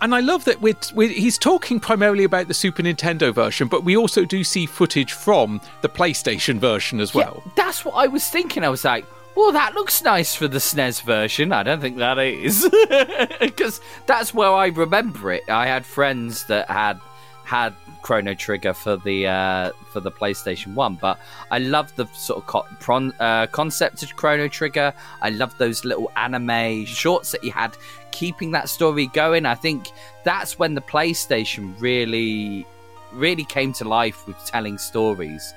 [0.00, 3.84] And I love that we're, we're, he's talking primarily about the Super Nintendo version, but
[3.84, 7.42] we also do see footage from the PlayStation version as well.
[7.56, 8.62] That's what I was thinking.
[8.64, 9.04] I was like,
[9.34, 11.52] well, that looks nice for the SNES version.
[11.52, 12.68] I don't think that is.
[13.40, 15.48] Because that's where I remember it.
[15.48, 17.00] I had friends that had
[17.44, 21.18] had Chrono Trigger for the uh, for the PlayStation One, but
[21.50, 24.92] I love the sort of co- pron- uh, concept of Chrono Trigger.
[25.22, 27.76] I love those little anime shorts that he had,
[28.10, 29.46] keeping that story going.
[29.46, 29.88] I think
[30.24, 32.66] that's when the PlayStation really,
[33.12, 35.52] really came to life with telling stories.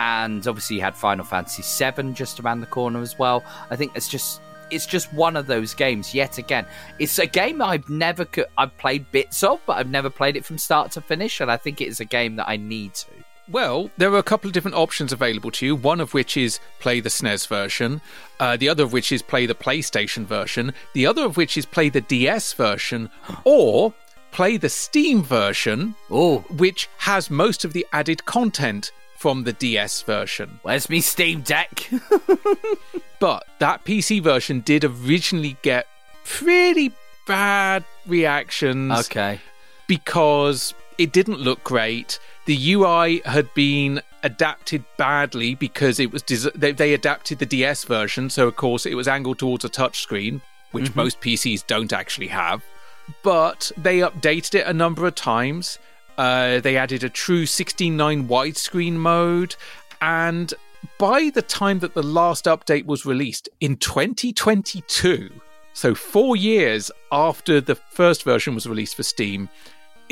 [0.00, 3.44] And obviously, you had Final Fantasy VII just around the corner as well.
[3.70, 6.64] I think it's just it's just one of those games yet again
[6.98, 10.46] it's a game i've never co- i've played bits of but i've never played it
[10.46, 13.10] from start to finish and i think it is a game that i need to
[13.48, 15.76] Well, there are a couple of different options available to you.
[15.76, 18.00] One of which is play the SNES version,
[18.38, 21.66] uh, the other of which is play the PlayStation version, the other of which is
[21.66, 23.10] play the DS version,
[23.44, 23.92] or
[24.30, 30.58] play the Steam version, which has most of the added content from the DS version.
[30.62, 31.88] Where's me Steam Deck?
[33.20, 35.86] but that PC version did originally get
[36.24, 36.92] pretty
[37.26, 38.92] bad reactions.
[39.06, 39.40] Okay.
[39.86, 42.18] Because it didn't look great.
[42.44, 47.84] The UI had been adapted badly because it was des- they, they adapted the DS
[47.84, 50.40] version, so of course it was angled towards a touchscreen,
[50.72, 50.96] which Mhm.
[50.96, 52.62] most PCs don't actually have.
[53.22, 55.78] But they updated it a number of times.
[56.18, 59.56] Uh, they added a true 16:9 widescreen mode,
[60.00, 60.52] and
[60.98, 65.30] by the time that the last update was released in 2022,
[65.72, 69.48] so four years after the first version was released for Steam,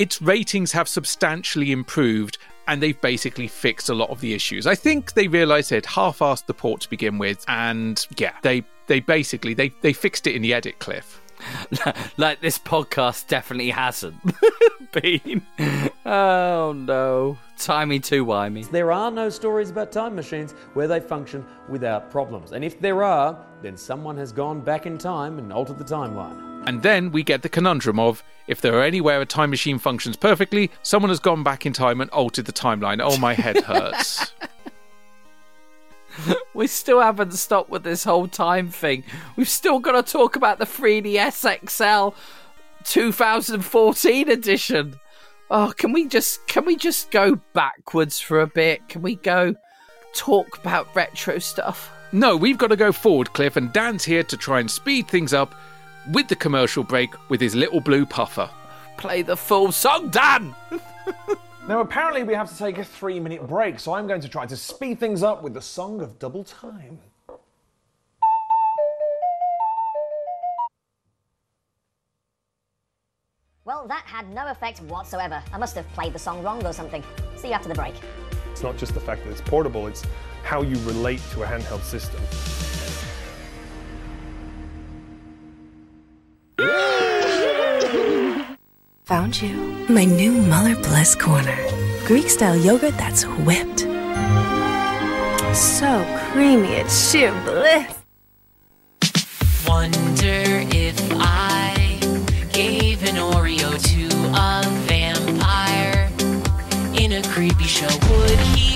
[0.01, 4.67] its ratings have substantially improved and they've basically fixed a lot of the issues.
[4.67, 9.01] I think they realized they'd half-assed the port to begin with, and yeah, they they
[9.01, 11.21] basically they they fixed it in the edit cliff.
[12.17, 14.17] like this podcast definitely hasn't
[14.93, 15.43] been.
[16.07, 17.39] Oh no.
[17.59, 18.71] Timey too wimey.
[18.71, 22.53] There are no stories about time machines where they function without problems.
[22.53, 26.50] And if there are, then someone has gone back in time and altered the timeline.
[26.67, 30.17] And then we get the conundrum of if there are anywhere a time machine functions
[30.17, 33.01] perfectly, someone has gone back in time and altered the timeline.
[33.03, 34.33] Oh, my head hurts.
[36.53, 39.05] We still haven't stopped with this whole time thing.
[39.37, 42.17] We've still got to talk about the 3DS XL
[42.85, 45.01] 2014 edition.
[45.51, 48.87] Oh, can we just can we just go backwards for a bit?
[48.89, 49.55] Can we go
[50.13, 51.91] talk about retro stuff?
[52.13, 55.33] no, we've got to go forward, Cliff, and Dan's here to try and speed things
[55.33, 55.55] up
[56.09, 58.51] with the commercial break with his little blue puffer.
[58.97, 60.55] Play the full song, Dan!
[61.69, 64.45] Now, apparently, we have to take a three minute break, so I'm going to try
[64.45, 66.99] to speed things up with the song of double time.
[73.65, 75.41] Well, that had no effect whatsoever.
[75.53, 77.05] I must have played the song wrong or something.
[77.37, 77.95] See you after the break.
[78.51, 80.05] It's not just the fact that it's portable, it's
[80.43, 82.21] how you relate to a handheld system.
[89.05, 89.55] Found you.
[89.89, 91.57] My new Muller Bliss Corner.
[92.05, 93.81] Greek style yogurt that's whipped.
[95.57, 97.97] So creamy, it's sheer bliss.
[99.67, 101.99] Wonder if I
[102.53, 106.11] gave an Oreo to a vampire
[106.95, 107.87] in a creepy show.
[107.87, 108.70] Would he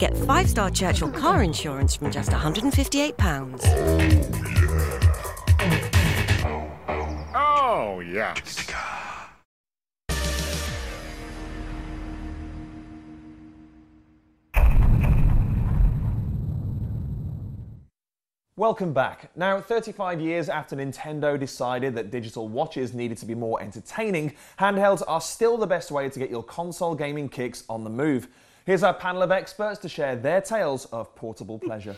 [0.00, 3.14] Get five star Churchill car insurance from just £158.
[7.34, 8.66] Oh, yes.
[18.56, 19.30] Welcome back.
[19.36, 25.02] Now, 35 years after Nintendo decided that digital watches needed to be more entertaining, handhelds
[25.06, 28.28] are still the best way to get your console gaming kicks on the move.
[28.70, 31.96] Here's our panel of experts to share their tales of portable pleasure.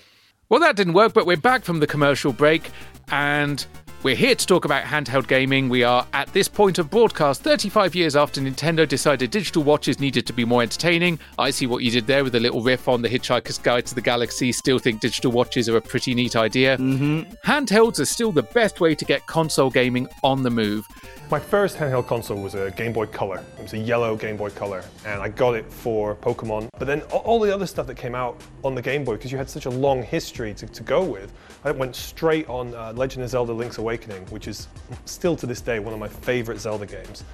[0.49, 2.71] Well, that didn't work, but we're back from the commercial break
[3.11, 3.67] and
[4.03, 5.69] we're here to talk about handheld gaming.
[5.69, 10.27] We are at this point of broadcast 35 years after Nintendo decided digital watches needed
[10.27, 11.19] to be more entertaining.
[11.39, 13.95] I see what you did there with a little riff on the Hitchhiker's Guide to
[13.95, 14.51] the Galaxy.
[14.51, 16.79] Still think digital watches are a pretty neat idea.
[16.79, 17.33] Mm-hmm.
[17.45, 20.87] Handhelds are still the best way to get console gaming on the move.
[21.33, 23.43] My first handheld console was a Game Boy Color.
[23.57, 26.69] It was a yellow Game Boy Color, and I got it for Pokemon.
[26.79, 29.39] But then all the other stuff that came out on the Game Boy, because you
[29.39, 31.33] had such a long history to, to go with,
[31.65, 34.69] I went straight on uh, Legend of Zelda Link's Awakening, which is
[35.07, 37.25] still to this day one of my favorite Zelda games.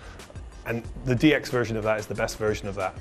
[0.65, 2.95] And the DX version of that is the best version of that.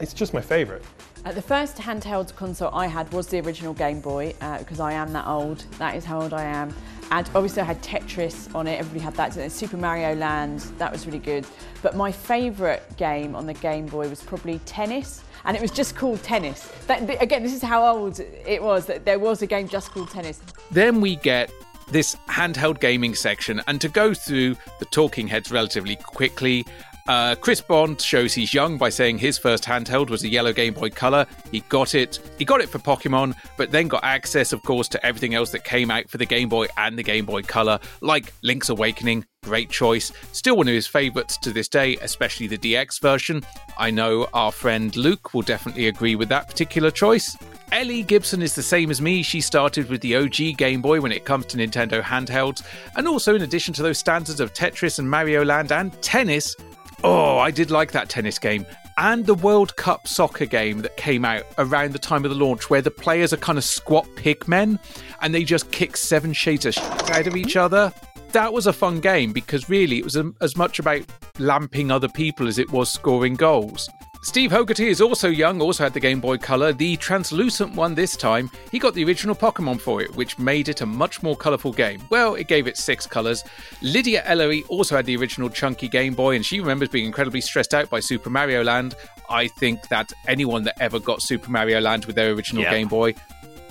[0.00, 0.82] It's just my favorite.
[1.24, 5.12] Uh, the first handheld console I had was the original Game Boy because I am
[5.12, 5.58] that old.
[5.78, 6.72] That is how old I am.
[7.10, 8.78] And obviously I had Tetris on it.
[8.78, 9.34] Everybody had that.
[9.34, 10.60] So Super Mario Land.
[10.78, 11.46] That was really good.
[11.82, 15.24] But my favourite game on the Game Boy was probably tennis.
[15.44, 16.70] And it was just called tennis.
[16.86, 20.10] That, again, this is how old it was that there was a game just called
[20.10, 20.40] tennis.
[20.70, 21.50] Then we get
[21.90, 26.66] this handheld gaming section, and to go through the talking heads relatively quickly.
[27.08, 30.74] Uh, Chris Bond shows he's young by saying his first handheld was a yellow Game
[30.74, 31.26] Boy Color.
[31.50, 32.20] He got it.
[32.38, 35.64] He got it for Pokemon, but then got access, of course, to everything else that
[35.64, 39.24] came out for the Game Boy and the Game Boy Color, like Link's Awakening.
[39.42, 40.12] Great choice.
[40.32, 43.42] Still one of his favorites to this day, especially the DX version.
[43.78, 47.38] I know our friend Luke will definitely agree with that particular choice.
[47.72, 49.22] Ellie Gibson is the same as me.
[49.22, 52.62] She started with the OG Game Boy when it comes to Nintendo handhelds.
[52.96, 56.56] And also, in addition to those standards of Tetris and Mario Land and tennis,
[57.04, 58.66] oh, I did like that tennis game.
[58.96, 62.68] And the World Cup soccer game that came out around the time of the launch,
[62.68, 64.78] where the players are kind of squat pigmen
[65.20, 66.76] and they just kick seven shades of
[67.10, 67.92] out of each other.
[68.32, 71.02] That was a fun game because really it was a, as much about
[71.38, 73.88] lamping other people as it was scoring goals.
[74.20, 78.16] Steve Hogarty is also young, also had the Game Boy Color, the translucent one this
[78.16, 78.50] time.
[78.70, 82.02] He got the original Pokemon for it, which made it a much more colourful game.
[82.10, 83.44] Well, it gave it six colours.
[83.80, 87.74] Lydia Ellery also had the original chunky Game Boy, and she remembers being incredibly stressed
[87.74, 88.96] out by Super Mario Land.
[89.30, 92.72] I think that anyone that ever got Super Mario Land with their original Yep.
[92.72, 93.14] Game Boy,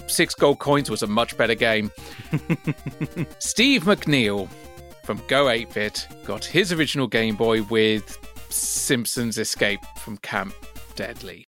[0.07, 1.91] six gold coins was a much better game.
[3.40, 4.49] Steve McNeil
[5.03, 8.18] from Go 8 Bit got his original Game Boy with
[8.49, 10.53] Simpsons Escape from Camp
[10.95, 11.45] Deadly.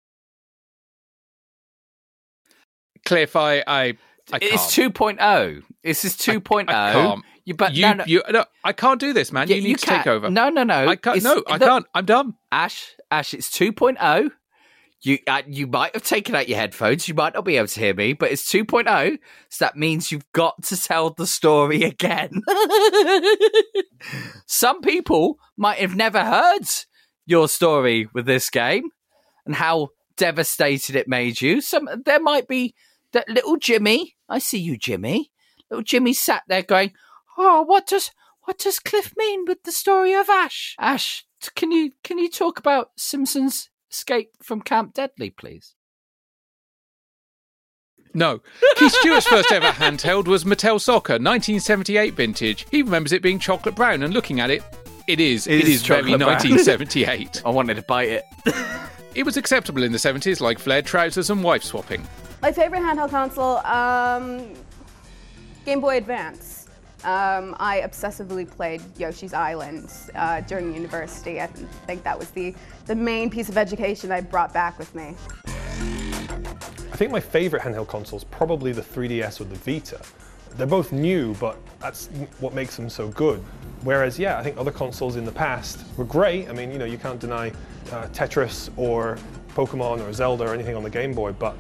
[3.06, 3.98] Cliff, I, I,
[4.32, 4.94] I It's can't.
[4.94, 5.64] 2.0.
[5.84, 6.70] This is 2.0.
[6.70, 7.24] I can't.
[7.46, 8.04] You, but you, no, no.
[8.06, 9.48] you, no, I can't do this, man.
[9.48, 10.30] Yeah, you need you to take over.
[10.30, 10.88] No, no, no.
[10.88, 11.18] I can't.
[11.18, 11.86] It's- no, I the- can't.
[11.96, 12.36] I'm done.
[12.52, 14.30] Ash, Ash, it's 2.0.
[15.02, 17.08] You uh, you might have taken out your headphones.
[17.08, 19.18] You might not be able to hear me, but it's 2.0.
[19.48, 22.42] So that means you've got to tell the story again.
[24.46, 26.68] Some people might have never heard
[27.30, 28.90] your story with this game
[29.46, 31.62] and how devastated it made you.
[31.62, 32.76] Some there might be
[33.14, 34.16] that little Jimmy.
[34.28, 35.32] I see you, Jimmy.
[35.70, 36.94] Little Jimmy sat there going,
[37.38, 38.12] "Oh, what does
[38.44, 40.76] what does Cliff mean with the story of Ash?
[40.80, 41.26] Ash,
[41.56, 45.76] can you can you talk about Simpsons escape from Camp Deadly, please?"
[48.14, 48.42] No.
[48.76, 52.66] Keith Stewart's first ever handheld was Mattel Soccer, 1978 vintage.
[52.72, 54.64] He remembers it being chocolate brown, and looking at it,
[55.10, 55.48] it is.
[55.48, 57.42] It It is is, very chocolate 1978.
[57.46, 58.26] I wanted to bite it.
[59.16, 62.08] it was acceptable in the 70s, like flared trousers and wife swapping.
[62.44, 64.54] My favorite handheld console, um,
[65.66, 66.68] Game Boy Advance.
[67.04, 71.42] Um, I obsessively played Yoshi's Island uh, during university.
[71.42, 72.54] I think that was the,
[72.86, 75.16] the main piece of education I brought back with me.
[76.92, 80.02] I think my favorite handheld console is probably the 3DS or the Vita.
[80.52, 82.08] They're both new, but that's
[82.40, 83.44] what makes them so good.
[83.84, 86.50] Whereas, yeah, I think other consoles in the past were great.
[86.50, 87.50] I mean, you know, you can't deny
[87.92, 89.18] uh, Tetris or
[89.56, 91.56] Pokemon or Zelda or anything on the Game Boy, but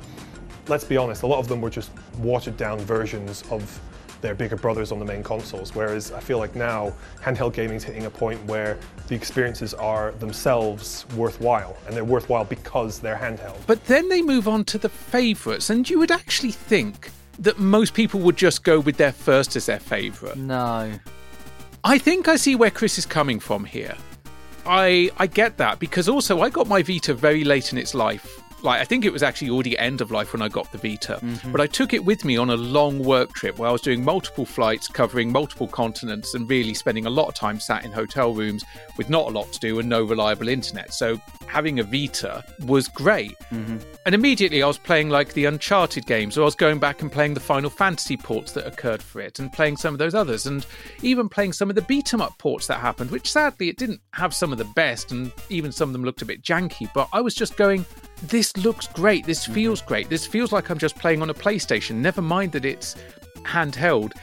[0.68, 3.80] let's be honest, a lot of them were just watered down versions of
[4.22, 5.74] their bigger brothers on the main consoles.
[5.74, 8.78] Whereas I feel like now handheld gaming is hitting a point where
[9.08, 13.58] the experiences are themselves worthwhile, and they're worthwhile because they're handheld.
[13.66, 17.94] But then they move on to the favourites, and you would actually think that most
[17.94, 20.36] people would just go with their first as their favourite.
[20.36, 20.92] No.
[21.84, 23.96] I think I see where Chris is coming from here.
[24.66, 28.42] I I get that because also I got my Vita very late in its life.
[28.62, 31.20] Like I think it was actually already end of life when I got the Vita,
[31.24, 31.52] Mhm.
[31.52, 34.04] but I took it with me on a long work trip where I was doing
[34.04, 38.34] multiple flights covering multiple continents and really spending a lot of time sat in hotel
[38.34, 38.64] rooms
[38.98, 40.94] with not a lot to do and no reliable internet.
[40.94, 43.36] So having a Vita was great.
[43.52, 47.12] And immediately I was playing like the Uncharted games, or I was going back and
[47.12, 50.46] playing the Final Fantasy ports that occurred for it, and playing some of those others,
[50.46, 50.66] and
[51.02, 54.02] even playing some of the beat 'em up ports that happened, which sadly it didn't
[54.14, 56.90] have some of the best, and even some of them looked a bit janky.
[56.94, 57.86] But I was just going,
[58.24, 59.54] this looks great, this mm-hmm.
[59.54, 62.96] feels great, this feels like I'm just playing on a PlayStation, never mind that it's
[63.44, 64.14] handheld.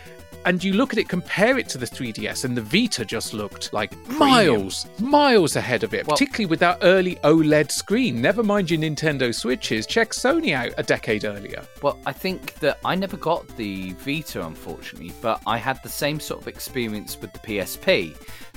[0.44, 3.72] And you look at it, compare it to the 3DS, and the Vita just looked
[3.72, 8.22] like miles, miles ahead of it, particularly with that early OLED screen.
[8.22, 9.88] Never mind your Nintendo Switches.
[9.88, 11.66] Check Sony out a decade earlier.
[11.82, 16.20] Well, I think that I never got the Vita, unfortunately, but I had the same
[16.20, 18.16] sort of experience with the PSP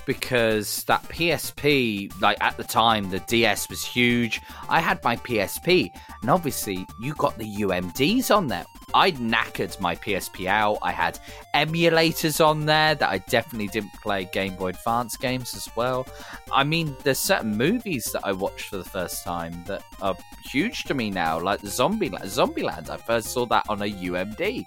[0.10, 4.42] because that PSP, like at the time, the DS was huge.
[4.68, 5.92] I had my PSP,
[6.24, 8.66] and obviously, you got the UMDs on there.
[8.96, 10.80] I knackered my PSP out.
[10.82, 11.20] I had
[11.54, 16.08] emulators on there that I definitely didn't play Game Boy Advance games as well.
[16.52, 20.86] I mean, there's certain movies that I watched for the first time that are huge
[20.86, 22.90] to me now, like the Zombie Zombieland.
[22.90, 24.66] I first saw that on a UMD.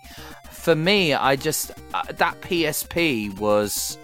[0.53, 3.99] For me, I just uh, that PSP was.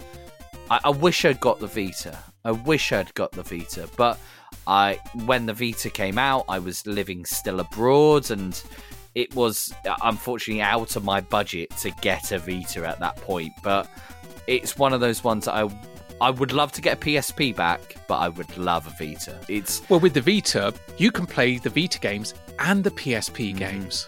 [0.69, 2.17] I, I wish I'd got the Vita.
[2.45, 4.19] I wish I'd got the Vita, but
[4.67, 8.61] I when the Vita came out, I was living still abroad and
[9.15, 13.53] it was uh, unfortunately out of my budget to get a Vita at that point,
[13.63, 13.89] but
[14.47, 15.69] it's one of those ones that I
[16.21, 19.39] I would love to get a PSP back, but I would love a Vita.
[19.47, 24.05] It's Well, with the Vita, you can play the Vita games and the PSP games.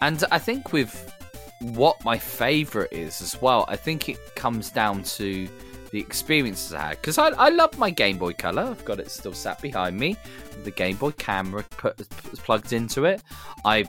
[0.00, 1.12] And I think with
[1.60, 5.48] what my favorite is as well, I think it comes down to
[5.96, 7.00] the experiences I had.
[7.00, 8.64] Because I, I love my Game Boy Color.
[8.64, 10.14] I've got it still sat behind me.
[10.62, 12.06] The Game Boy camera put,
[12.44, 13.22] plugged into it.
[13.64, 13.86] I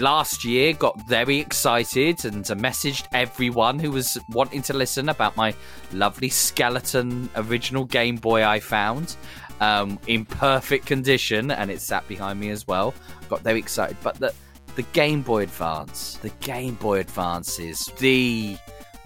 [0.00, 5.54] last year got very excited and messaged everyone who was wanting to listen about my
[5.92, 9.16] lovely skeleton original Game Boy I found
[9.60, 12.94] um, in perfect condition, and it sat behind me as well.
[13.28, 14.34] Got very excited, but the
[14.74, 18.56] the Game Boy Advance, the Game Boy Advance is the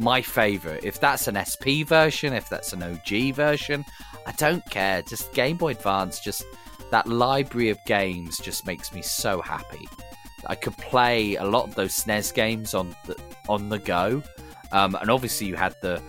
[0.03, 0.85] my favorite.
[0.85, 3.85] If that's an SP version, if that's an OG version,
[4.27, 5.03] I don't care.
[5.03, 6.45] Just Game Boy Advance, just
[6.91, 9.89] that library of games just makes me so happy.
[10.47, 13.17] I could play a lot of those SNES games on the
[13.49, 14.23] on the go,
[14.73, 16.03] um, and obviously you had the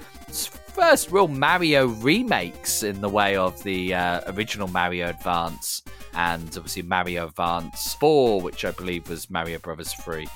[0.73, 5.83] first real Mario remakes in the way of the uh, original Mario Advance
[6.15, 10.27] and obviously Mario Advance 4, which I believe was Mario Brothers 3.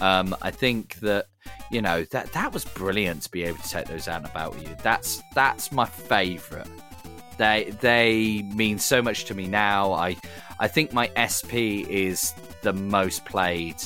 [0.00, 1.26] Um, I think that
[1.70, 4.54] you know that that was brilliant to be able to take those out and about
[4.54, 4.76] with you.
[4.82, 6.68] That's that's my favourite.
[7.38, 9.92] They they mean so much to me now.
[9.92, 10.16] I
[10.60, 13.76] I think my SP is the most played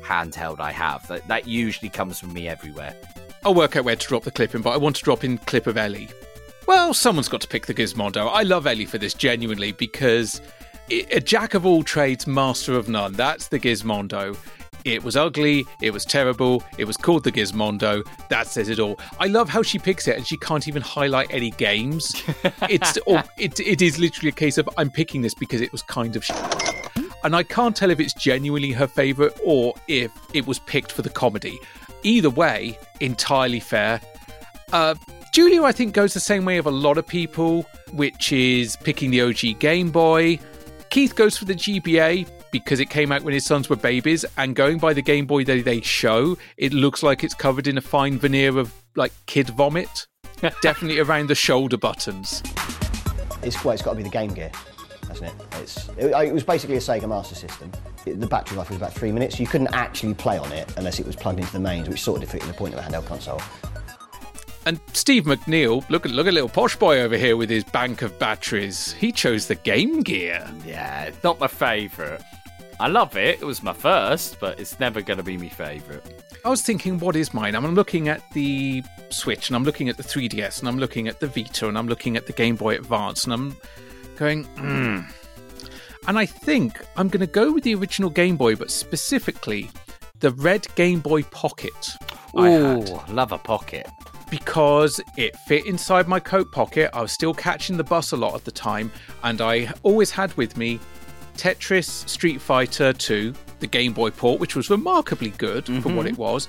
[0.00, 1.06] handheld I have.
[1.08, 2.94] That that usually comes from me everywhere.
[3.44, 5.38] I'll work out where to drop the clip in, but I want to drop in
[5.38, 6.08] clip of Ellie.
[6.66, 8.28] Well, someone's got to pick the Gizmondo.
[8.30, 10.42] I love Ellie for this genuinely because
[10.90, 13.12] a jack of all trades, master of none.
[13.12, 14.36] That's the Gizmondo.
[14.84, 18.06] It was ugly, it was terrible, it was called the Gizmondo.
[18.28, 18.98] That says it all.
[19.18, 22.14] I love how she picks it and she can't even highlight any games.
[22.68, 25.82] it's or, it, it is literally a case of I'm picking this because it was
[25.82, 26.36] kind of shit.
[27.24, 31.02] And I can't tell if it's genuinely her favourite or if it was picked for
[31.02, 31.58] the comedy.
[32.04, 34.00] Either way, entirely fair.
[34.72, 34.94] Uh,
[35.32, 39.10] Julia, I think, goes the same way of a lot of people, which is picking
[39.10, 40.38] the OG Game Boy.
[40.90, 44.54] Keith goes for the GBA because it came out when his sons were babies, and
[44.54, 47.80] going by the Game Boy that they show, it looks like it's covered in a
[47.80, 50.06] fine veneer of like kid vomit.
[50.62, 52.42] Definitely around the shoulder buttons.
[53.42, 54.50] It's well, it's got to be the Game Gear,
[55.08, 55.46] hasn't it?
[55.60, 57.72] It's it, it was basically a Sega Master System.
[58.06, 59.38] It, the battery life was about three minutes.
[59.40, 62.22] You couldn't actually play on it unless it was plugged into the mains, which sort
[62.22, 63.40] of defeated the point of a handheld console.
[64.68, 68.02] And Steve McNeil, look at look at little posh boy over here with his bank
[68.02, 68.92] of batteries.
[68.92, 70.46] He chose the Game Gear.
[70.66, 72.20] Yeah, not my favourite.
[72.80, 73.40] I love it.
[73.40, 76.02] It was my first, but it's never going to be my favourite.
[76.44, 77.54] I was thinking, what is mine?
[77.56, 81.18] I'm looking at the Switch, and I'm looking at the 3DS, and I'm looking at
[81.18, 83.56] the Vita, and I'm looking at the Game Boy Advance, and I'm
[84.16, 85.00] going, hmm.
[86.06, 89.70] And I think I'm going to go with the original Game Boy, but specifically
[90.20, 91.90] the red Game Boy Pocket.
[92.34, 93.88] Oh, love a pocket.
[94.30, 96.90] because it fit inside my coat pocket.
[96.92, 98.90] I was still catching the bus a lot at the time,
[99.22, 100.78] and I always had with me
[101.38, 106.10] Tetris Street Fighter 2, the Game Boy port, which was remarkably good for what Mhm.
[106.10, 106.48] it was,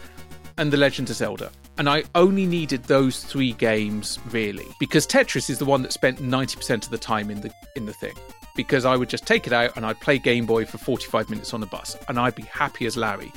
[0.58, 1.52] and The Legend of Zelda.
[1.78, 6.20] And I only needed those three games really, because Tetris is the one that spent
[6.22, 8.16] 90% of the time in the in the thing.
[8.56, 11.54] Because I would just take it out and I'd play Game Boy for 45 minutes
[11.54, 13.32] on the bus, and I'd be happy as Larry.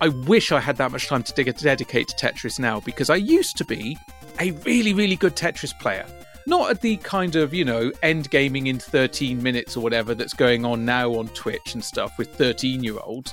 [0.00, 3.16] I wish I had that much time to dig- dedicate to Tetris now because I
[3.16, 3.96] used to be
[4.38, 6.06] a really, really good Tetris player.
[6.46, 10.34] Not at the kind of, you know, end gaming in 13 minutes or whatever that's
[10.34, 13.32] going on now on Twitch and stuff with 13 year olds,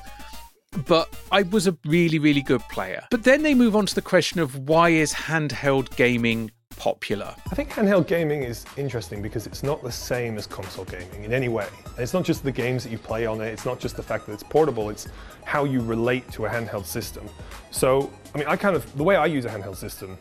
[0.88, 3.04] but I was a really, really good player.
[3.12, 7.36] But then they move on to the question of why is handheld gaming popular?
[7.52, 11.34] I think handheld gaming is interesting because it's not the same as console gaming in
[11.34, 11.68] any way.
[11.86, 14.04] And it's not just the games that you play on it, it's not just the
[14.04, 15.08] fact that it's portable, it's
[15.44, 17.30] how you relate to a handheld system.
[17.72, 20.18] So, I mean, I kind of, the way I use a handheld system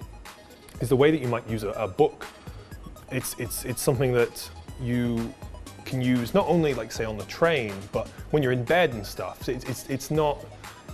[0.80, 2.26] is the way that you might use a, a book.
[3.10, 4.48] It's, it's, it's something that
[4.80, 5.32] you
[5.84, 9.04] can use not only, like, say, on the train, but when you're in bed and
[9.04, 9.48] stuff.
[9.48, 10.44] It's, it's, it's not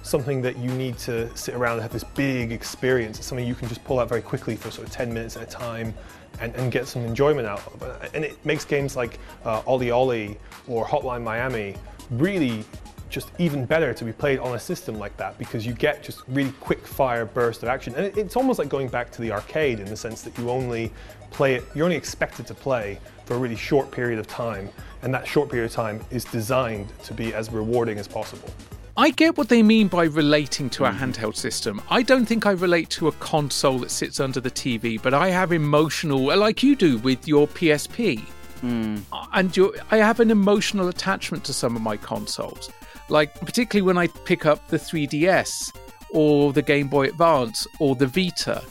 [0.03, 3.19] something that you need to sit around and have this big experience.
[3.19, 5.43] It's something you can just pull out very quickly for sort of 10 minutes at
[5.43, 5.93] a time
[6.41, 8.11] and, and get some enjoyment out of.
[8.15, 10.37] And it makes games like uh, OlliOlli
[10.69, 11.77] or Hotline Miami
[12.11, 12.65] really
[13.09, 16.23] just even better to be played on a system like that because you get just
[16.29, 17.95] really quick fire burst of action.
[17.95, 20.93] And it's almost like going back to the arcade in the sense that you only
[21.31, 24.69] play it, you're only expected to play for a really short period of time.
[25.03, 28.51] And that short period of time is designed to be as rewarding as possible.
[28.99, 31.83] I get what they mean by relating to a handheld system.
[31.91, 35.29] I don't think I relate to a console that sits under the TV, but I
[35.29, 38.21] have emotional, like you do with your PSP.
[38.61, 38.97] Hmm.
[39.35, 42.71] And your, I have an emotional attachment to some of my consoles.
[43.09, 45.77] Like, particularly when I pick up the 3DS
[46.11, 48.63] or the Game Boy Advance or the Vita.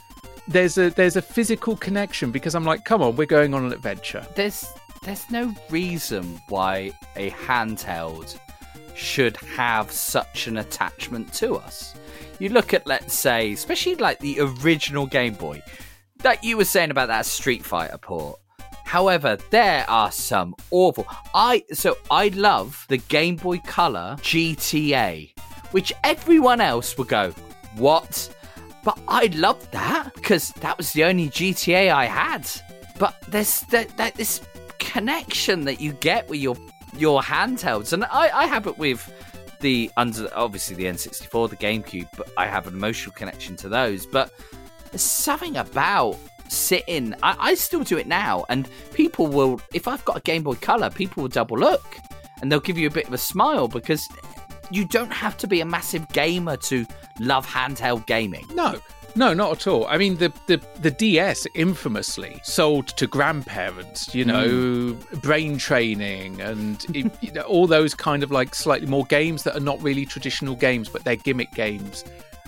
[0.48, 3.72] There's a there's a physical connection because I'm like, come on, we're going on an
[3.72, 4.24] adventure.
[4.36, 4.66] There's
[5.02, 8.38] there's no reason why a handheld
[8.94, 11.94] should have such an attachment to us.
[12.38, 15.62] You look at, let's say, especially like the original Game Boy,
[16.18, 18.38] that you were saying about that Street Fighter port.
[18.86, 21.06] However, there are some awful.
[21.34, 25.32] I so I love the Game Boy Color GTA,
[25.72, 27.32] which everyone else would go,
[27.74, 28.32] "What?"
[28.84, 32.48] But I loved that because that was the only GTA I had.
[32.96, 34.40] But there's that, that this
[34.78, 36.56] connection that you get with your
[36.96, 39.12] your handhelds, and I, I have it with
[39.58, 44.06] the under obviously the N64, the GameCube, but I have an emotional connection to those.
[44.06, 44.32] But
[44.92, 46.16] there's something about
[46.48, 47.14] sitting.
[47.22, 49.60] I, I still do it now, and people will.
[49.74, 51.98] If I've got a Game Boy Color, people will double look,
[52.40, 54.08] and they'll give you a bit of a smile because
[54.70, 56.86] you don't have to be a massive gamer to
[57.20, 58.46] love handheld gaming.
[58.54, 58.80] No,
[59.16, 59.86] no, not at all.
[59.86, 65.22] I mean, the the, the DS infamously sold to grandparents, you know, mm.
[65.22, 69.56] brain training and it- you know, all those kind of like slightly more games that
[69.56, 72.04] are not really traditional games, but they're gimmick games.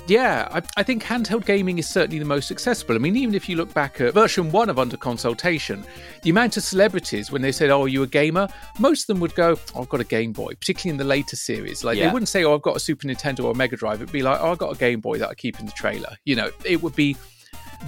[0.09, 2.95] Yeah, I, I think handheld gaming is certainly the most accessible.
[2.95, 5.85] I mean, even if you look back at version one of Under Consoletation,
[6.23, 8.49] the amount of celebrities when they said, "Oh, are you a gamer?"
[8.79, 11.37] Most of them would go, oh, "I've got a Game Boy," particularly in the later
[11.37, 11.85] series.
[11.85, 12.07] Like Yeah.
[12.07, 14.23] they wouldn't say, "Oh, I've got a Super Nintendo or a Mega Drive." It'd be
[14.23, 16.51] like, "Oh, I've got a Game Boy that I keep in the trailer." You know,
[16.65, 17.15] it would be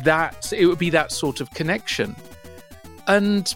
[0.04, 0.52] that.
[0.52, 2.14] It would be that sort of connection,
[3.06, 3.54] and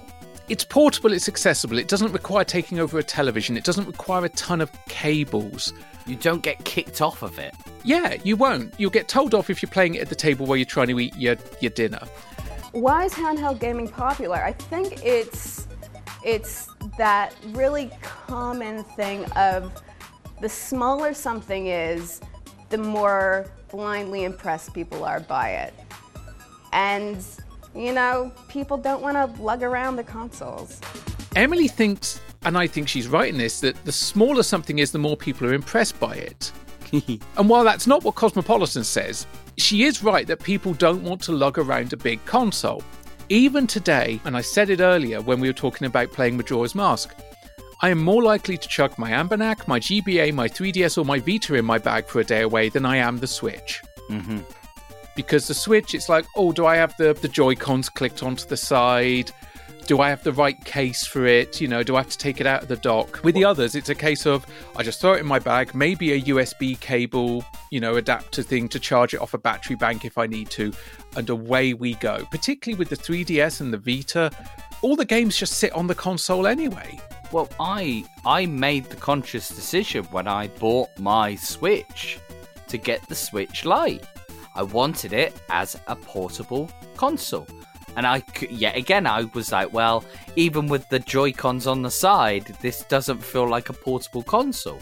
[0.48, 1.12] it's portable.
[1.12, 1.78] It's accessible.
[1.78, 3.56] It doesn't require taking over a television.
[3.58, 5.72] It doesn't require a ton of cables.
[6.06, 7.54] You don't get kicked off of it.
[7.82, 8.74] Yeah, you won't.
[8.78, 11.00] You'll get told off if you're playing it at the table where you're trying to
[11.00, 12.00] eat your, your dinner.
[12.72, 14.36] Why is handheld gaming popular?
[14.36, 15.66] I think it's
[16.24, 19.72] it's that really common thing of
[20.40, 22.20] the smaller something is,
[22.70, 25.74] the more blindly impressed people are by it.
[26.72, 27.24] And
[27.74, 30.80] you know, people don't want to lug around the consoles.
[31.36, 34.98] Emily thinks, and I think she's right in this, that the smaller something is, the
[34.98, 36.52] more people are impressed by it.
[37.36, 39.26] and while that's not what Cosmopolitan says,
[39.56, 42.82] she is right that people don't want to lug around a big console.
[43.28, 47.14] Even today, and I said it earlier when we were talking about playing Majora's Mask,
[47.80, 51.54] I am more likely to chuck my Anbernic, my GBA, my 3DS, or my Vita
[51.54, 53.82] in my bag for a day away than I am the Switch.
[54.10, 54.38] Mm-hmm.
[55.16, 58.46] Because the Switch, it's like, oh, do I have the, the Joy Cons clicked onto
[58.46, 59.30] the side?
[59.86, 61.60] Do I have the right case for it?
[61.60, 63.22] You know, do I have to take it out of the dock?
[63.22, 64.46] With the others, it's a case of
[64.76, 68.66] I just throw it in my bag, maybe a USB cable, you know, adapter thing
[68.70, 70.72] to charge it off a battery bank if I need to,
[71.16, 72.26] and away we go.
[72.30, 74.30] Particularly with the 3DS and the Vita,
[74.80, 76.98] all the games just sit on the console anyway.
[77.30, 82.18] Well, I I made the conscious decision when I bought my Switch
[82.68, 84.06] to get the Switch Lite.
[84.54, 87.46] I wanted it as a portable console.
[87.96, 90.04] And I yet again I was like, well,
[90.36, 94.80] even with the Joy-Cons on the side, this doesn't feel like a portable console.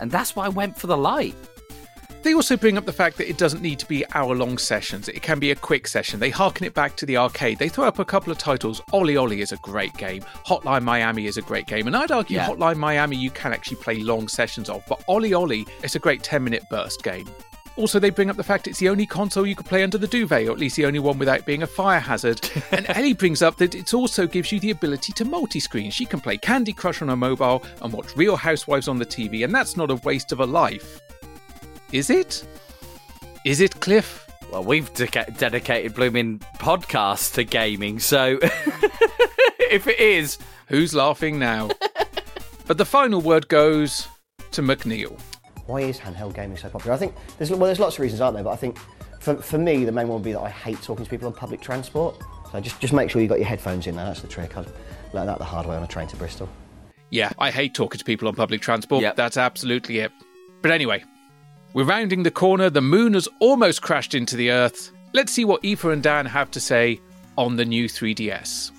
[0.00, 1.34] And that's why I went for the light.
[2.22, 5.08] They also bring up the fact that it doesn't need to be hour long sessions.
[5.08, 6.18] It can be a quick session.
[6.18, 7.58] They harken it back to the arcade.
[7.58, 8.80] They throw up a couple of titles.
[8.92, 10.22] OlliOlli is a great game.
[10.44, 11.86] Hotline Miami is a great game.
[11.86, 12.48] And I'd argue Yeah.
[12.48, 14.82] Hotline Miami you can actually play long sessions of.
[14.88, 17.28] But OlliOlli is a great 10 minute burst game.
[17.78, 20.08] Also, they bring up the fact it's the only console you could play under the
[20.08, 22.40] duvet, or at least the only one without being a fire hazard.
[22.72, 25.92] and Ellie brings up that it also gives you the ability to multi screen.
[25.92, 29.44] She can play Candy Crush on her mobile and watch Real Housewives on the TV,
[29.44, 31.00] and that's not a waste of a life.
[31.92, 32.44] Is it?
[33.44, 34.26] Is it, Cliff?
[34.50, 38.40] Well, we've deca- dedicated blooming podcast to gaming, so
[39.70, 40.36] if it is,
[40.66, 41.70] who's laughing now?
[42.66, 44.08] but the final word goes
[44.50, 45.16] to McNeil.
[45.68, 46.94] Why is handheld gaming so popular?
[46.94, 48.42] I think there's well, there's lots of reasons, aren't there?
[48.42, 48.78] But I think
[49.20, 51.34] for, for me, the main one would be that I hate talking to people on
[51.34, 52.16] public transport.
[52.50, 53.94] So just just make sure you got your headphones in.
[53.94, 54.56] There, that's the trick.
[54.56, 54.64] I
[55.12, 56.48] learned that the hard way on a train to Bristol.
[57.10, 59.04] Yeah, I hate talking to people on public transport.
[59.14, 60.10] That's absolutely it.
[60.62, 61.04] But anyway,
[61.74, 62.70] we're rounding the corner.
[62.70, 64.90] The moon has almost crashed into the Earth.
[65.12, 66.98] Let's see what Aoife and Dan have to say
[67.36, 68.70] on the new 3DS.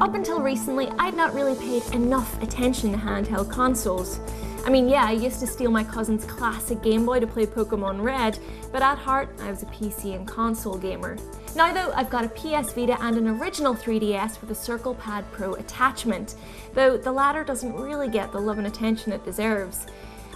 [0.00, 4.18] Up until recently, I'd not really paid enough attention to handheld consoles.
[4.64, 8.00] I mean, yeah, I used to steal my cousin's classic Game Boy to play Pokemon
[8.00, 8.38] Red,
[8.70, 11.16] but at heart, I was a PC and console gamer.
[11.56, 15.24] Now, though, I've got a PS Vita and an original 3DS with a Circle Pad
[15.32, 16.36] Pro attachment,
[16.74, 19.86] though the latter doesn't really get the love and attention it deserves.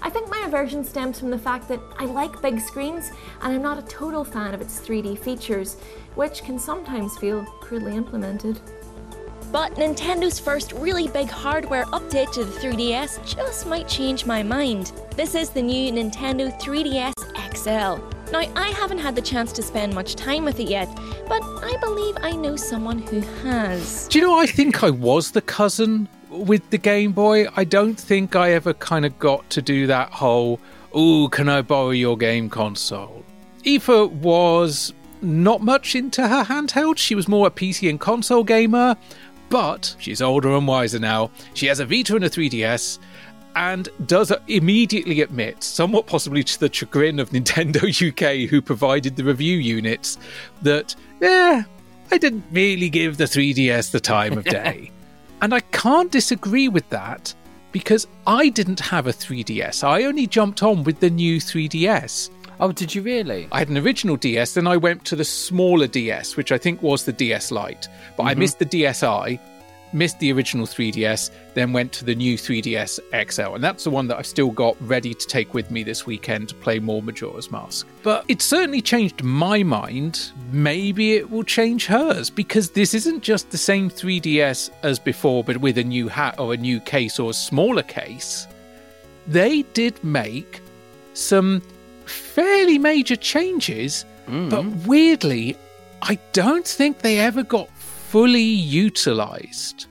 [0.03, 3.12] I think my aversion stems from the fact that I like big screens
[3.43, 5.77] and I'm not a total fan of its 3D features,
[6.16, 8.61] which can sometimes feel crudely implemented.
[9.52, 14.93] But Nintendo's first really big hardware update to the 3DS just might change my mind.
[15.14, 17.12] This is the new Nintendo 3DS
[17.55, 18.02] XL.
[18.32, 20.89] Now, I haven't had the chance to spend much time with it yet,
[21.28, 24.09] but I believe I know someone who has.
[24.09, 27.47] Do you know, I think I was the cousin with the Game Boy.
[27.56, 30.59] I don't think I ever kind of got to do that whole,
[30.97, 33.24] ooh, can I borrow your game console?
[33.64, 34.93] Aoife was
[35.23, 36.98] not much into her handheld.
[36.98, 38.97] She was more a PC and console gamer,
[39.48, 41.31] but she's older and wiser now.
[41.55, 42.98] She has a Vita and a 3DS
[43.55, 49.24] and does immediately admit, somewhat possibly to the chagrin of Nintendo UK, who provided the
[49.24, 50.18] review units,
[50.62, 51.62] that, yeah,
[52.10, 54.90] I didn't really give the 3DS the time of day.
[55.40, 57.35] and I can't disagree with that
[57.73, 59.85] because I didn't have a 3DS.
[59.85, 62.31] I only jumped on with the new 3DS.
[62.58, 63.48] Oh, did you really?
[63.52, 66.82] I had an original DS, then I went to the smaller DS, which I think
[66.82, 68.38] was the DS Lite, but I Mhm.
[68.38, 69.38] missed the DSi,
[69.92, 74.08] missed the original 3DS, then went to the new 3DS XL, and that's the one
[74.08, 77.50] that I've still got ready to take with me this weekend to play more Majora's
[77.50, 77.86] Mask.
[78.02, 80.32] But it certainly changed my mind.
[80.50, 85.58] Maybe it will change hers because this isn't just the same 3DS as before, but
[85.58, 88.46] with a new hat or a new case or a smaller case.
[89.26, 90.60] They did make
[91.14, 91.62] some
[92.08, 95.56] fairly major changes, but weirdly,
[96.02, 99.86] I don't think they ever got fully utilized.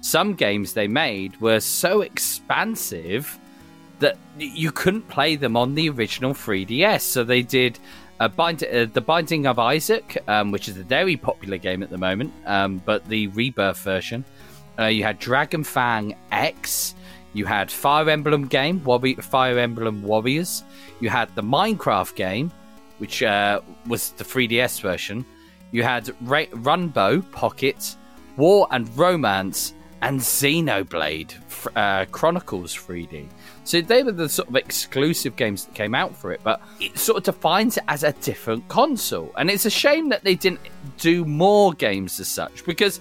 [0.00, 3.38] Some games they made were so expansive
[4.00, 7.02] that you couldn't play them on the original 3DS.
[7.02, 7.78] So they did
[8.36, 11.98] Bind- uh, the Binding of Isaac, um, which is a very popular game at the
[11.98, 14.24] moment, um, but the Rebirth version.
[14.78, 16.94] Uh, you had Dragon Fang X.
[17.34, 20.64] You had Fire Emblem game, Warri- Fire Emblem Warriors.
[21.00, 22.52] You had the Minecraft game,
[22.98, 25.24] which uh, was the 3DS version.
[25.72, 27.96] You had Ra- Runbow Pocket,
[28.36, 31.34] War and Romance, and Xenoblade
[31.76, 33.28] uh, Chronicles 3D.
[33.64, 36.98] So they were the sort of exclusive games that came out for it, but it
[36.98, 39.32] sort of defines it as a different console.
[39.36, 40.60] And it's a shame that they didn't
[40.98, 43.00] do more games as such, because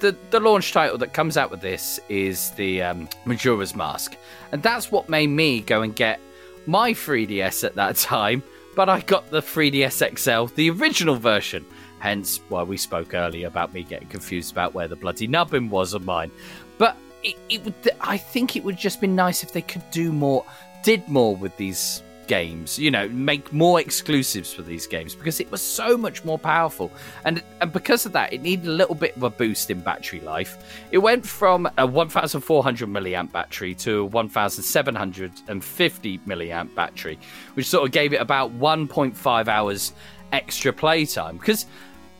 [0.00, 4.16] the, the launch title that comes out with this is the um, Majora's Mask.
[4.52, 6.20] And that's what made me go and get
[6.66, 8.42] my 3DS at that time,
[8.74, 11.64] but I got the 3DS XL, the original version.
[11.98, 15.94] Hence why we spoke earlier about me getting confused about where the bloody nubbin was
[15.94, 16.30] of mine.
[16.78, 20.12] But it, it would, I think it would just be nice if they could do
[20.12, 20.44] more,
[20.82, 22.78] did more with these games.
[22.78, 26.90] You know, make more exclusives for these games because it was so much more powerful,
[27.24, 30.20] and and because of that, it needed a little bit of a boost in battery
[30.20, 30.58] life.
[30.90, 37.18] It went from a 1,400 milliamp battery to a 1,750 milliamp battery,
[37.54, 39.92] which sort of gave it about 1.5 hours
[40.32, 41.66] extra playtime because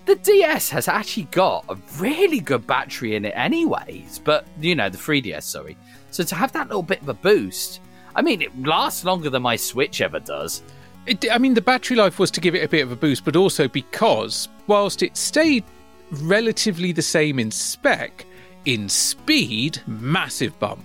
[0.07, 4.21] the DS has actually got a really good battery in it, anyways.
[4.21, 5.77] But you know, the 3DS, sorry.
[6.11, 7.81] So to have that little bit of a boost,
[8.17, 10.63] I mean, it lasts longer than my Switch ever does.
[11.07, 13.25] It, I mean, the battery life was to give it a bit of a boost,
[13.25, 15.63] but also because whilst it stayed
[16.11, 18.25] relatively the same in spec,
[18.65, 20.85] in speed, massive bump.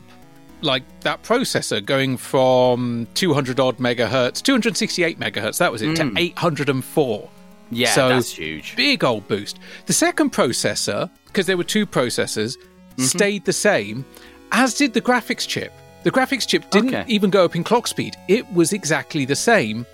[0.61, 6.13] Like that processor going from 200 odd megahertz, 268 megahertz, that was it, Mm.
[6.13, 7.29] to 804.
[7.71, 8.75] Yeah, so that's huge.
[8.75, 9.57] Big old boost.
[9.87, 12.57] The second processor, because there were two processors,
[12.91, 13.03] Mm-hmm.
[13.03, 14.03] stayed the same,
[14.51, 15.71] as did the graphics chip.
[16.03, 17.05] The graphics chip didn't Okay.
[17.07, 19.85] even go up in clock speed, it was exactly the same,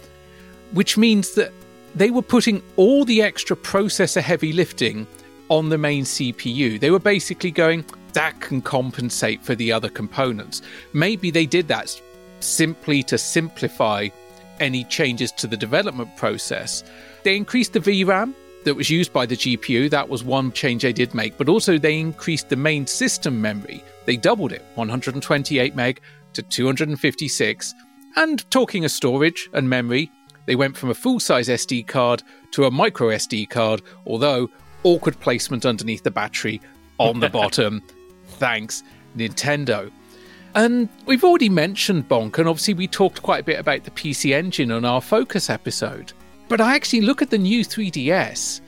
[0.71, 1.51] which means that
[1.95, 5.07] they were putting all the extra processor heavy lifting
[5.49, 6.79] on the main CPU.
[6.79, 10.61] They were basically going, that can compensate for the other components.
[10.93, 11.99] Maybe they did that
[12.39, 14.09] simply to simplify
[14.59, 16.83] any changes to the development process.
[17.23, 18.33] They increased the VRAM
[18.67, 19.89] that was used by the GPU.
[19.89, 23.81] That was one change they did make, but also they increased the main system memory.
[24.05, 26.01] They doubled it 128 meg
[26.33, 27.73] to 256.
[28.17, 30.11] And talking of storage and memory,
[30.47, 34.49] they went from a full size SD card to a micro SD card, although
[34.83, 36.59] awkward placement underneath the battery
[36.97, 37.81] on the bottom.
[38.25, 38.83] Thanks,
[39.15, 39.89] Nintendo.
[40.55, 44.33] And we've already mentioned Bonk, and obviously we talked quite a bit about the PC
[44.33, 46.11] Engine on our Focus episode.
[46.47, 48.61] But I actually look at the new 3DS,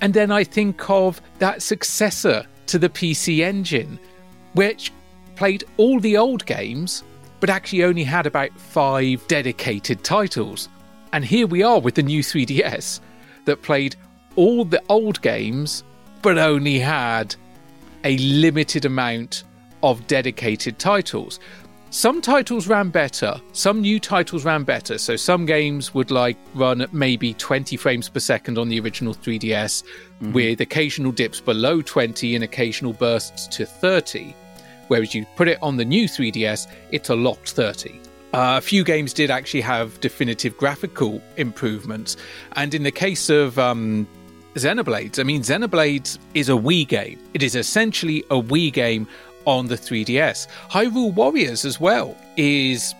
[0.00, 3.98] and then I think of that successor to the PC Engine,
[4.54, 4.92] which
[5.36, 7.04] played all the old games,
[7.38, 10.68] but actually only had about five dedicated titles.
[11.12, 13.00] And here we are with the new 3DS
[13.44, 13.96] that played
[14.36, 15.82] all the old games,
[16.22, 17.34] but only had
[18.04, 19.44] a limited amount
[19.82, 21.40] of dedicated titles.
[21.92, 24.96] Some titles ran better, some new titles ran better.
[24.96, 29.12] So some games would like run at maybe 20 frames per second on the original
[29.12, 29.82] 3DS,
[30.32, 34.36] with occasional dips below 20 and occasional bursts to 30.
[34.86, 38.00] Whereas you put it on the new 3DS, it's a locked 30.
[38.32, 42.16] Uh, a few games did actually have definitive graphical improvements,
[42.52, 44.06] and in the case of um,
[44.54, 47.18] Xenoblades, I mean, Xenoblades is a Wii game.
[47.34, 49.08] It is essentially a Wii game
[49.46, 50.46] on the 3DS.
[50.70, 52.94] Hyrule Warriors, as well, is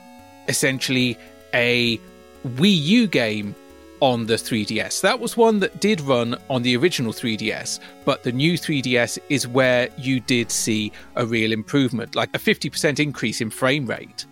[0.49, 1.17] essentially
[1.55, 1.99] a
[2.47, 3.55] Wii U game
[4.01, 5.03] on the 3DS.
[5.03, 9.47] That was one that did run on the original 3DS, but the new 3DS is
[9.47, 14.25] where you did see a real improvement, like a 50% increase in frame rate.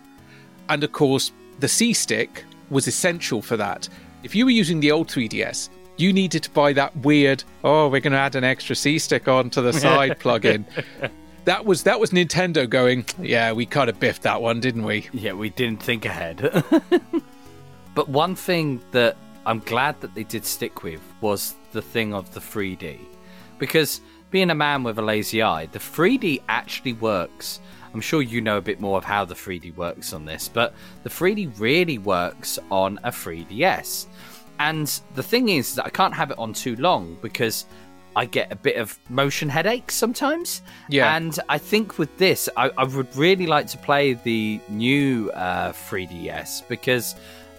[0.68, 3.88] And of course, the C stick was essential for that.
[4.22, 8.00] If you were using the old 3DS, you needed to buy that weird, oh, we're
[8.00, 10.64] going to add an extra C stick onto the side plugin.
[11.48, 15.08] That was that was Nintendo going, yeah, we kind of biffed that one, didn't we?
[15.14, 16.62] Yeah, we didn't think ahead.
[17.94, 19.16] but one thing that
[19.46, 22.98] I'm glad that they did stick with was the thing of the 3D.
[23.58, 27.60] Because being a man with a lazy eye, the 3D actually works.
[27.94, 30.74] I'm sure you know a bit more of how the 3D works on this, but
[31.02, 34.04] the 3D really works on a 3DS.
[34.58, 37.64] And the thing is that I can't have it on too long because
[38.16, 40.62] I get a bit of motion headaches sometimes.
[40.88, 41.14] Yeah.
[41.14, 45.72] And I think with this, I, I would really like to play the new uh,
[45.72, 47.14] 3DS because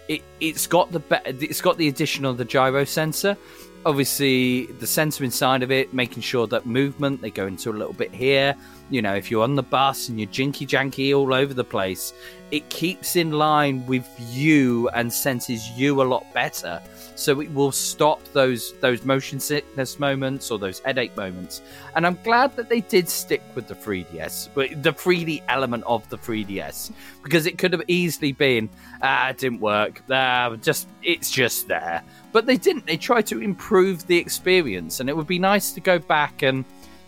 [0.09, 3.37] it, it's got the be- it's got the addition of the gyro sensor.
[3.85, 7.93] Obviously, the sensor inside of it, making sure that movement they go into a little
[7.93, 8.53] bit here.
[8.89, 12.11] You know, if you're on the bus and you're jinky janky all over the place,
[12.51, 16.81] it keeps in line with you and senses you a lot better.
[17.19, 21.61] So it will stop those those motion sickness moments or those headache moments.
[21.95, 26.07] And I'm glad that they did stick with the 3DS, but the 3D element of
[26.09, 26.91] the 3DS,
[27.21, 28.69] because it could have easily been,
[29.01, 30.01] ah, it didn't work.
[30.09, 32.01] Ah, just it's just there.
[32.31, 32.85] But they didn't.
[32.85, 36.63] They tried to improve the experience, and it would be nice to go back and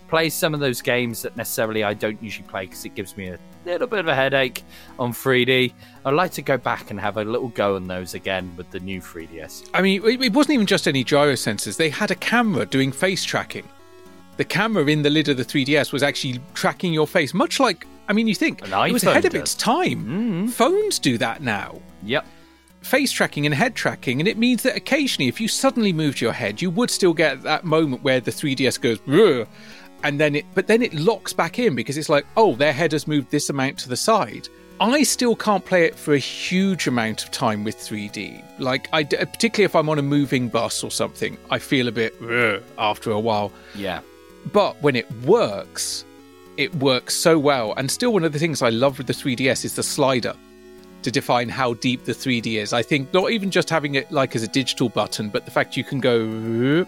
[0.09, 3.29] play some of those games that necessarily I don't usually play because it gives me
[3.29, 4.63] a little bit of a headache
[4.97, 5.73] on 3D.
[6.05, 8.79] I'd like to go back and have a little go on those again with the
[8.79, 9.69] new 3DS.
[9.73, 11.77] I mean, it wasn't even just any gyro sensors.
[11.77, 13.67] They had a camera doing face tracking.
[14.37, 17.85] The camera in the lid of the 3DS was actually tracking your face, much like,
[18.07, 19.99] I mean, you think it was ahead of its time.
[19.99, 20.47] Mm-hmm.
[20.47, 21.79] Phones do that now.
[22.03, 22.25] Yep.
[22.81, 26.33] Face tracking and head tracking, and it means that occasionally, if you suddenly moved your
[26.33, 28.97] head, you would still get that moment where the 3DS goes,
[30.03, 32.91] and then it, but then it locks back in because it's like, oh, their head
[32.91, 34.47] has moved this amount to the side.
[34.79, 38.43] I still can't play it for a huge amount of time with 3D.
[38.57, 42.15] Like, I, particularly if I'm on a moving bus or something, I feel a bit
[42.79, 43.51] after a while.
[43.75, 44.01] Yeah.
[44.51, 46.03] But when it works,
[46.57, 47.75] it works so well.
[47.77, 50.33] And still, one of the things I love with the 3DS is the slider
[51.03, 52.73] to define how deep the 3D is.
[52.73, 55.77] I think not even just having it like as a digital button, but the fact
[55.77, 56.85] you can go.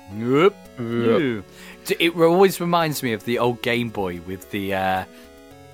[1.90, 2.24] "Whoop, whoop, Ooh.
[2.24, 5.06] It always reminds me of the old Game Boy with the uh,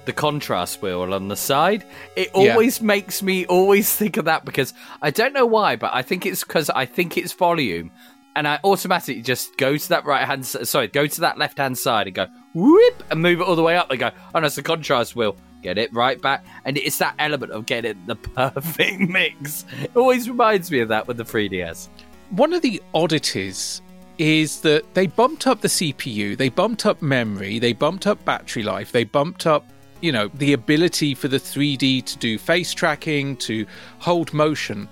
[0.05, 1.83] the contrast wheel on the side.
[2.15, 2.51] It Yeah.
[2.53, 6.25] always makes me always think of that because I don't know why, but I think
[6.25, 7.91] it's because I think it's volume,
[8.35, 11.77] and I automatically just go to that right hand, sorry, go to that left hand
[11.77, 13.91] side and go whoop and move it all the way up.
[13.91, 15.35] and go, oh, no, it's the contrast wheel.
[15.61, 19.65] Get it right back, and it's that element of getting the perfect mix.
[19.83, 21.89] It always reminds me of that with the 3DS.
[22.29, 23.81] One of the oddities
[24.19, 28.61] is that they bumped up the CPU, they bumped up memory, they bumped up battery
[28.61, 29.65] life, they bumped up,
[30.01, 33.65] you know, the ability for the 3D to do face tracking, to
[33.97, 34.87] hold motion.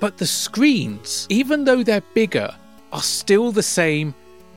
[0.00, 2.54] But the screens, even though they're bigger,
[2.92, 4.14] are still the same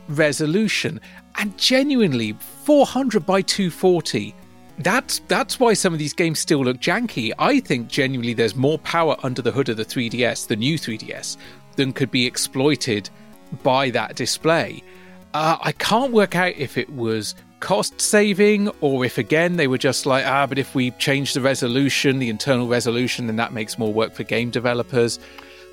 [0.08, 1.02] resolution.
[1.36, 4.34] And genuinely, 400 by 240
[4.80, 7.32] that's that's why some of these games still look janky.
[7.40, 11.38] I think genuinely there's more power under the hood of the 3DS, the new 3DS,
[11.76, 13.10] than could be exploited
[13.64, 14.84] by that display.
[15.34, 19.80] Uh, I can't work out if it was cost saving or if again they were
[19.80, 23.78] just like ah, but if we change the resolution, the internal resolution, then that makes
[23.78, 25.20] more work for game developers.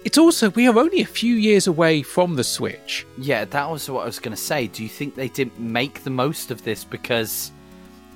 [0.04, 3.06] It's also we are only a few years away from the Switch.
[3.16, 4.66] Yeah, that was what I was going to say.
[4.66, 7.50] Do you think they didn't make the most of this because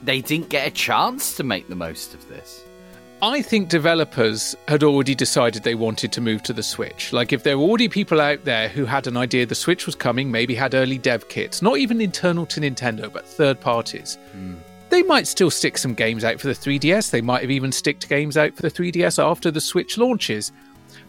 [0.02, 2.62] they didn't get a chance to make the most of this?
[3.20, 7.12] I think developers had already decided they wanted to move to the Switch.
[7.12, 9.96] Like, if there were already people out there who had an idea the Switch was
[9.96, 14.18] coming, maybe had early dev kits, not even internal to Nintendo, but third parties,
[14.90, 17.10] they they might still stick some games out for the 3DS.
[17.10, 20.50] They might have even sticked games out for the 3DS after the Switch launches.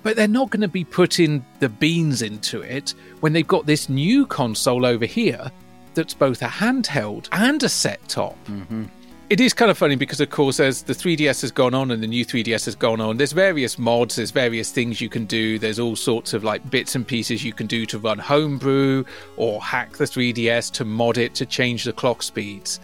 [0.04, 3.90] But they're not going to be putting the beans into it when they've got this
[3.90, 5.52] new console over here
[5.94, 8.38] that's both a handheld and a set top.
[8.46, 8.86] Mm-hmm.
[9.30, 12.02] It is kind of funny because, of course, as the 3DS has gone on and
[12.02, 15.60] the new 3DS has gone on, there's various mods, there's various things you can do,
[15.60, 19.04] there's all sorts of like bits and pieces you can do to run homebrew
[19.38, 22.80] or hack the 3DS to mod it to change the clock speeds.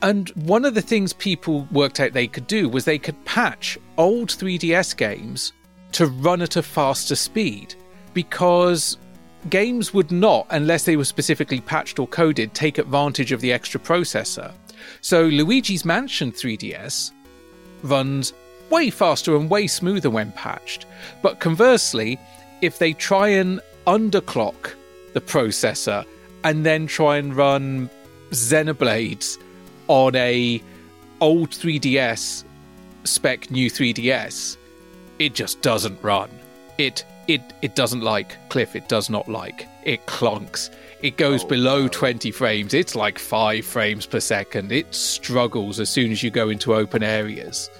[0.00, 3.76] And one of the things people worked out they could do was they could patch
[3.98, 5.52] old 3DS games
[5.92, 7.74] to run at a faster speed
[8.14, 8.96] because
[9.50, 13.78] games would not, unless they were specifically patched or coded, take advantage of the extra
[13.78, 14.50] processor.
[15.04, 17.10] So Luigi's Mansion 3DS
[17.82, 18.32] runs
[18.70, 20.86] way faster and way smoother when patched.
[21.20, 22.18] But conversely,
[22.62, 24.72] if they try and underclock
[25.12, 26.06] the processor
[26.42, 27.90] and then try and run
[28.30, 29.36] Xenoblades
[29.88, 30.62] on a
[31.20, 32.44] old 3DS
[33.04, 34.56] spec new 3DS,
[35.18, 36.30] it just doesn't run.
[36.78, 38.74] It it it doesn't like Cliff.
[38.74, 39.68] It does not like.
[39.84, 40.70] It clunks.
[41.02, 42.74] It goes oh, below 20 frames.
[42.74, 44.72] It's like five frames per second.
[44.72, 47.70] It struggles as soon as you go into open areas.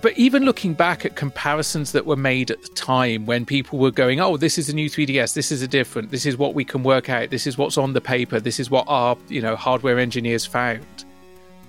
[0.00, 3.90] But even looking back at comparisons that were made at the time when people were
[3.90, 6.64] going, oh, this is a new 3DS, this is a different, this is what we
[6.66, 9.56] can work out, this is what's on the paper, this is what our, you know,
[9.56, 10.84] hardware engineers found.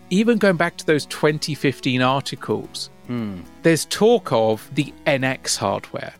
[0.09, 3.39] Even going back to those 2015 articles, hmm.
[3.63, 6.13] there's talk of the NX hardware,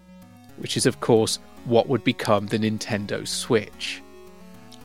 [0.58, 4.02] which is, of course, what would become the Nintendo Switch.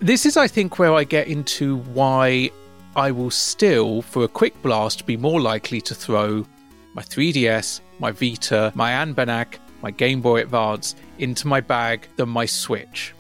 [0.03, 2.51] This is, I think, where I get into why
[2.97, 6.45] I will still, for a quick blast, be more likely to throw
[6.93, 12.47] my 3DS, my Vita, my Anbernic, my Game Boy Advance into my bag than my
[12.47, 13.15] Switch.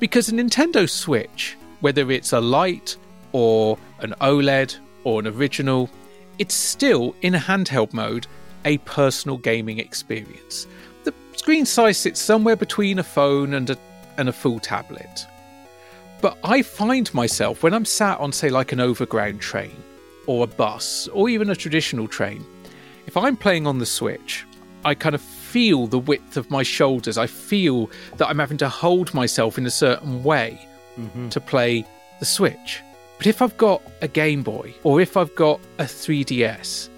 [0.00, 2.98] Because a Nintendo Switch, whether it's a Lite
[3.32, 5.88] or an OLED or an original,
[6.38, 8.26] it's still in handheld mode
[8.66, 10.66] a personal gaming experience.
[11.04, 13.78] The screen size sits somewhere between a phone and a,
[14.18, 15.26] and a full tablet.
[16.20, 19.76] But I find myself when I'm sat on, say, like an overground train
[20.26, 22.44] or a bus or even a traditional train,
[23.06, 24.44] if I'm playing on the Switch,
[24.84, 27.18] I kind of feel the width of my shoulders.
[27.18, 30.66] I feel that I'm having to hold myself in a certain way
[30.98, 31.28] mm-hmm.
[31.30, 31.86] to play
[32.20, 32.82] the Switch.
[33.16, 36.88] But if I've got a Game Boy or if I've got a 3DS,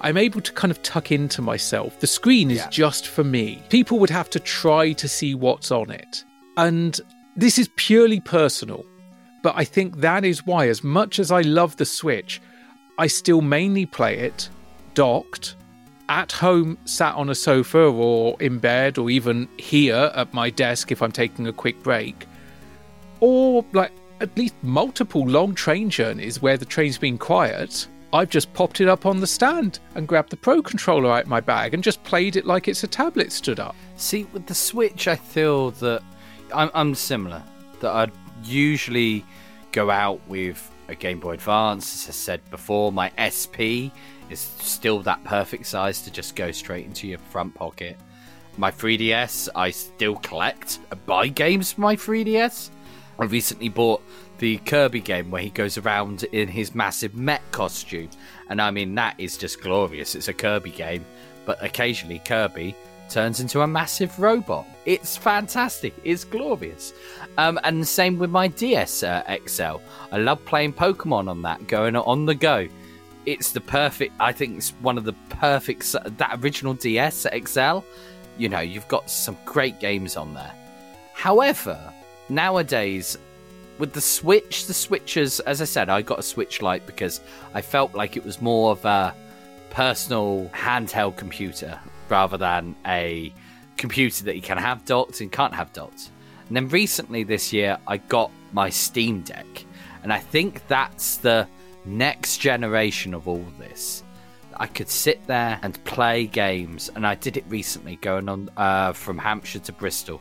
[0.00, 1.98] I'm able to kind of tuck into myself.
[2.00, 3.62] The screen is just for me.
[3.70, 6.24] People would have to try to see what's on it.
[6.56, 7.00] And
[7.36, 8.84] this is purely personal.
[9.42, 12.40] But I think that is why, as much as I love the Switch,
[12.96, 14.48] I still mainly play it
[14.94, 15.56] docked,
[16.08, 20.92] at home, sat on a sofa or in bed, or even here at my desk
[20.92, 22.26] if I'm taking a quick break.
[23.20, 27.86] Or like at least multiple long train journeys where the train's been quiet.
[28.12, 31.40] I've just popped it up on the stand and grabbed the Pro controller out my
[31.40, 33.74] bag and just played it like it's a tablet stood up.
[33.96, 36.02] See, with the Switch, I feel that
[36.52, 37.42] I'm, I'm similar.
[37.80, 38.12] That I'd
[38.44, 39.24] usually
[39.72, 42.04] go out with a Game Boy Advance.
[42.04, 43.90] As I said before, my SP
[44.30, 47.96] is still that perfect size to just go straight into your front pocket.
[48.56, 52.70] My 3DS, I still collect, buy games for my 3DS.
[53.18, 54.02] I recently bought
[54.38, 58.10] the Kirby game where he goes around in his massive mech costume.
[58.48, 60.14] And I mean, that is just glorious.
[60.14, 61.04] It's a Kirby game,
[61.46, 62.74] but occasionally Kirby
[63.08, 64.66] turns into a massive robot.
[64.84, 65.94] It's fantastic.
[66.04, 66.92] It's glorious.
[67.38, 69.76] Um, and the same with my DS uh, XL.
[70.12, 72.68] I love playing Pokemon on that, going on the go.
[73.26, 77.78] It's the perfect, I think it's one of the perfect, that original DS XL.
[78.36, 80.52] You know, you've got some great games on there.
[81.14, 81.78] However,
[82.28, 83.16] nowadays,
[83.78, 87.20] with the Switch, the Switches, as I said, I got a Switch Lite because
[87.54, 89.14] I felt like it was more of a
[89.70, 93.32] personal handheld computer rather than a
[93.76, 96.10] computer that you can have docked and can't have docked.
[96.48, 99.46] And then recently this year, I got my Steam Deck,
[100.02, 101.48] and I think that's the
[101.84, 104.02] next generation of all this.
[104.56, 108.92] I could sit there and play games, and I did it recently going on uh,
[108.92, 110.20] from Hampshire to Bristol.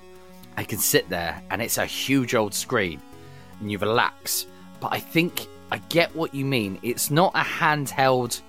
[0.57, 3.01] I can sit there, and it's a huge old screen,
[3.59, 4.47] and you relax.
[4.79, 6.79] But I think I get what you mean.
[6.81, 8.41] It's not a handheld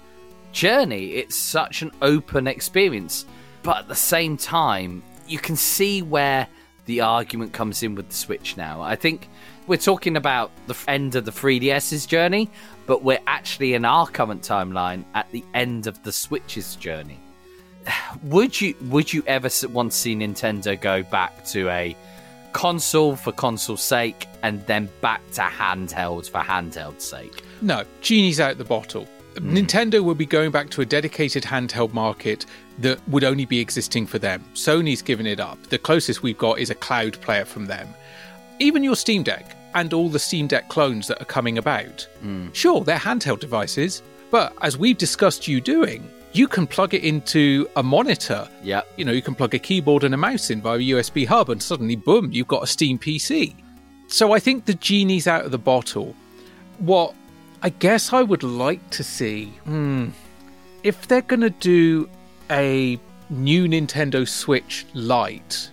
[0.54, 3.26] journey, it's such an open experience.
[3.62, 6.48] But at the same time, you can see where
[6.86, 8.80] the argument comes in with the Switch now.
[8.80, 9.28] I think
[9.66, 12.50] we're talking about the end of the 3DS's journey,
[12.86, 17.18] but we're actually in our current timeline at the end of the Switch's journey.
[18.24, 21.94] Would you would you ever want to see Nintendo go back to a
[22.52, 27.42] console for console's sake and then back to handhelds for handheld's sake?
[27.60, 29.06] No, genie's out the bottle.
[29.36, 29.56] Hmm.
[29.56, 32.46] Nintendo will be going back to a dedicated handheld market
[32.78, 34.44] that would only be existing for them.
[34.54, 35.62] Sony's given it up.
[35.64, 37.88] The closest we've got is a cloud player from them.
[38.58, 42.08] Even your Steam Deck and all the Steam Deck clones that are coming about.
[42.20, 42.48] Hmm.
[42.52, 47.68] Sure, they're handheld devices, but as we've discussed you doing, you can plug it into
[47.76, 48.48] a monitor.
[48.62, 48.82] Yeah.
[48.96, 51.48] You know, you can plug a keyboard and a mouse in via a USB hub,
[51.48, 53.54] and suddenly, boom, you've got a Steam PC.
[54.08, 56.14] So I think the genie's out of the bottle.
[56.78, 57.14] What
[57.64, 60.08] I guess I would like to see, hmm,
[60.82, 62.10] if they're going to do
[62.50, 63.00] a
[63.30, 65.70] new Nintendo Switch Lite,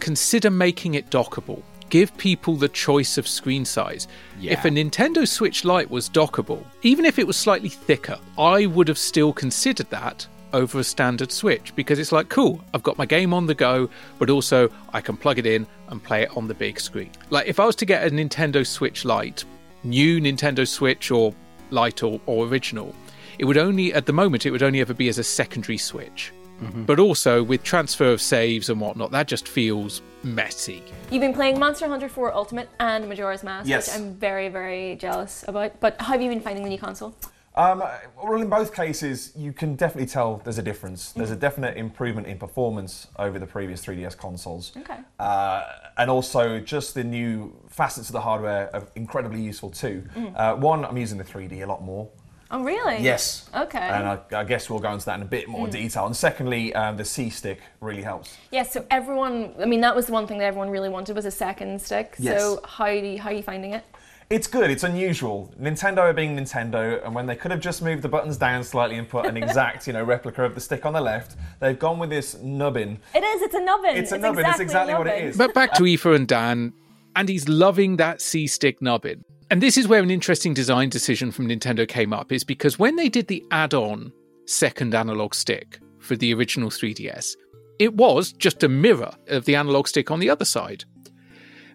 [0.00, 1.62] consider making it dockable.
[1.90, 4.08] Give people the choice of screen size.
[4.40, 4.54] Yeah.
[4.54, 8.88] If a Nintendo Switch Lite was dockable, even if it was slightly thicker, I would
[8.88, 13.06] have still considered that over a standard Switch because it's like, cool, I've got my
[13.06, 13.88] game on the go,
[14.18, 17.12] but also I can plug it in and play it on the big screen.
[17.30, 19.44] Like if I was to get a Nintendo Switch Lite,
[19.84, 21.34] new Nintendo Switch or
[21.70, 22.94] Lite or, or original,
[23.38, 26.32] it would only, at the moment, it would only ever be as a secondary Switch.
[26.62, 26.84] Mm-hmm.
[26.84, 30.82] But also with transfer of saves and whatnot, that just feels messy.
[31.10, 33.88] You've been playing Monster Hunter 4 Ultimate and Majora's Mask, Yes.
[33.88, 35.80] which I'm very, very jealous about.
[35.80, 37.14] But how have you been finding the new console?
[37.56, 37.82] Um,
[38.22, 41.12] well, in both cases, you can definitely tell there's a difference.
[41.12, 44.72] There's a definite improvement in performance over the previous 3DS consoles.
[44.76, 44.98] Okay.
[45.18, 45.64] Uh,
[45.98, 50.04] and also, just the new facets of the hardware are incredibly useful too.
[50.14, 50.32] Mm.
[50.38, 52.08] Uh, one, I'm using the 3D a lot more.
[52.52, 52.98] Oh, really?
[52.98, 53.48] Yes.
[53.54, 53.78] Okay.
[53.78, 55.72] And I, I guess we'll go into that in a bit more Mm.
[55.72, 56.06] detail.
[56.06, 58.36] And secondly, um, the C stick really helps.
[58.50, 61.26] Yeah, so everyone, I mean, that was the one thing that everyone really wanted was
[61.26, 62.14] a second stick.
[62.18, 62.40] Yes.
[62.40, 63.84] So how, do you, how are you finding it?
[64.30, 64.70] It's good.
[64.70, 65.52] It's unusual.
[65.60, 68.96] Nintendo are being Nintendo, and when they could have just moved the buttons down slightly
[68.96, 71.98] and put an exact, you know, replica of the stick on the left, they've gone
[71.98, 73.00] with this nubbin.
[73.12, 73.96] It is, it's a nubbin.
[73.96, 75.36] It's a nubbin, it's exactly what it is.
[75.36, 76.72] But back to Aoife and Dan,
[77.16, 79.24] and he's loving that C stick nubbin.
[79.50, 82.94] And this is where an interesting design decision from Nintendo came up, is because when
[82.94, 84.12] they did the add on
[84.46, 87.34] second analog stick for the original 3DS,
[87.80, 90.84] it was just a mirror of the analog stick on the other side.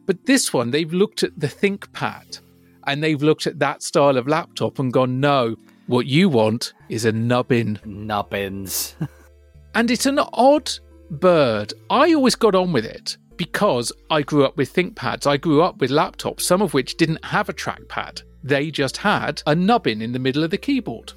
[0.06, 2.40] But this one, they've looked at the ThinkPad
[2.88, 5.56] and they've looked at that style of laptop and gone, no,
[5.88, 7.80] what you want is a nubbin.
[7.86, 8.96] Nubbins.
[9.76, 10.72] And it's an odd
[11.12, 11.74] bird.
[11.90, 15.28] I always got on with it because I grew up with ThinkPads.
[15.28, 18.24] I grew up with laptops, some of which didn't have a trackpad.
[18.42, 21.12] They just had a nubbin in the middle of the keyboard.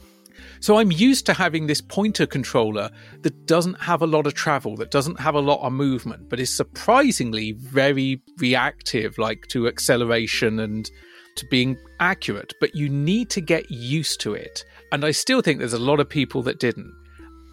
[0.60, 2.90] So I'm used to having this pointer controller
[3.22, 6.40] that doesn't have a lot of travel, that doesn't have a lot of movement, but
[6.40, 10.90] is surprisingly very reactive, like to acceleration and
[11.38, 12.52] to being accurate.
[12.60, 14.64] But you need to get used to it.
[14.92, 16.92] And I still think there's a lot of people that didn't.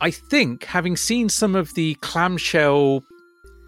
[0.01, 3.01] I think having seen some of the clamshell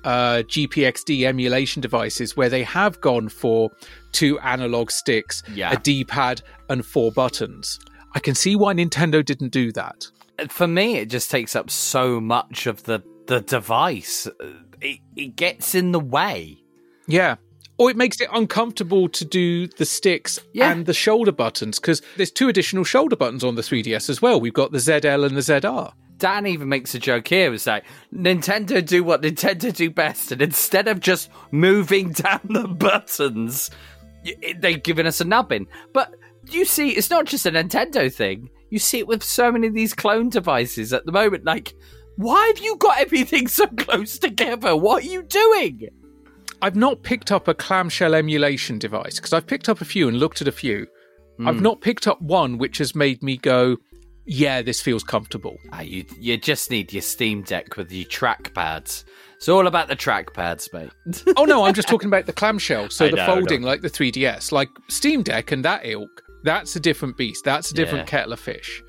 [0.03, 3.69] uh, GPXD emulation devices where they have gone for
[4.11, 5.71] two analog sticks, Yeah.
[5.73, 7.79] a D pad, and four buttons,
[8.13, 10.07] I can see why Nintendo didn't do that.
[10.49, 14.27] For me, it just takes up so much of the, the device.
[14.81, 16.57] It, it gets in the way.
[17.07, 17.35] Yeah.
[17.79, 20.71] Or it makes it uncomfortable to do the sticks Yeah.
[20.71, 24.39] and the shoulder buttons because there's two additional shoulder buttons on the 3DS as well.
[24.41, 25.91] We've got the ZL and the ZR.
[26.17, 27.51] Dan even makes a joke here.
[27.51, 32.67] Was like Nintendo do what Nintendo do best, and instead of just moving down the
[32.67, 33.69] buttons,
[34.59, 35.67] they've given us a nubbin.
[35.93, 36.15] But
[36.49, 38.49] you see, it's not just a Nintendo thing.
[38.71, 41.45] You see it with so many of these clone devices at the moment.
[41.45, 41.75] Like,
[42.15, 44.75] why have you got everything so close together?
[44.75, 45.89] What are you doing?
[46.61, 50.17] I've not picked up a clamshell emulation device because I've picked up a few and
[50.19, 50.87] looked at a few.
[51.45, 51.61] I've Hmm.
[51.63, 53.77] not picked up one which has made me go,
[54.25, 55.55] yeah, this feels comfortable.
[55.71, 59.03] Ah, you you just need your Steam Deck with your trackpads.
[59.35, 61.23] It's all about the trackpads, mate.
[61.37, 62.89] oh no, I'm just talking about the clamshell.
[62.89, 66.23] So I the know, folding, like the 3DS, like Steam Deck and that ilk.
[66.43, 67.45] That's a different beast.
[67.45, 68.11] That's a different Yeah.
[68.19, 68.81] kettle of fish.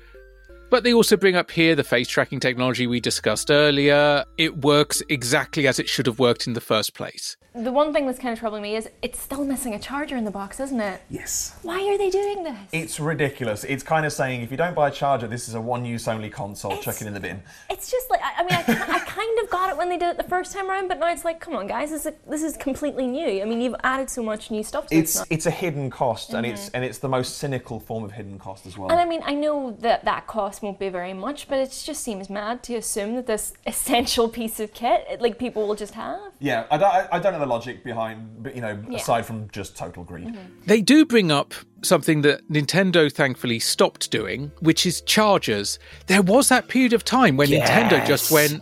[0.71, 4.23] But they also bring up here the face tracking technology we discussed earlier.
[4.37, 7.37] It works exactly as it should have worked in the first place.
[7.55, 10.23] The one thing that's kind of troubling me is it's still missing a charger in
[10.23, 11.01] the box, isn't it?
[11.09, 11.55] Yes.
[11.63, 12.55] Why are they doing this?
[12.71, 13.63] It's ridiculous.
[13.63, 16.07] It's kind of saying if you don't buy a charger, this is a one use
[16.07, 17.41] only console, chuck it in the bin.
[17.69, 20.17] It's just like I, mean, I, I kind of got it when they did it
[20.17, 22.55] the first time around, but now it's like, come on, guys, this is this is
[22.55, 23.41] completely new.
[23.41, 24.99] I mean, you've added so much new stuff to it.
[24.99, 25.25] It's now.
[25.31, 26.71] it's a hidden cost, and it's Mhm.
[26.75, 28.91] and it's the most cynical form of hidden cost as well.
[28.91, 32.03] And I mean, I know that that cost won't be very much, but it just
[32.03, 36.19] seems mad to assume that this essential piece of kit, like people will just have.
[36.39, 38.97] Yeah, I don't, I- I don't know the logic behind, but you know, Yeah.
[38.97, 40.27] aside from just total greed.
[40.27, 40.39] Mm-hmm.
[40.65, 45.79] They do bring up something that Nintendo thankfully stopped doing, which is chargers.
[46.07, 48.61] There was that period of time when Nintendo just went,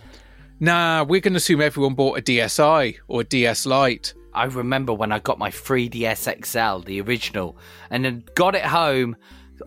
[0.59, 4.13] nah, we're going to assume everyone bought a DSi or a DS Lite.
[4.33, 7.57] I remember when I got my 3DS XL, the original,
[7.89, 9.15] and then got it home,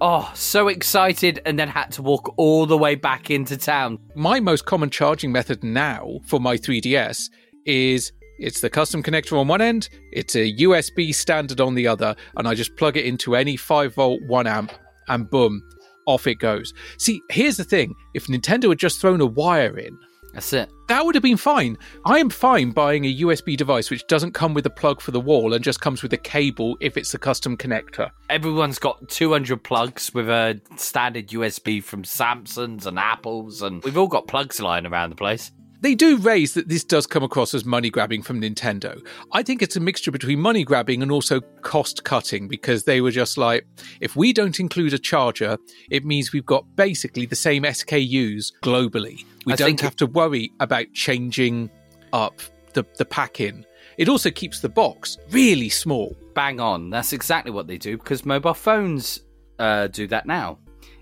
[0.01, 3.99] Oh, so excited, and then had to walk all the way back into town.
[4.15, 7.29] My most common charging method now for my 3DS
[7.67, 12.17] is it's the custom connector on one end, it's a USB standard on the other,
[12.37, 14.73] and I just plug it into any 5 volt 1 amp,
[15.09, 15.63] and boom,
[16.07, 16.73] off it goes.
[16.99, 19.97] See, here's the thing if Nintendo had just thrown a wire in,
[20.33, 20.71] That's it.
[20.89, 21.77] that would have been fine.
[22.05, 25.21] I am fine buying a USB device which doesn't come with a plug for the
[25.21, 28.11] wall and just comes with a cable if it's a custom connector.
[28.29, 34.09] Everyone's got 200 plugs with a standard USB from Samsung's and Apple's, and we've all
[34.09, 35.51] got plugs lying around the place.
[35.81, 39.05] They do raise that this does come across as money grabbing from Nintendo.
[39.33, 43.11] I think it's a mixture between money grabbing and also cost cutting because they were
[43.11, 43.67] just like,
[44.01, 45.57] if we don't include a charger,
[45.91, 49.25] it means we've got basically the same SKUs globally.
[49.47, 51.71] We I don't have to worry about changing
[52.13, 52.41] up
[52.75, 53.65] the, the pack in.
[53.97, 56.17] It also keeps the box really small.
[56.35, 56.91] Bang on.
[56.91, 59.21] That's exactly what they do because mobile phones
[59.59, 60.59] uh, do that now.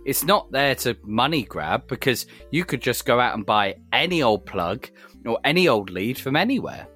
[0.09, 4.22] It's not there to money grab because you could just go out and buy any
[4.22, 4.89] old plug
[5.26, 6.89] or any old lead from anywhere.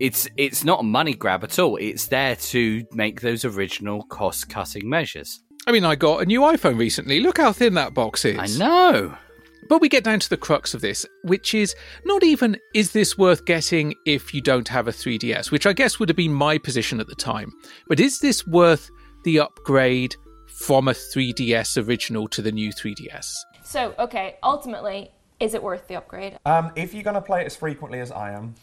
[0.00, 1.76] It's it's not a money grab at all.
[1.76, 5.42] It's there to make those original cost cutting measures.
[5.66, 7.20] I mean, I got a new iPhone recently.
[7.20, 8.38] Look how thin that box is.
[8.38, 9.14] I know.
[9.68, 11.74] But we get down to the crux of this, which is
[12.06, 15.98] not even is this worth getting if you don't have a 3DS, which I guess
[15.98, 17.52] would have been my position at the time.
[17.86, 18.90] But is this worth
[19.24, 20.16] the upgrade
[20.56, 23.44] from a 3DS original to the new 3DS?
[23.62, 26.38] So, okay, ultimately, is it worth the upgrade?
[26.46, 28.54] Um, if you're going to play it as frequently as I am,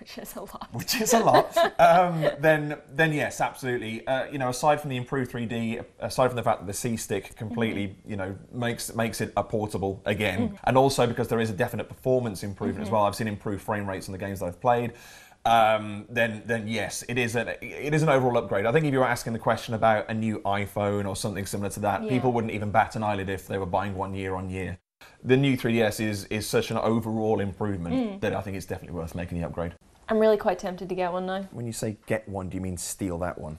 [0.00, 0.68] Which is a lot.
[0.72, 4.04] which is a lot, um, then then yes, absolutely.
[4.06, 6.96] Uh, you know, aside from the improved 3D, aside from the fact that the C
[6.96, 10.58] stick completely, you know, makes makes it a portable again, Mhm.
[10.64, 12.92] and also because there is a definite performance improvement as Mhm.
[12.92, 13.02] well.
[13.04, 14.94] I've seen improved frame rates in the games that I've played.
[15.44, 18.64] Um, then then yes, it is an it is an overall upgrade.
[18.64, 21.70] I think if you were asking the question about a new iPhone or something similar
[21.70, 22.10] to that, Yeah.
[22.10, 24.78] people wouldn't even bat an eyelid if they were buying one year on year.
[25.24, 28.20] The new 3DS is is such an overall improvement Mm.
[28.20, 29.74] that I think it's definitely worth making the upgrade.
[30.08, 31.42] I'm really quite tempted to get one now.
[31.50, 33.58] When you say get one, do you mean steal that one?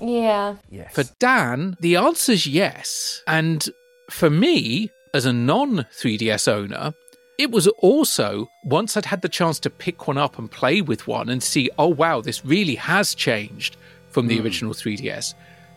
[0.00, 0.56] Yeah.
[0.70, 0.92] Yes.
[0.94, 3.22] For Dan, the answer's yes.
[3.26, 3.68] And
[4.08, 6.94] for me, as a non 3DS owner,
[7.40, 11.06] it was also once I'd had the chance to pick one up and play with
[11.06, 13.76] one and see, oh wow, this really has changed
[14.10, 14.44] from the Mm.
[14.44, 15.34] original 3DS.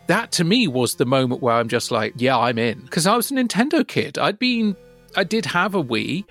[0.07, 2.81] That to me was the moment where I'm just like, yeah, I'm in.
[2.81, 4.18] Because I was a Nintendo kid.
[4.18, 4.76] I'd been,
[5.15, 6.26] I did have a Wii,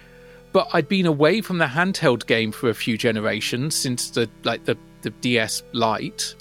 [0.52, 4.66] but I'd been away from the handheld game for a few generations since the like
[4.66, 6.34] the, the DS Lite.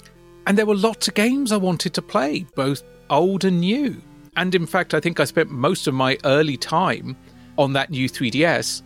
[0.46, 4.02] And there were lots of games I wanted to play, both old and new.
[4.36, 7.16] And in fact, I think I spent most of my early time
[7.58, 8.82] on that new 3DS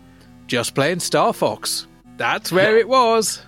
[0.47, 1.87] just playing Star Fox.
[2.17, 3.43] That's where it was.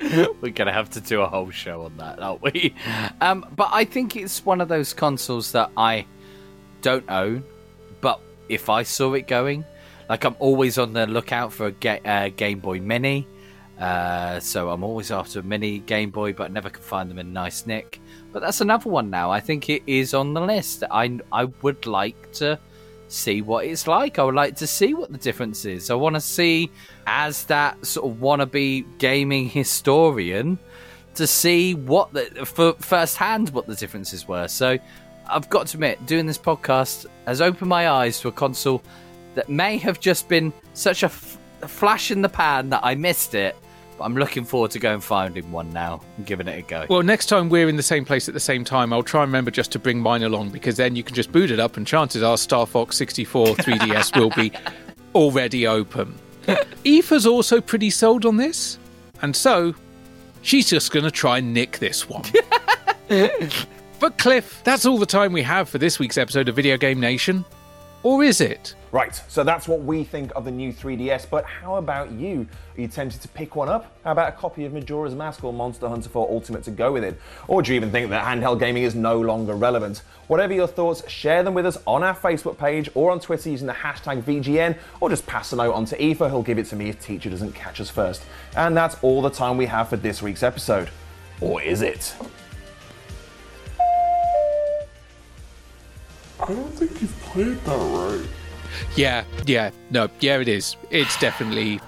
[0.40, 2.74] We're gonna have to do a whole show on that, aren't we?
[3.20, 6.06] Um, but I think it's one of those consoles that I
[6.82, 7.44] don't own,
[8.00, 9.64] but if I saw it going,
[10.08, 13.26] like I'm always on the lookout for a ga- uh, Game Boy Mini.
[13.78, 17.18] Uh, so I'm always after a mini Game Boy, but I never can find them
[17.18, 18.00] in nice nick.
[18.32, 19.30] But that's another one now.
[19.30, 20.84] I think it is on the list.
[20.90, 22.58] I I would like to
[23.14, 24.18] see what it's like.
[24.18, 25.90] I would like to see what the difference is.
[25.90, 26.70] I want to see,
[27.06, 30.58] as that sort of wannabe gaming historian,
[31.14, 34.48] to see what the for firsthand what the differences were.
[34.48, 34.78] So
[35.28, 38.82] I've got to admit, doing this podcast has opened my eyes to a console
[39.34, 43.56] that may have just been such a, flash in the pan that I missed it.
[44.00, 46.86] I'm looking forward to going finding one now and giving it a go.
[46.88, 49.28] Well, next time we're in the same place at the same time, I'll try and
[49.28, 51.86] remember just to bring mine along because then you can just boot it up and
[51.86, 54.52] chances are Star Fox 64 3DS will be
[55.14, 56.14] already open.
[56.46, 58.78] Aoife's also pretty sold on this,
[59.22, 59.74] and so
[60.42, 62.24] she's just going to try and nick this one.
[64.00, 67.00] but Cliff, that's all the time we have for this week's episode of Video Game
[67.00, 67.44] Nation.
[68.04, 68.74] Or is it?
[68.92, 72.46] Right, so that's what we think of the new 3DS, but how about you?
[72.76, 73.96] Are you tempted to pick one up?
[74.04, 77.02] How about a copy of Majora's Mask or Monster Hunter 4 Ultimate to go with
[77.02, 77.18] it?
[77.48, 80.02] Or do you even think that handheld gaming is no longer relevant?
[80.26, 83.66] Whatever your thoughts, share them with us on our Facebook page or on Twitter using
[83.66, 86.76] the hashtag VGN, or just pass a note on to Aoife, he'll give it to
[86.76, 88.22] me if teacher doesn't catch us first.
[88.54, 90.90] And that's all the time we have for this week's episode.
[91.40, 92.14] Or is it?
[96.44, 98.28] I don't think you've played that right.
[98.96, 100.76] Yeah, yeah, no, yeah, it is.
[100.90, 101.80] It's definitely.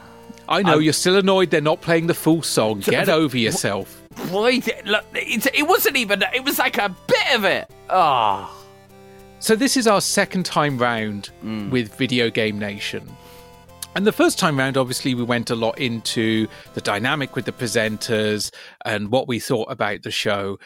[0.48, 2.80] I know I'm- you're still annoyed they're not playing the full song.
[2.80, 4.02] Get over yourself.
[4.30, 6.24] Boy, look, it, it wasn't even.
[6.34, 7.70] It was like a bit of it.
[7.90, 8.50] Oh.
[9.40, 11.70] So this is our second time round mm.
[11.70, 13.06] with Video Game Nation.
[13.94, 17.52] And the first time round, obviously, we went a lot into the dynamic with the
[17.52, 18.50] presenters
[18.86, 20.58] and what we thought about the show.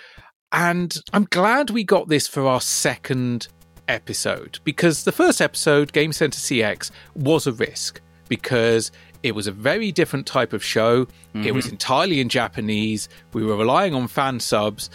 [0.52, 3.48] And I'm glad we got this for our second
[3.90, 8.90] episode because the first episode, Game Center CX, was a risk because
[9.22, 11.06] it was a very different type of show.
[11.34, 11.72] It was Mhm.
[11.72, 13.08] entirely in Japanese.
[13.32, 14.88] We were relying on fan subs,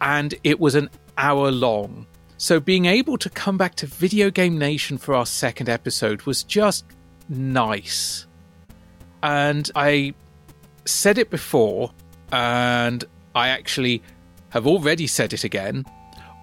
[0.00, 0.88] and it was an
[1.18, 2.06] hour long.
[2.36, 6.42] So being able to come back to Video Game Nation for our second episode was
[6.44, 6.84] just
[7.28, 8.26] nice.
[9.22, 10.14] And I
[10.84, 11.92] said it before,
[12.32, 13.04] and
[13.34, 14.02] I actually
[14.50, 15.86] have already said it again.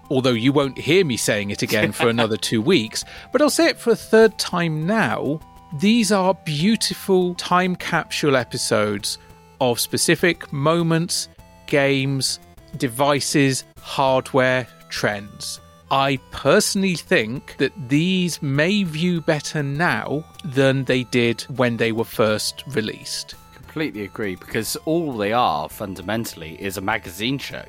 [0.09, 3.67] Although you won't hear me saying it again for another two weeks, but I'll say
[3.67, 5.39] it for a third time now.
[5.73, 9.19] These are beautiful time capsule episodes
[9.61, 11.29] of specific moments,
[11.67, 12.39] games,
[12.77, 15.59] devices, hardware, trends.
[15.91, 22.03] I personally think that these may view better now than they did when they were
[22.03, 23.35] first released.
[23.53, 27.63] Completely agree because all they are fundamentally is a magazine show.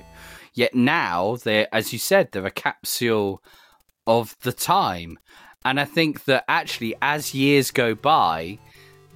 [0.54, 3.42] Yet now they're, as you said, they're a capsule
[4.06, 5.18] of the time.
[5.64, 8.58] And I think that actually, as years go by,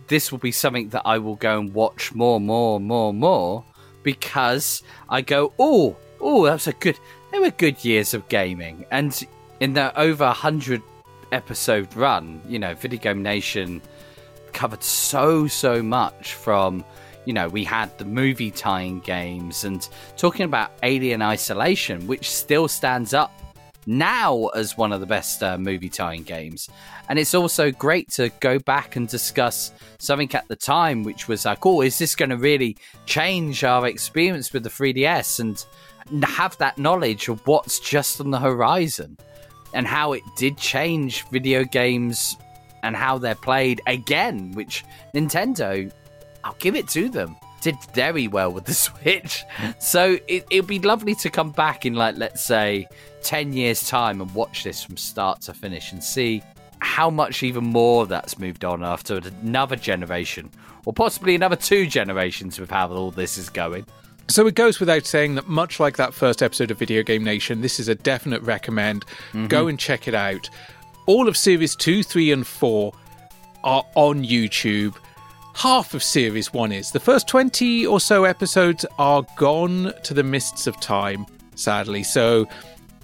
[0.08, 3.64] this will be something that I will go and watch more, more, more, more
[4.02, 6.98] because I go, oh, oh, that's a good.
[7.32, 9.26] They were good years of gaming, and
[9.58, 10.82] in the over hundred
[11.32, 13.82] episode run, you know, Video Game Nation
[14.52, 16.84] covered so so much from
[17.24, 22.68] you know we had the movie tying games and talking about alien isolation which still
[22.68, 23.32] stands up
[23.86, 26.70] now as one of the best uh, movie tying games.
[27.10, 31.44] And it's also great to go back and discuss something at the time which was
[31.44, 32.76] like oh is this going to really
[33.06, 38.38] change our experience with the 3ds and have that knowledge of what's just on the
[38.38, 39.16] horizon
[39.74, 42.36] and how it did change video games
[42.82, 44.84] and how they're played again, which
[45.14, 45.90] Nintendo,
[46.44, 49.42] I'll give it to them, did very well with the Switch.
[49.78, 52.86] So it, it'd be lovely to come back in, like, let's say,
[53.22, 56.42] 10 years' time and watch this from start to finish and see
[56.80, 60.50] how much even more that's moved on after another generation,
[60.84, 63.86] or possibly another two generations with how all this is going.
[64.28, 67.62] So it goes without saying that, much like that first episode of Video Game Nation,
[67.62, 69.04] this is a definite recommend.
[69.28, 69.46] Mm-hmm.
[69.46, 70.48] Go and check it out.
[71.06, 72.92] All of Series 2, 3, and 4
[73.64, 74.94] are on YouTube.
[75.54, 76.90] Half of Series 1 is.
[76.90, 82.02] The first 20 or so episodes are gone to the mists of time, sadly.
[82.02, 82.46] So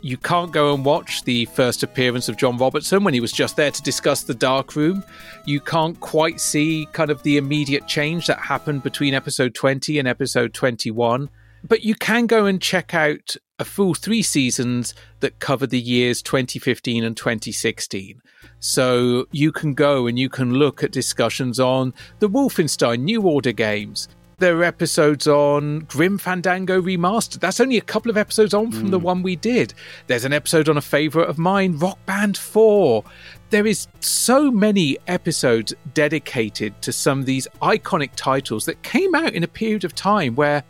[0.03, 3.57] you can't go and watch the first appearance of John Robertson when he was just
[3.57, 5.05] there to discuss the Dark Room.
[5.47, 10.09] You can't quite see kind of the immediate change that happened between episode 20 and
[10.09, 11.31] episode 21.
[11.63, 16.23] But you can go and check out a full three seasons that cover the years
[16.23, 18.23] 2015 and 2016.
[18.59, 23.53] So you can go and you can look at discussions on the Wolfenstein New Order
[23.53, 24.09] games.
[24.39, 27.41] There are episodes on Grim Fandango Remastered.
[27.41, 29.05] That's only a couple of episodes on from the hmm.
[29.05, 29.75] one we did.
[30.07, 33.05] There's an episode on a favourite of mine, Rock Band 4.
[33.51, 39.35] There is so many episodes dedicated to some of these iconic titles that came out
[39.35, 40.65] in a period of time where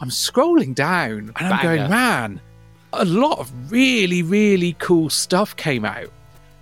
[0.00, 2.40] I'm scrolling down and I'm going, man,
[2.92, 6.12] a lot of really, really cool stuff came out.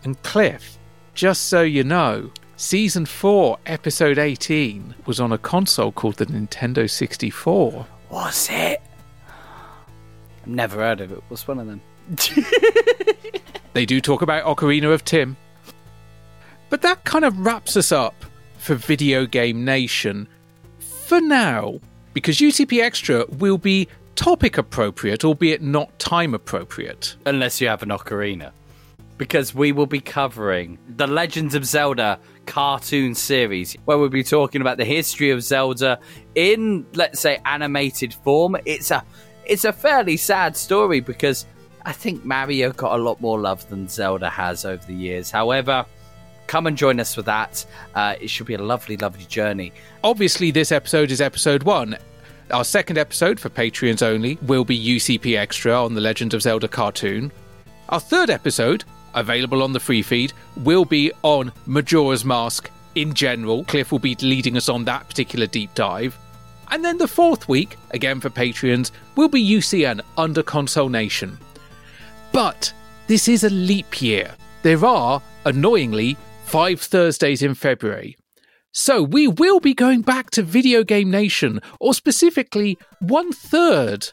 [0.05, 0.79] And Cliff,
[1.15, 6.89] just so you know, season 4, episode 18 was on a console called the Nintendo
[6.89, 7.87] 64.
[8.11, 8.81] Was it?
[10.43, 11.23] I've never heard of it.
[11.29, 11.81] What's one of them?
[13.75, 15.37] They do talk about Ocarina of Time.
[16.71, 18.15] But that kind of wraps us up
[18.57, 20.29] for Video Game Nation
[20.79, 21.81] for now,
[22.15, 27.17] because UCP Extra will be topic appropriate, albeit not time appropriate.
[27.27, 28.53] Unless you have an ocarina.
[29.19, 34.61] Because we will be covering the Legends of Zelda cartoon series, where we'll be talking
[34.61, 35.99] about the history of Zelda
[36.35, 38.57] in, let's say, animated form.
[38.65, 39.05] It's a
[39.47, 41.47] it's a fairly sad story because
[41.85, 45.31] I think Mario got a lot more love than Zelda has over the years.
[45.31, 45.85] However,
[46.47, 47.65] come and join us for that.
[47.95, 49.73] Uh, it should be a lovely, lovely journey.
[50.03, 51.97] Obviously, this episode is episode one.
[52.51, 56.69] Our second episode for Patreons only will be UCP Extra on the Legend of Zelda
[56.69, 57.33] cartoon.
[57.89, 58.85] Our third episode,
[59.15, 63.65] available on the free feed, will be on Majora's Mask in general.
[63.65, 66.17] Cliff will be leading us on that particular deep dive.
[66.71, 71.39] And then the fourth week, again for Patreons, will be UCN under Console Nation.
[72.33, 72.73] But
[73.07, 74.35] this is a leap year.
[74.63, 78.17] There are, annoyingly, five Thursdays in February.
[78.73, 84.11] So we will be going back to Video Game Nation, or specifically one third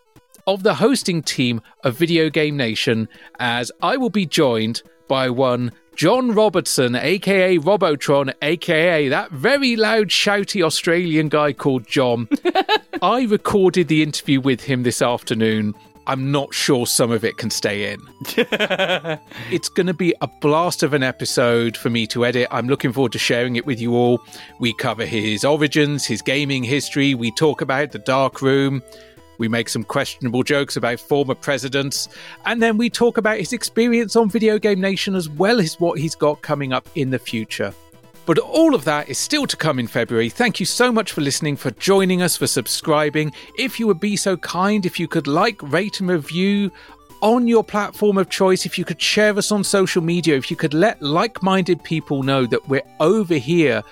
[0.48, 3.08] of the hosting team of Video Game Nation,
[3.40, 10.08] as I will be joined by one John Robertson, aka Robotron, aka that very loud,
[10.08, 12.28] shouty Australian guy called John.
[13.02, 15.76] I recorded the interview with him this afternoon,
[16.08, 18.02] I'm not sure some of it can stay in.
[19.52, 22.48] it's going to be a blast of an episode for me to edit.
[22.52, 24.24] I'm looking forward to sharing it with you all.
[24.60, 28.82] We cover his origins, his gaming history, we talk about the dark room.
[29.38, 32.08] We make some questionable jokes about former presidents,
[32.46, 35.98] and then we talk about his experience on Video Game Nation as well as what
[36.00, 37.74] he's got coming up in the future.
[38.26, 40.30] But all of that is still to come in February.
[40.30, 43.34] Thank you so much for listening, for joining us, for subscribing.
[43.58, 46.72] If you would be so kind, if you could like, rate, and review
[47.22, 50.58] on your platform of choice, if you could share us on social media, if you
[50.58, 53.84] could let like minded people know that we're over here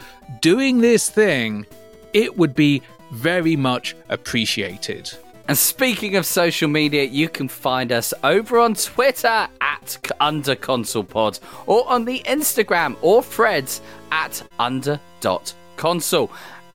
[0.41, 1.65] doing this thing,
[2.13, 2.81] it would be
[3.11, 5.11] very much appreciated.
[5.49, 11.03] And speaking of social media, you can find us over on Twitter at under console
[11.03, 13.81] pod or on the Instagram or threads
[14.11, 16.31] at under dot console.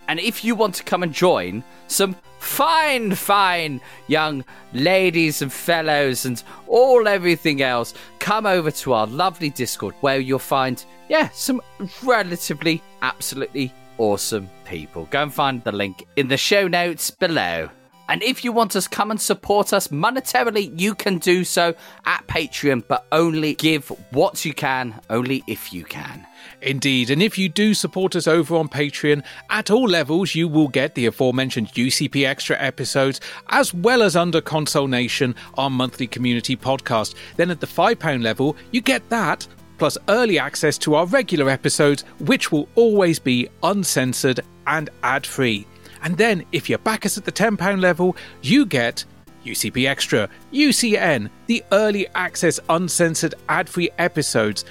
[0.08, 6.26] And if you want to come and join some fine, fine young ladies and fellows
[6.26, 11.62] and all everything else, come over to our lovely Discord where you'll find, yeah, some
[12.02, 15.06] relatively, absolutely awesome people.
[15.12, 17.70] Go and find the link in the show notes below.
[18.08, 21.74] And if you want us come and support us monetarily, you can do so
[22.04, 26.26] at Patreon, but only give what you can, only if you can.
[26.60, 30.68] Indeed, and if you do support us over on Patreon, at all levels, you will
[30.68, 36.56] get the aforementioned UCP Extra episodes, as well as Under Console Nation, our monthly community
[36.56, 37.14] podcast.
[37.36, 39.46] Then at the £5 level, you get that,
[39.78, 45.66] plus early access to our regular episodes, which will always be uncensored and ad free.
[46.04, 49.04] And then, if you back us at the £10 level, you get
[49.44, 54.66] UCP Extra, UCN, the early access uncensored ad free episodes,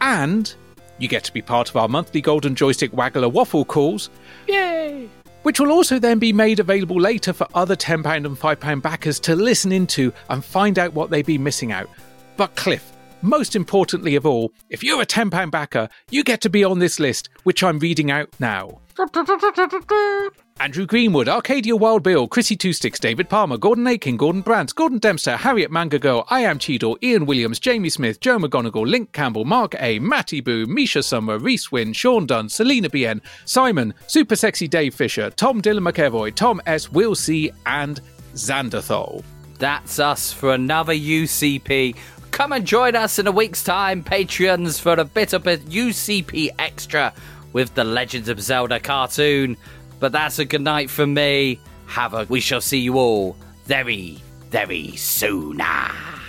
[0.00, 0.52] and
[0.98, 4.10] you get to be part of our monthly Golden Joystick Waggler Waffle calls.
[4.48, 5.08] Yay!
[5.44, 9.34] Which will also then be made available later for other £10 and £5 backers to
[9.36, 11.88] listen into and find out what they've been missing out.
[12.36, 12.92] But, Cliff,
[13.22, 17.00] most importantly of all, if you're a £10 backer, you get to be on this
[17.00, 18.80] list, which I'm reading out now.
[20.62, 24.98] Andrew Greenwood, Arcadia Wild Bill, Chrissy Two Sticks, David Palmer, Gordon Aiken, Gordon Brandt, Gordon
[24.98, 29.44] Dempster, Harriet Manga Girl, I Am Cheadle, Ian Williams, Jamie Smith, Joe McGonigal, Link Campbell,
[29.44, 34.68] Mark A, Matty Boo, Misha Summer, Reese Wynn, Sean Dunn, Selena BN, Simon, Super Sexy
[34.68, 38.00] Dave Fisher, Tom Dylan McEvoy, Tom S, Will C, and
[38.34, 39.24] Xanderthal.
[39.58, 41.96] That's us for another UCP.
[42.30, 46.50] Come and join us in a week's time, Patreons, for a bit of a UCP
[46.60, 47.12] extra
[47.52, 49.56] with the Legends of Zelda cartoon.
[50.02, 51.60] But that's a good night from me.
[51.86, 52.24] Have a.
[52.28, 54.18] We shall see you all very,
[54.50, 55.60] very soon.
[55.60, 56.20] Ah.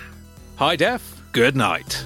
[0.57, 1.23] Hi, Def.
[1.31, 2.05] Good night.